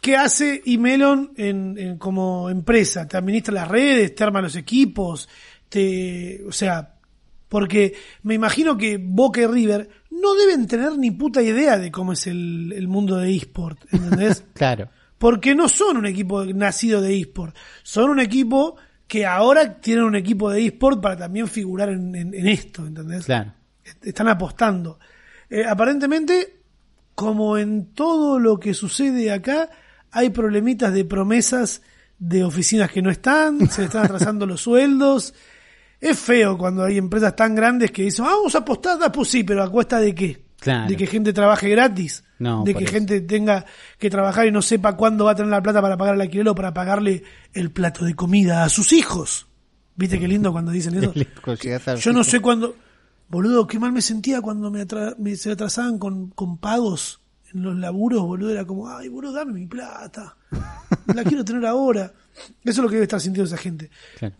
¿Qué 0.00 0.14
hace 0.16 0.60
Imelon 0.66 1.32
en, 1.36 1.76
en- 1.78 1.98
como 1.98 2.48
empresa? 2.50 3.08
Te 3.08 3.16
administra 3.16 3.54
las 3.54 3.68
redes, 3.68 4.14
te 4.14 4.22
arma 4.24 4.42
los 4.42 4.54
equipos, 4.56 5.28
te, 5.70 6.42
o 6.46 6.52
sea, 6.52 6.94
porque 7.48 7.94
me 8.22 8.34
imagino 8.34 8.76
que 8.76 8.98
Boca 8.98 9.40
y 9.40 9.46
River 9.46 9.88
no 10.10 10.34
deben 10.34 10.66
tener 10.66 10.96
ni 10.98 11.10
puta 11.10 11.42
idea 11.42 11.78
de 11.78 11.90
cómo 11.90 12.12
es 12.12 12.26
el, 12.26 12.72
el 12.76 12.88
mundo 12.88 13.16
de 13.16 13.34
eSport, 13.34 13.78
¿entendés? 13.92 14.44
Claro, 14.54 14.88
Porque 15.18 15.54
no 15.54 15.68
son 15.68 15.96
un 15.96 16.06
equipo 16.06 16.44
nacido 16.44 17.00
de 17.00 17.18
eSport, 17.18 17.56
son 17.82 18.10
un 18.10 18.20
equipo 18.20 18.76
que 19.08 19.24
ahora 19.24 19.80
tienen 19.80 20.04
un 20.04 20.14
equipo 20.16 20.50
de 20.50 20.66
eSport 20.66 21.00
para 21.00 21.16
también 21.16 21.48
figurar 21.48 21.88
en, 21.90 22.14
en- 22.14 22.34
en 22.34 22.46
esto, 22.48 22.86
¿entendés? 22.86 23.24
claro. 23.24 23.52
están 24.02 24.28
apostando. 24.28 24.98
Eh, 25.48 25.64
aparentemente, 25.64 26.60
como 27.14 27.56
en 27.56 27.94
todo 27.94 28.38
lo 28.38 28.58
que 28.58 28.74
sucede 28.74 29.30
acá, 29.32 29.70
hay 30.10 30.30
problemitas 30.30 30.92
de 30.92 31.04
promesas 31.04 31.82
de 32.18 32.42
oficinas 32.44 32.90
que 32.90 33.00
no 33.02 33.10
están, 33.10 33.66
se 33.70 33.84
están 33.84 34.04
atrasando 34.06 34.44
los 34.46 34.60
sueldos. 34.60 35.32
Es 36.00 36.18
feo 36.18 36.58
cuando 36.58 36.84
hay 36.84 36.98
empresas 36.98 37.34
tan 37.36 37.54
grandes 37.54 37.90
que 37.90 38.02
dicen, 38.02 38.24
"Ah, 38.26 38.34
vamos 38.36 38.54
a 38.54 38.58
apostar, 38.58 38.98
ah, 39.02 39.10
pues 39.12 39.28
sí, 39.28 39.44
pero 39.44 39.62
a 39.62 39.70
cuesta 39.70 39.98
de 39.98 40.14
qué? 40.14 40.44
Claro. 40.58 40.88
De 40.88 40.96
que 40.96 41.06
gente 41.06 41.32
trabaje 41.32 41.68
gratis, 41.70 42.22
No, 42.38 42.64
de 42.64 42.74
que 42.74 42.84
eso. 42.84 42.92
gente 42.92 43.20
tenga 43.22 43.64
que 43.98 44.10
trabajar 44.10 44.46
y 44.46 44.52
no 44.52 44.60
sepa 44.62 44.96
cuándo 44.96 45.24
va 45.24 45.32
a 45.32 45.34
tener 45.34 45.50
la 45.50 45.62
plata 45.62 45.80
para 45.80 45.96
pagar 45.96 46.14
el 46.16 46.20
alquiler 46.20 46.48
o 46.48 46.54
para 46.54 46.74
pagarle 46.74 47.22
el 47.54 47.70
plato 47.70 48.04
de 48.04 48.14
comida 48.14 48.62
a 48.64 48.68
sus 48.68 48.92
hijos. 48.92 49.46
¿Viste 49.96 50.18
qué 50.20 50.28
lindo 50.28 50.52
cuando 50.52 50.70
dicen 50.70 50.94
eso? 50.96 51.12
Yo 51.96 52.12
no 52.12 52.22
sé 52.24 52.40
cuándo. 52.40 52.76
Boludo, 53.28 53.66
qué 53.66 53.78
mal 53.78 53.92
me 53.92 54.02
sentía 54.02 54.40
cuando 54.42 54.70
me, 54.70 54.82
atra- 54.86 55.16
me- 55.18 55.34
se 55.36 55.50
atrasaban 55.52 55.98
con, 55.98 56.28
con 56.30 56.58
pagos 56.58 57.20
en 57.54 57.62
los 57.62 57.74
laburos, 57.76 58.20
boludo. 58.22 58.50
Era 58.50 58.64
como, 58.66 58.88
ay, 58.88 59.08
boludo, 59.08 59.32
dame 59.32 59.52
mi 59.54 59.66
plata. 59.66 60.36
La 61.14 61.24
quiero 61.24 61.44
tener 61.44 61.64
ahora. 61.64 62.12
Eso 62.62 62.70
es 62.70 62.78
lo 62.78 62.88
que 62.88 62.96
debe 62.96 63.04
estar 63.04 63.20
sintiendo 63.20 63.46
esa 63.48 63.56
gente. 63.56 63.90
Claro. 64.18 64.34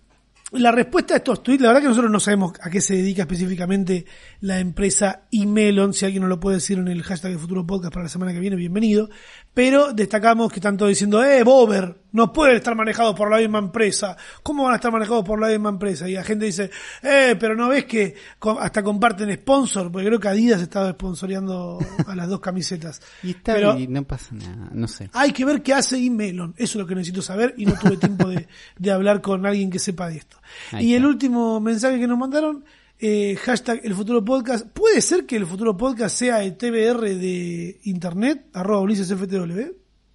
La 0.52 0.70
respuesta 0.70 1.14
a 1.14 1.16
estos 1.16 1.42
tweets, 1.42 1.60
la 1.60 1.68
verdad 1.68 1.82
que 1.82 1.88
nosotros 1.88 2.12
no 2.12 2.20
sabemos 2.20 2.52
a 2.60 2.70
qué 2.70 2.80
se 2.80 2.94
dedica 2.94 3.22
específicamente 3.22 4.06
la 4.40 4.60
empresa 4.60 5.26
Imelon, 5.32 5.92
si 5.92 6.04
alguien 6.04 6.22
nos 6.22 6.30
lo 6.30 6.38
puede 6.38 6.58
decir 6.58 6.78
en 6.78 6.86
el 6.86 7.02
hashtag 7.02 7.32
de 7.32 7.38
Futuro 7.38 7.66
Podcast 7.66 7.92
para 7.92 8.04
la 8.04 8.08
semana 8.08 8.32
que 8.32 8.38
viene, 8.38 8.54
bienvenido. 8.54 9.08
Pero 9.56 9.94
destacamos 9.94 10.52
que 10.52 10.58
están 10.58 10.76
todos 10.76 10.90
diciendo, 10.90 11.24
eh, 11.24 11.42
Bober, 11.42 11.96
no 12.12 12.30
pueden 12.30 12.56
estar 12.56 12.74
manejados 12.74 13.14
por 13.14 13.30
la 13.30 13.38
misma 13.38 13.58
empresa. 13.58 14.14
¿Cómo 14.42 14.64
van 14.64 14.74
a 14.74 14.76
estar 14.76 14.92
manejados 14.92 15.24
por 15.24 15.40
la 15.40 15.48
misma 15.48 15.70
empresa? 15.70 16.06
Y 16.06 16.12
la 16.12 16.24
gente 16.24 16.44
dice, 16.44 16.70
eh, 17.02 17.36
pero 17.40 17.56
no 17.56 17.66
ves 17.70 17.86
que 17.86 18.14
hasta 18.60 18.82
comparten 18.82 19.32
sponsor, 19.34 19.90
porque 19.90 20.08
creo 20.08 20.20
que 20.20 20.28
Adidas 20.28 20.60
estaba 20.60 20.90
sponsoreando 20.90 21.78
a 22.06 22.14
las 22.14 22.28
dos 22.28 22.40
camisetas. 22.40 23.00
Y 23.22 23.30
está 23.30 23.54
Pero- 23.54 23.76
bien, 23.76 23.94
no 23.94 24.02
pasa 24.04 24.34
nada, 24.34 24.68
no 24.74 24.86
sé. 24.88 25.08
hay 25.14 25.32
que 25.32 25.46
ver 25.46 25.62
qué 25.62 25.72
hace 25.72 25.98
Imelon. 25.98 26.52
Eso 26.58 26.76
es 26.78 26.82
lo 26.82 26.86
que 26.86 26.94
necesito 26.94 27.22
saber 27.22 27.54
y 27.56 27.64
no 27.64 27.72
tuve 27.80 27.96
tiempo 27.96 28.28
de, 28.28 28.46
de 28.76 28.90
hablar 28.92 29.22
con 29.22 29.46
alguien 29.46 29.70
que 29.70 29.78
sepa 29.78 30.10
de 30.10 30.18
esto. 30.18 30.36
Ahí 30.72 30.88
y 30.88 30.92
está. 30.92 30.98
el 30.98 31.06
último 31.06 31.60
mensaje 31.60 31.98
que 31.98 32.06
nos 32.06 32.18
mandaron, 32.18 32.62
eh, 32.98 33.36
hashtag 33.36 33.80
el 33.84 33.94
futuro 33.94 34.24
podcast. 34.24 34.66
¿Puede 34.68 35.00
ser 35.00 35.26
que 35.26 35.36
el 35.36 35.46
futuro 35.46 35.76
podcast 35.76 36.16
sea 36.16 36.42
el 36.42 36.56
TBR 36.56 37.00
de 37.02 37.80
internet? 37.84 38.46
Arroba 38.52 38.80
Ulises 38.80 39.08
FTW. 39.12 39.72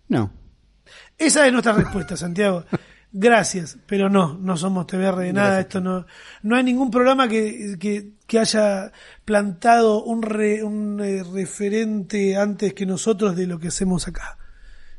No. 0.10 0.32
Esa 1.18 1.46
es 1.46 1.54
nuestra 1.54 1.74
respuesta, 1.74 2.18
Santiago. 2.18 2.66
Gracias, 3.14 3.78
pero 3.88 4.10
no, 4.10 4.38
no 4.38 4.56
somos 4.56 4.88
TBR 4.88 5.18
de 5.18 5.34
nada. 5.34 5.48
Gracias. 5.50 5.66
Esto 5.66 5.82
no, 5.82 6.06
no 6.44 6.56
hay 6.56 6.64
ningún 6.64 6.90
programa 6.90 7.28
que, 7.28 7.76
que, 7.78 8.14
que 8.26 8.40
haya 8.40 8.92
plantado 9.26 10.04
un, 10.04 10.22
re- 10.22 10.64
un 10.64 11.00
eh, 11.02 11.22
referente 11.24 12.38
antes 12.38 12.74
que 12.74 12.86
nosotros 12.86 13.36
de 13.36 13.48
lo 13.48 13.60
que 13.60 13.68
hacemos 13.68 14.08
acá. 14.08 14.38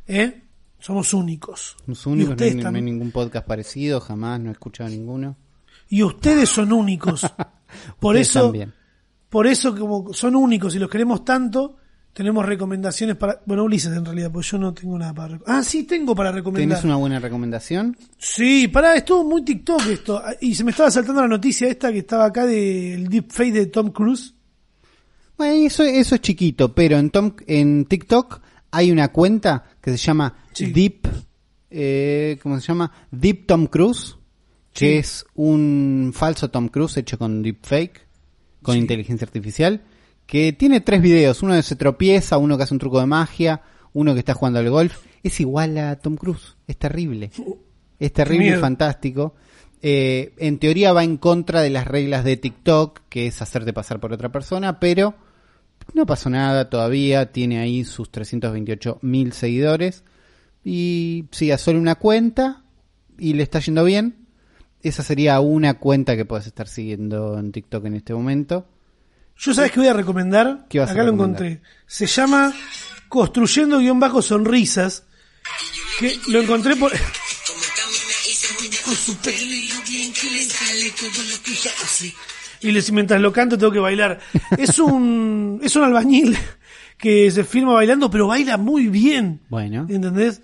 ¿Eh? 0.06 0.42
Somos 0.78 1.14
únicos. 1.14 1.76
Únicos, 2.06 2.36
no 2.36 2.44
hay, 2.44 2.54
no 2.54 2.68
hay 2.70 2.82
ningún 2.82 3.12
podcast 3.12 3.46
parecido, 3.46 4.00
jamás, 4.00 4.40
no 4.40 4.50
he 4.50 4.52
escuchado 4.52 4.90
ninguno. 4.90 5.36
Y 5.92 6.02
ustedes 6.02 6.48
son 6.48 6.72
únicos. 6.72 7.20
Por 8.00 8.14
Ustedes 8.14 8.28
eso, 8.30 8.42
también. 8.44 8.72
por 9.28 9.46
eso 9.46 9.76
como 9.76 10.12
son 10.14 10.36
únicos 10.36 10.74
y 10.74 10.78
los 10.78 10.88
queremos 10.90 11.22
tanto, 11.24 11.76
tenemos 12.12 12.44
recomendaciones 12.46 13.16
para, 13.16 13.40
bueno, 13.46 13.64
Ulises 13.64 13.94
en 13.96 14.04
realidad, 14.04 14.30
pues 14.32 14.50
yo 14.50 14.58
no 14.58 14.72
tengo 14.74 14.98
nada 14.98 15.12
para. 15.14 15.38
Ah, 15.46 15.62
sí 15.62 15.84
tengo 15.84 16.14
para 16.14 16.32
recomendar. 16.32 16.68
¿Tenés 16.78 16.84
una 16.84 16.96
buena 16.96 17.18
recomendación? 17.18 17.96
Sí, 18.18 18.68
pará, 18.68 18.94
estuvo 18.96 19.24
muy 19.24 19.42
TikTok 19.44 19.86
esto. 19.86 20.22
Y 20.40 20.54
se 20.54 20.64
me 20.64 20.70
estaba 20.70 20.90
saltando 20.90 21.20
la 21.22 21.28
noticia 21.28 21.68
esta 21.68 21.92
que 21.92 21.98
estaba 21.98 22.26
acá 22.26 22.46
del 22.46 23.08
deepfake 23.08 23.52
de 23.52 23.66
Tom 23.66 23.90
Cruise. 23.90 24.34
Bueno, 25.36 25.66
eso, 25.66 25.82
eso 25.82 26.14
es 26.14 26.20
chiquito, 26.22 26.74
pero 26.74 26.96
en, 26.98 27.10
Tom, 27.10 27.34
en 27.46 27.84
TikTok 27.86 28.40
hay 28.70 28.90
una 28.90 29.08
cuenta 29.12 29.64
que 29.80 29.90
se 29.90 29.96
llama 29.98 30.34
Sí. 30.52 30.66
Deep, 30.72 31.06
eh, 31.70 32.38
¿cómo 32.42 32.60
se 32.60 32.66
llama? 32.66 32.92
Deep 33.10 33.46
Tom 33.46 33.66
Cruise, 33.66 34.16
que 34.72 34.98
es 34.98 35.24
un 35.34 36.12
falso 36.14 36.50
Tom 36.50 36.68
Cruise 36.68 36.96
hecho 36.96 37.18
con 37.18 37.42
deepfake, 37.42 38.06
con 38.62 38.74
Sí. 38.74 38.80
inteligencia 38.80 39.24
artificial, 39.24 39.82
que 40.26 40.52
tiene 40.52 40.80
tres 40.80 41.02
videos, 41.02 41.42
uno 41.42 41.54
que 41.54 41.62
se 41.62 41.76
tropieza, 41.76 42.38
uno 42.38 42.56
que 42.56 42.62
hace 42.62 42.74
un 42.74 42.80
truco 42.80 43.00
de 43.00 43.06
magia, 43.06 43.62
uno 43.92 44.14
que 44.14 44.20
está 44.20 44.34
jugando 44.34 44.60
al 44.60 44.70
golf, 44.70 44.98
es 45.22 45.40
igual 45.40 45.76
a 45.78 45.96
Tom 45.96 46.16
Cruise, 46.16 46.56
es 46.66 46.76
terrible. 46.78 47.30
Es 47.98 48.12
terrible 48.12 48.48
y 48.56 48.60
fantástico. 48.60 49.34
Eh, 49.82 50.32
en 50.38 50.58
teoría 50.58 50.92
va 50.92 51.04
en 51.04 51.16
contra 51.16 51.60
de 51.60 51.70
las 51.70 51.86
reglas 51.86 52.24
de 52.24 52.36
TikTok, 52.36 53.00
que 53.08 53.26
es 53.26 53.42
hacerte 53.42 53.72
pasar 53.72 54.00
por 54.00 54.12
otra 54.12 54.30
persona, 54.32 54.80
pero 54.80 55.14
no 55.92 56.06
pasó 56.06 56.30
nada 56.30 56.70
todavía. 56.70 57.32
Tiene 57.32 57.58
ahí 57.58 57.84
sus 57.84 58.10
328 58.10 58.98
mil 59.02 59.32
seguidores. 59.32 60.04
Y 60.64 61.26
sigue 61.32 61.58
solo 61.58 61.80
una 61.80 61.96
cuenta 61.96 62.62
y 63.18 63.34
le 63.34 63.42
está 63.42 63.58
yendo 63.60 63.84
bien. 63.84 64.21
Esa 64.82 65.02
sería 65.02 65.38
una 65.40 65.74
cuenta 65.74 66.16
que 66.16 66.24
puedes 66.24 66.46
estar 66.46 66.66
siguiendo 66.68 67.38
en 67.38 67.52
TikTok 67.52 67.84
en 67.86 67.94
este 67.94 68.14
momento. 68.14 68.66
Yo 69.38 69.54
sabes 69.54 69.70
que 69.72 69.80
voy 69.80 69.88
a 69.88 69.92
recomendar. 69.92 70.66
¿Qué 70.68 70.78
vas 70.80 70.90
a 70.90 70.92
acá 70.92 71.02
lo 71.04 71.12
encontré. 71.12 71.60
Se 71.86 72.06
llama 72.06 72.52
Construyendo 73.08 73.78
guion 73.78 74.00
bajo 74.00 74.22
sonrisas. 74.22 75.04
Que 75.98 76.16
lo 76.28 76.40
encontré 76.40 76.76
por. 76.76 76.92
Y 82.60 82.70
les- 82.70 82.92
mientras 82.92 83.20
lo 83.20 83.32
canto 83.32 83.58
tengo 83.58 83.72
que 83.72 83.78
bailar. 83.78 84.20
Es 84.56 84.78
un, 84.78 85.60
es 85.62 85.74
un 85.76 85.84
albañil 85.84 86.36
que 86.96 87.30
se 87.30 87.42
filma 87.44 87.72
bailando, 87.72 88.10
pero 88.10 88.28
baila 88.28 88.56
muy 88.56 88.88
bien. 88.88 89.40
Bueno. 89.48 89.86
¿Entendés? 89.88 90.40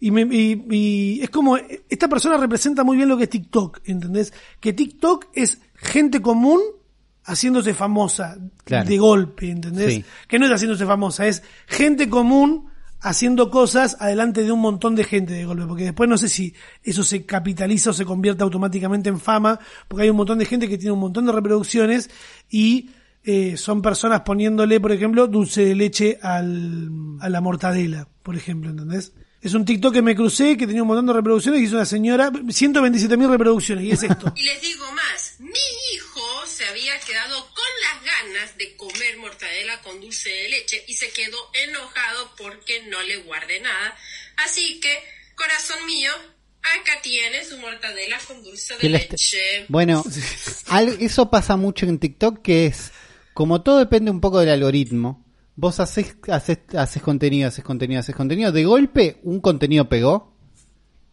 Y, 0.00 0.10
me- 0.10 0.22
y- 0.30 0.64
y 0.70 1.22
es 1.22 1.30
como, 1.30 1.56
esta 1.56 2.08
persona 2.08 2.36
representa 2.36 2.84
muy 2.84 2.96
bien 2.96 3.08
lo 3.08 3.16
que 3.16 3.24
es 3.24 3.30
TikTok, 3.30 3.80
¿entendés? 3.84 4.32
Que 4.60 4.72
TikTok 4.72 5.26
es 5.34 5.60
gente 5.74 6.20
común 6.20 6.60
haciéndose 7.24 7.74
famosa 7.74 8.36
Claro. 8.64 8.88
de 8.88 8.98
golpe, 8.98 9.50
¿entendés? 9.50 9.94
Sí. 9.94 10.04
Que 10.28 10.38
no 10.38 10.46
es 10.46 10.52
haciéndose 10.52 10.86
famosa, 10.86 11.26
es 11.26 11.42
gente 11.66 12.08
común 12.08 12.68
haciendo 13.00 13.50
cosas 13.50 13.96
adelante 14.00 14.42
de 14.42 14.52
un 14.52 14.60
montón 14.60 14.94
de 14.96 15.04
gente 15.04 15.32
de 15.34 15.44
golpe, 15.44 15.66
porque 15.66 15.84
después 15.84 16.08
no 16.08 16.18
sé 16.18 16.28
si 16.28 16.54
eso 16.82 17.02
se 17.04 17.24
capitaliza 17.26 17.90
o 17.90 17.92
se 17.92 18.04
convierte 18.04 18.42
automáticamente 18.42 19.08
en 19.08 19.20
fama, 19.20 19.58
porque 19.88 20.04
hay 20.04 20.10
un 20.10 20.16
montón 20.16 20.38
de 20.38 20.44
gente 20.46 20.68
que 20.68 20.78
tiene 20.78 20.92
un 20.92 21.00
montón 21.00 21.26
de 21.26 21.32
reproducciones 21.32 22.10
y 22.50 22.90
eh, 23.24 23.56
son 23.56 23.82
personas 23.82 24.20
poniéndole, 24.20 24.78
por 24.80 24.92
ejemplo, 24.92 25.26
dulce 25.26 25.64
de 25.64 25.74
leche 25.74 26.18
al, 26.22 26.88
a 27.20 27.28
la 27.28 27.40
mortadela, 27.40 28.08
por 28.22 28.36
ejemplo, 28.36 28.70
¿entendés? 28.70 29.12
Es 29.46 29.54
un 29.54 29.64
TikTok 29.64 29.94
que 29.94 30.02
me 30.02 30.16
crucé, 30.16 30.56
que 30.56 30.66
tenía 30.66 30.82
un 30.82 30.88
montón 30.88 31.06
de 31.06 31.12
reproducciones, 31.12 31.60
y 31.60 31.66
es 31.66 31.72
una 31.72 31.86
señora, 31.86 32.32
127 32.50 33.16
mil 33.16 33.28
reproducciones, 33.28 33.84
y 33.84 33.92
es 33.92 34.02
esto. 34.02 34.32
Y 34.36 34.42
les 34.42 34.60
digo 34.60 34.90
más, 34.90 35.36
mi 35.38 35.52
hijo 35.94 36.46
se 36.48 36.64
había 36.64 36.98
quedado 36.98 37.48
con 37.54 37.64
las 37.84 38.04
ganas 38.04 38.58
de 38.58 38.74
comer 38.74 39.18
mortadela 39.18 39.80
con 39.82 40.00
dulce 40.00 40.30
de 40.30 40.48
leche 40.48 40.84
y 40.88 40.94
se 40.94 41.10
quedó 41.10 41.36
enojado 41.64 42.34
porque 42.36 42.82
no 42.88 43.00
le 43.04 43.18
guardé 43.18 43.60
nada. 43.60 43.96
Así 44.38 44.80
que, 44.80 44.98
corazón 45.36 45.86
mío, 45.86 46.10
acá 46.80 47.00
tienes 47.04 47.48
su 47.48 47.58
mortadela 47.58 48.18
con 48.26 48.42
dulce 48.42 48.76
de 48.78 48.88
leche. 48.88 49.64
Bueno, 49.68 50.02
eso 50.98 51.30
pasa 51.30 51.54
mucho 51.54 51.86
en 51.86 52.00
TikTok, 52.00 52.42
que 52.42 52.66
es, 52.66 52.90
como 53.32 53.62
todo 53.62 53.78
depende 53.78 54.10
un 54.10 54.20
poco 54.20 54.40
del 54.40 54.48
algoritmo, 54.48 55.24
vos 55.56 55.80
haces, 55.80 56.16
haces, 56.28 56.58
haces 56.76 57.02
contenido, 57.02 57.48
haces 57.48 57.64
contenido, 57.64 58.00
haces 58.00 58.14
contenido, 58.14 58.52
de 58.52 58.64
golpe 58.64 59.18
un 59.22 59.40
contenido 59.40 59.88
pegó, 59.88 60.32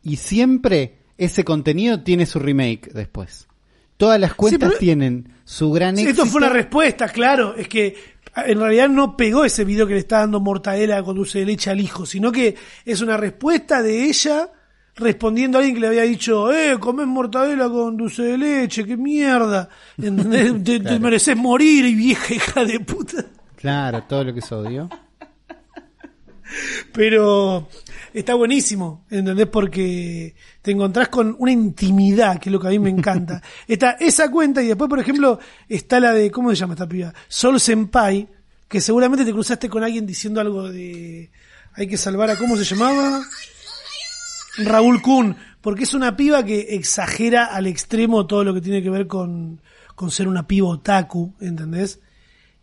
y 0.03 0.17
siempre 0.17 0.99
ese 1.17 1.43
contenido 1.43 2.01
tiene 2.03 2.25
su 2.25 2.39
remake 2.39 2.91
después. 2.93 3.47
Todas 3.97 4.19
las 4.19 4.33
cuentas 4.33 4.69
pero- 4.69 4.79
tienen 4.79 5.33
su 5.45 5.71
gran 5.71 5.95
éxito. 5.97 6.09
esto 6.23 6.25
fue 6.25 6.39
una 6.41 6.49
respuesta, 6.49 7.07
claro. 7.09 7.55
Es 7.55 7.67
que 7.67 7.95
en 8.35 8.59
realidad 8.59 8.89
no 8.89 9.15
pegó 9.15 9.45
ese 9.45 9.63
video 9.63 9.87
que 9.87 9.93
le 9.93 9.99
está 9.99 10.19
dando 10.19 10.39
mortadela 10.39 11.01
con 11.03 11.15
dulce 11.15 11.39
de 11.39 11.45
leche 11.45 11.69
al 11.69 11.79
hijo, 11.79 12.05
sino 12.05 12.31
que 12.31 12.55
es 12.85 13.01
una 13.01 13.15
respuesta 13.17 13.81
de 13.81 14.05
ella 14.05 14.51
respondiendo 14.95 15.57
a 15.57 15.59
alguien 15.59 15.75
que 15.75 15.81
le 15.81 15.87
había 15.87 16.03
dicho, 16.03 16.51
eh, 16.51 16.77
comés 16.79 17.07
mortadela 17.07 17.69
con 17.69 17.95
dulce 17.97 18.23
de 18.23 18.37
leche, 18.37 18.83
qué 18.85 18.97
mierda. 18.97 19.69
¿Entendés? 19.97 20.63
Te, 20.63 20.79
te 20.79 20.99
mereces 20.99 21.37
morir, 21.37 21.85
y 21.85 21.95
vieja 21.95 22.33
hija 22.33 22.65
de 22.65 22.79
puta. 22.79 23.25
Claro, 23.63 24.03
todo 24.03 24.25
lo 24.25 24.33
que 24.33 24.41
es 24.41 24.51
odio. 24.51 24.89
Pero 26.91 27.69
está 28.13 28.35
buenísimo, 28.35 29.05
¿entendés? 29.09 29.47
Porque 29.47 30.35
te 30.61 30.71
encontrás 30.71 31.07
con 31.07 31.33
una 31.39 31.53
intimidad, 31.53 32.41
que 32.41 32.49
es 32.49 32.51
lo 32.51 32.59
que 32.59 32.67
a 32.67 32.71
mí 32.71 32.79
me 32.79 32.89
encanta. 32.89 33.41
Está 33.69 33.91
esa 34.01 34.29
cuenta 34.29 34.61
y 34.61 34.67
después, 34.67 34.89
por 34.89 34.99
ejemplo, 34.99 35.39
está 35.69 36.01
la 36.01 36.11
de, 36.11 36.29
¿cómo 36.29 36.49
se 36.49 36.57
llama 36.57 36.73
esta 36.73 36.89
piba? 36.89 37.13
Sol 37.29 37.57
Senpai, 37.57 38.27
que 38.67 38.81
seguramente 38.81 39.23
te 39.23 39.31
cruzaste 39.31 39.69
con 39.69 39.81
alguien 39.81 40.05
diciendo 40.05 40.41
algo 40.41 40.69
de, 40.69 41.31
hay 41.71 41.87
que 41.87 41.95
salvar 41.95 42.31
a, 42.31 42.37
¿cómo 42.37 42.57
se 42.57 42.65
llamaba? 42.65 43.21
Raúl 44.57 45.01
Kun, 45.01 45.37
porque 45.61 45.83
es 45.83 45.93
una 45.93 46.17
piba 46.17 46.43
que 46.43 46.75
exagera 46.75 47.45
al 47.45 47.67
extremo 47.67 48.27
todo 48.27 48.43
lo 48.43 48.53
que 48.53 48.59
tiene 48.59 48.83
que 48.83 48.89
ver 48.89 49.07
con, 49.07 49.61
con 49.95 50.11
ser 50.11 50.27
una 50.27 50.45
piba 50.47 50.67
otaku, 50.67 51.33
¿entendés? 51.39 52.01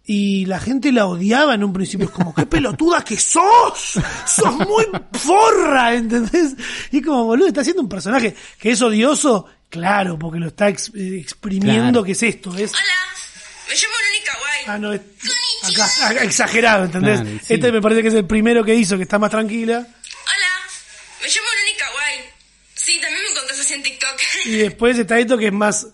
Y 0.07 0.47
la 0.47 0.59
gente 0.59 0.91
la 0.93 1.07
odiaba 1.07 1.55
en 1.55 1.63
un 1.63 1.73
principio, 1.73 2.07
es 2.07 2.13
como, 2.13 2.35
qué 2.35 2.45
pelotuda 2.47 3.05
que 3.05 3.17
sos, 3.19 3.95
sos 4.27 4.55
muy 4.67 4.87
forra, 5.13 5.95
¿entendés? 5.95 6.55
Y 6.91 7.01
como, 7.03 7.27
boludo, 7.27 7.47
está 7.49 7.61
haciendo 7.61 7.83
un 7.83 7.89
personaje 7.89 8.35
que 8.59 8.73
es 8.73 8.83
odioso, 8.83 9.47
claro, 9.69 10.19
porque 10.19 10.41
lo 10.41 10.49
está 10.49 10.69
ex- 10.69 10.91
eh, 10.97 11.19
exprimiendo, 11.21 12.01
Claro. 12.01 12.05
que 12.05 12.13
es 12.13 12.23
esto, 12.25 12.51
es... 12.57 12.73
Hola, 12.73 12.83
me 13.69 13.75
llamo 13.77 13.95
Noni 13.95 14.25
Kawaii. 14.25 14.65
Ah, 14.67 14.79
no, 14.79 14.93
es 14.93 15.01
acá, 15.63 16.09
acá, 16.09 16.25
exagerado, 16.25 16.85
¿entendés? 16.87 17.21
Claro, 17.21 17.37
y 17.37 17.39
sí. 17.39 17.55
Este 17.55 17.71
me 17.71 17.81
parece 17.81 18.03
que 18.03 18.09
es 18.09 18.15
el 18.15 18.27
primero 18.27 18.65
que 18.65 18.75
hizo, 18.75 18.97
que 18.97 19.05
está 19.05 19.19
más 19.21 19.31
tranquila. 19.31 19.77
Hola, 19.79 20.51
me 21.23 21.29
llamo 21.29 21.47
Noni 21.57 21.79
Kawaii. 21.79 22.21
Sí, 22.75 22.99
también 23.01 23.23
me 23.23 23.31
encontrás 23.31 23.61
así 23.61 23.75
en 23.75 23.83
TikTok. 23.85 24.21
Y 24.47 24.57
después 24.57 24.99
está 24.99 25.19
esto 25.21 25.39
que 25.39 25.47
es 25.49 25.53
más... 25.53 25.87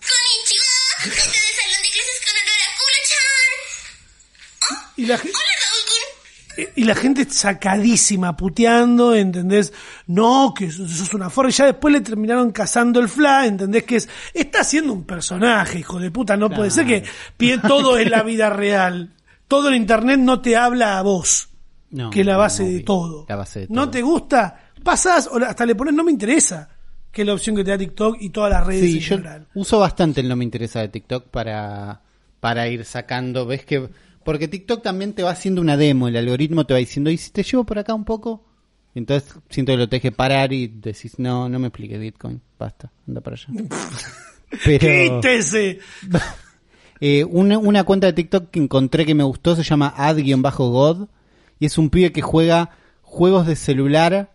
Y 4.97 5.05
la, 5.05 5.17
ge- 5.17 5.29
Hola, 5.29 5.37
Raúl 5.61 6.65
Kun. 6.65 6.73
y 6.75 6.83
la 6.85 6.95
gente 6.95 7.25
sacadísima, 7.29 8.35
puteando, 8.35 9.13
¿entendés? 9.15 9.71
No, 10.07 10.53
que 10.57 10.71
sos 10.71 10.89
sos 10.91 11.13
una 11.13 11.29
forra. 11.29 11.49
Y 11.49 11.53
ya 11.53 11.65
después 11.65 11.93
le 11.93 12.01
terminaron 12.01 12.51
cazando 12.51 12.99
el 12.99 13.07
fla, 13.09 13.45
¿entendés? 13.45 13.83
Que 13.83 13.97
es, 13.97 14.09
está 14.33 14.61
haciendo 14.61 14.91
un 14.93 15.03
personaje, 15.05 15.79
hijo 15.79 15.99
de 15.99 16.11
puta. 16.11 16.35
No 16.35 16.49
puede 16.49 16.71
ser 16.71 16.85
que 16.85 17.03
todo 17.67 17.97
en 17.99 18.09
la 18.11 18.23
vida 18.23 18.49
real. 18.49 19.13
Todo 19.47 19.69
el 19.69 19.75
internet 19.75 20.19
no 20.19 20.41
te 20.41 20.57
habla 20.57 20.97
a 20.97 21.01
vos. 21.03 21.49
No, 21.89 22.09
que 22.09 22.19
es 22.21 22.25
la 22.25 22.33
no, 22.33 22.39
base 22.39 22.63
de 22.63 22.79
todo. 22.81 23.25
La 23.29 23.35
base 23.37 23.61
de 23.61 23.67
¿No 23.69 23.83
todo. 23.83 23.91
te 23.91 24.01
gusta? 24.01 24.63
Pasás 24.83 25.29
o 25.31 25.37
hasta 25.37 25.65
le 25.65 25.73
pones 25.75 25.93
no 25.93 26.03
me 26.03 26.11
interesa. 26.11 26.67
Que 27.11 27.21
es 27.21 27.27
la 27.27 27.33
opción 27.33 27.55
que 27.55 27.63
te 27.63 27.71
da 27.71 27.77
TikTok 27.77 28.17
y 28.19 28.29
todas 28.29 28.51
las 28.51 28.65
redes 28.67 28.81
Sí, 28.91 28.97
en 28.97 28.99
yo 28.99 29.15
general. 29.17 29.47
uso 29.53 29.79
bastante 29.79 30.21
el 30.21 30.27
no 30.27 30.35
me 30.35 30.43
interesa 30.43 30.81
de 30.81 30.89
TikTok 30.89 31.27
para, 31.29 32.01
para 32.41 32.67
ir 32.67 32.83
sacando, 32.83 33.45
ves 33.45 33.63
que, 33.65 33.89
porque 34.27 34.49
TikTok 34.49 34.83
también 34.83 35.13
te 35.13 35.23
va 35.23 35.31
haciendo 35.31 35.61
una 35.61 35.77
demo, 35.77 36.09
el 36.09 36.17
algoritmo 36.17 36.65
te 36.65 36.73
va 36.73 36.79
diciendo, 36.79 37.09
¿y 37.09 37.15
si 37.15 37.31
te 37.31 37.43
llevo 37.43 37.63
por 37.63 37.79
acá 37.79 37.93
un 37.93 38.03
poco? 38.03 38.43
Entonces 38.93 39.33
siento 39.49 39.71
que 39.71 39.77
lo 39.77 39.87
tenés 39.87 40.01
que 40.01 40.11
parar 40.11 40.51
y 40.51 40.67
decís, 40.67 41.17
no, 41.17 41.47
no 41.47 41.59
me 41.59 41.67
expliques 41.67 41.97
Bitcoin, 41.97 42.41
basta, 42.59 42.91
anda 43.07 43.21
para 43.21 43.37
allá. 43.37 43.47
Pero 44.65 45.21
¡Quítese! 45.21 45.79
eh, 46.99 47.23
una, 47.23 47.57
una 47.57 47.85
cuenta 47.85 48.07
de 48.07 48.11
TikTok 48.11 48.49
que 48.49 48.59
encontré 48.59 49.05
que 49.05 49.15
me 49.15 49.23
gustó 49.23 49.55
se 49.55 49.63
llama 49.63 49.93
ad-god 49.95 51.07
y 51.57 51.65
es 51.65 51.77
un 51.77 51.89
pibe 51.89 52.11
que 52.11 52.21
juega 52.21 52.71
juegos 53.03 53.47
de 53.47 53.55
celular 53.55 54.33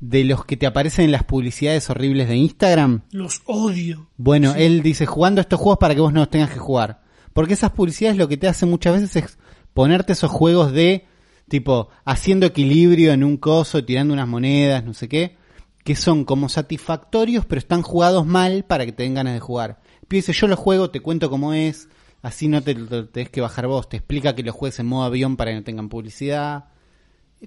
de 0.00 0.24
los 0.24 0.44
que 0.44 0.58
te 0.58 0.66
aparecen 0.66 1.06
en 1.06 1.12
las 1.12 1.24
publicidades 1.24 1.88
horribles 1.88 2.28
de 2.28 2.36
Instagram. 2.36 3.04
Los 3.10 3.40
odio. 3.46 4.10
Bueno, 4.18 4.54
él 4.54 4.82
dice 4.82 5.06
jugando 5.06 5.40
estos 5.40 5.58
juegos 5.58 5.78
para 5.78 5.94
que 5.94 6.02
vos 6.02 6.12
no 6.12 6.20
los 6.20 6.28
tengas 6.28 6.50
que 6.50 6.58
jugar. 6.58 7.08
Porque 7.32 7.54
esas 7.54 7.70
publicidades 7.72 8.18
lo 8.18 8.28
que 8.28 8.36
te 8.36 8.48
hacen 8.48 8.68
muchas 8.70 9.00
veces 9.00 9.16
es 9.24 9.38
ponerte 9.74 10.12
esos 10.12 10.30
juegos 10.30 10.72
de 10.72 11.06
tipo 11.48 11.88
haciendo 12.04 12.46
equilibrio 12.46 13.12
en 13.12 13.24
un 13.24 13.36
coso, 13.36 13.84
tirando 13.84 14.14
unas 14.14 14.28
monedas, 14.28 14.84
no 14.84 14.94
sé 14.94 15.08
qué, 15.08 15.36
que 15.84 15.96
son 15.96 16.24
como 16.24 16.48
satisfactorios, 16.48 17.44
pero 17.46 17.58
están 17.58 17.82
jugados 17.82 18.26
mal 18.26 18.64
para 18.64 18.84
que 18.86 18.92
te 18.92 19.02
den 19.02 19.14
ganas 19.14 19.34
de 19.34 19.40
jugar. 19.40 19.80
Dice, 20.08 20.32
yo 20.32 20.46
lo 20.48 20.56
juego, 20.56 20.90
te 20.90 21.00
cuento 21.00 21.30
cómo 21.30 21.52
es, 21.54 21.88
así 22.22 22.48
no 22.48 22.62
te 22.62 22.74
tenés 22.74 23.30
que 23.30 23.40
bajar 23.40 23.66
vos, 23.66 23.88
te 23.88 23.96
explica 23.96 24.34
que 24.34 24.42
lo 24.42 24.52
juegues 24.52 24.78
en 24.80 24.86
modo 24.86 25.04
avión 25.04 25.36
para 25.36 25.50
que 25.52 25.56
no 25.56 25.62
tengan 25.64 25.88
publicidad. 25.88 26.64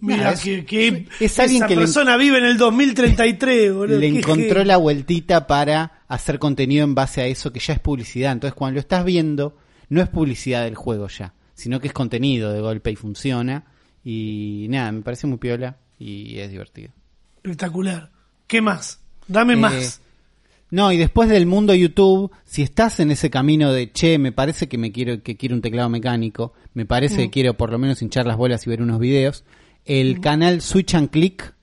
Mira, 0.02 0.18
Nada, 0.18 0.32
es- 0.34 0.42
que, 0.42 0.66
que 0.66 1.08
es 1.20 1.40
alguien 1.40 1.58
esa 1.58 1.68
que 1.68 1.76
le- 1.76 1.82
persona 1.82 2.18
vive 2.18 2.40
en 2.40 2.46
el 2.46 2.58
2033, 2.58 3.74
boludo. 3.74 4.00
le 4.00 4.08
encontró 4.08 4.64
la 4.64 4.78
vueltita 4.78 5.46
para 5.46 6.02
hacer 6.08 6.40
contenido 6.40 6.84
en 6.84 6.96
base 6.96 7.22
a 7.22 7.28
eso 7.28 7.54
que 7.54 7.60
ya 7.60 7.74
es 7.74 7.80
publicidad. 7.80 8.32
Entonces, 8.32 8.56
cuando 8.56 8.76
lo 8.76 8.80
estás 8.80 9.06
viendo, 9.06 9.56
no 9.94 10.02
es 10.02 10.10
publicidad 10.10 10.64
del 10.64 10.76
juego 10.76 11.08
ya, 11.08 11.34
sino 11.54 11.80
que 11.80 11.88
es 11.88 11.94
contenido 11.94 12.52
de 12.52 12.62
golpe 12.62 12.92
y 12.92 12.96
funciona. 12.96 13.66
Y 14.04 14.68
nada, 14.70 14.92
me 14.92 15.02
parece 15.02 15.28
muy 15.28 15.38
piola 15.38 15.78
y 15.98 16.38
es 16.40 16.50
divertido. 16.52 16.92
Espectacular. 17.44 18.12
¿Qué 18.48 18.62
más? 18.62 19.00
Dame 19.28 19.54
Eh, 19.54 19.58
más. 19.58 20.02
No, 20.70 20.92
y 20.92 20.98
después 20.98 21.30
del 21.30 21.46
mundo 21.46 21.76
YouTube, 21.76 22.32
si 22.46 22.64
estás 22.64 23.00
en 23.00 23.12
ese 23.12 23.30
camino 23.30 23.72
de, 23.72 23.92
che, 23.92 24.18
me 24.18 24.32
parece 24.32 24.68
que 24.68 24.78
me 24.80 24.92
quiero 24.92 25.22
que 25.22 25.38
quiero 25.38 25.56
un 25.56 25.62
teclado 25.62 25.88
mecánico, 25.90 26.54
me 26.74 26.86
parece 26.86 27.16
Mm. 27.16 27.18
que 27.20 27.30
quiero 27.30 27.54
por 27.56 27.72
lo 27.72 27.78
menos 27.78 28.02
hinchar 28.02 28.26
las 28.26 28.38
bolas 28.38 28.66
y 28.66 28.70
ver 28.72 28.82
unos 28.82 29.00
videos, 29.00 29.44
el 29.86 30.20
canal 30.20 30.62
Switch 30.62 30.96
and 30.96 31.10
Click 31.12 31.54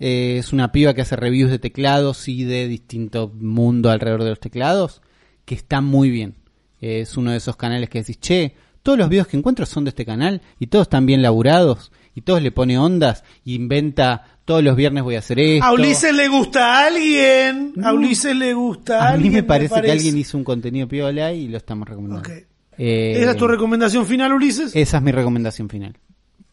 eh, 0.00 0.36
es 0.38 0.52
una 0.52 0.70
piba 0.70 0.92
que 0.94 1.00
hace 1.00 1.16
reviews 1.16 1.50
de 1.50 1.58
teclados 1.58 2.28
y 2.28 2.44
de 2.44 2.68
distinto 2.68 3.32
mundo 3.34 3.90
alrededor 3.90 4.22
de 4.22 4.30
los 4.30 4.40
teclados, 4.40 5.00
que 5.46 5.54
está 5.54 5.80
muy 5.80 6.10
bien. 6.10 6.34
Es 6.80 7.16
uno 7.16 7.30
de 7.32 7.38
esos 7.38 7.56
canales 7.56 7.88
que 7.88 7.98
decís, 8.00 8.18
che, 8.20 8.54
todos 8.82 8.98
los 8.98 9.08
videos 9.08 9.26
que 9.26 9.36
encuentro 9.36 9.66
son 9.66 9.84
de 9.84 9.90
este 9.90 10.06
canal 10.06 10.40
y 10.58 10.68
todos 10.68 10.84
están 10.84 11.04
bien 11.06 11.20
laburados 11.22 11.90
y 12.14 12.22
todos 12.22 12.42
le 12.42 12.52
pone 12.52 12.78
ondas 12.78 13.24
y 13.44 13.54
inventa, 13.54 14.38
todos 14.44 14.62
los 14.62 14.76
viernes 14.76 15.02
voy 15.02 15.16
a 15.16 15.18
hacer 15.18 15.38
esto. 15.40 15.64
A 15.66 15.72
Ulises 15.72 16.14
le 16.14 16.28
gusta 16.28 16.74
a 16.82 16.86
alguien. 16.86 17.74
A. 17.82 17.92
Ulises 17.92 18.34
le 18.34 18.54
gusta 18.54 18.98
a, 19.04 19.08
A 19.08 19.10
mí 19.10 19.14
alguien. 19.16 19.32
me 19.34 19.42
parece, 19.42 19.80
que 19.82 19.90
alguien 19.90 20.16
hizo 20.16 20.38
un 20.38 20.44
contenido 20.44 20.88
piola 20.88 21.32
y 21.32 21.48
lo 21.48 21.56
estamos 21.58 21.88
recomendando. 21.88 22.28
Ok. 22.28 22.36
Eh, 22.78 23.14
¿Esa 23.20 23.32
es 23.32 23.36
tu 23.36 23.48
recomendación 23.48 24.06
final, 24.06 24.32
Ulises? 24.32 24.74
esa 24.74 24.96
es 24.98 25.02
mi 25.02 25.10
recomendación 25.12 25.68
final. 25.68 25.96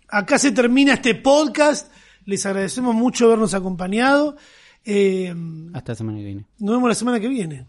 Acá 0.09 0.39
se 0.39 0.51
termina 0.51 0.93
este 0.95 1.15
podcast. 1.15 1.91
Les 2.25 2.43
agradecemos 2.45 2.95
mucho 2.95 3.25
habernos 3.27 3.53
acompañado. 3.53 4.35
Eh, 4.83 5.33
nos 5.35 5.75
Hasta 5.75 5.91
la 5.91 5.95
semana 5.95 6.17
que 6.17 6.25
viene. 6.25 6.45
vemos 6.57 6.89
la 6.89 6.95
semana 6.95 7.19
que 7.19 7.27
viene. 7.27 7.65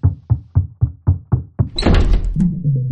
thank 2.39 2.65
you. 2.65 2.86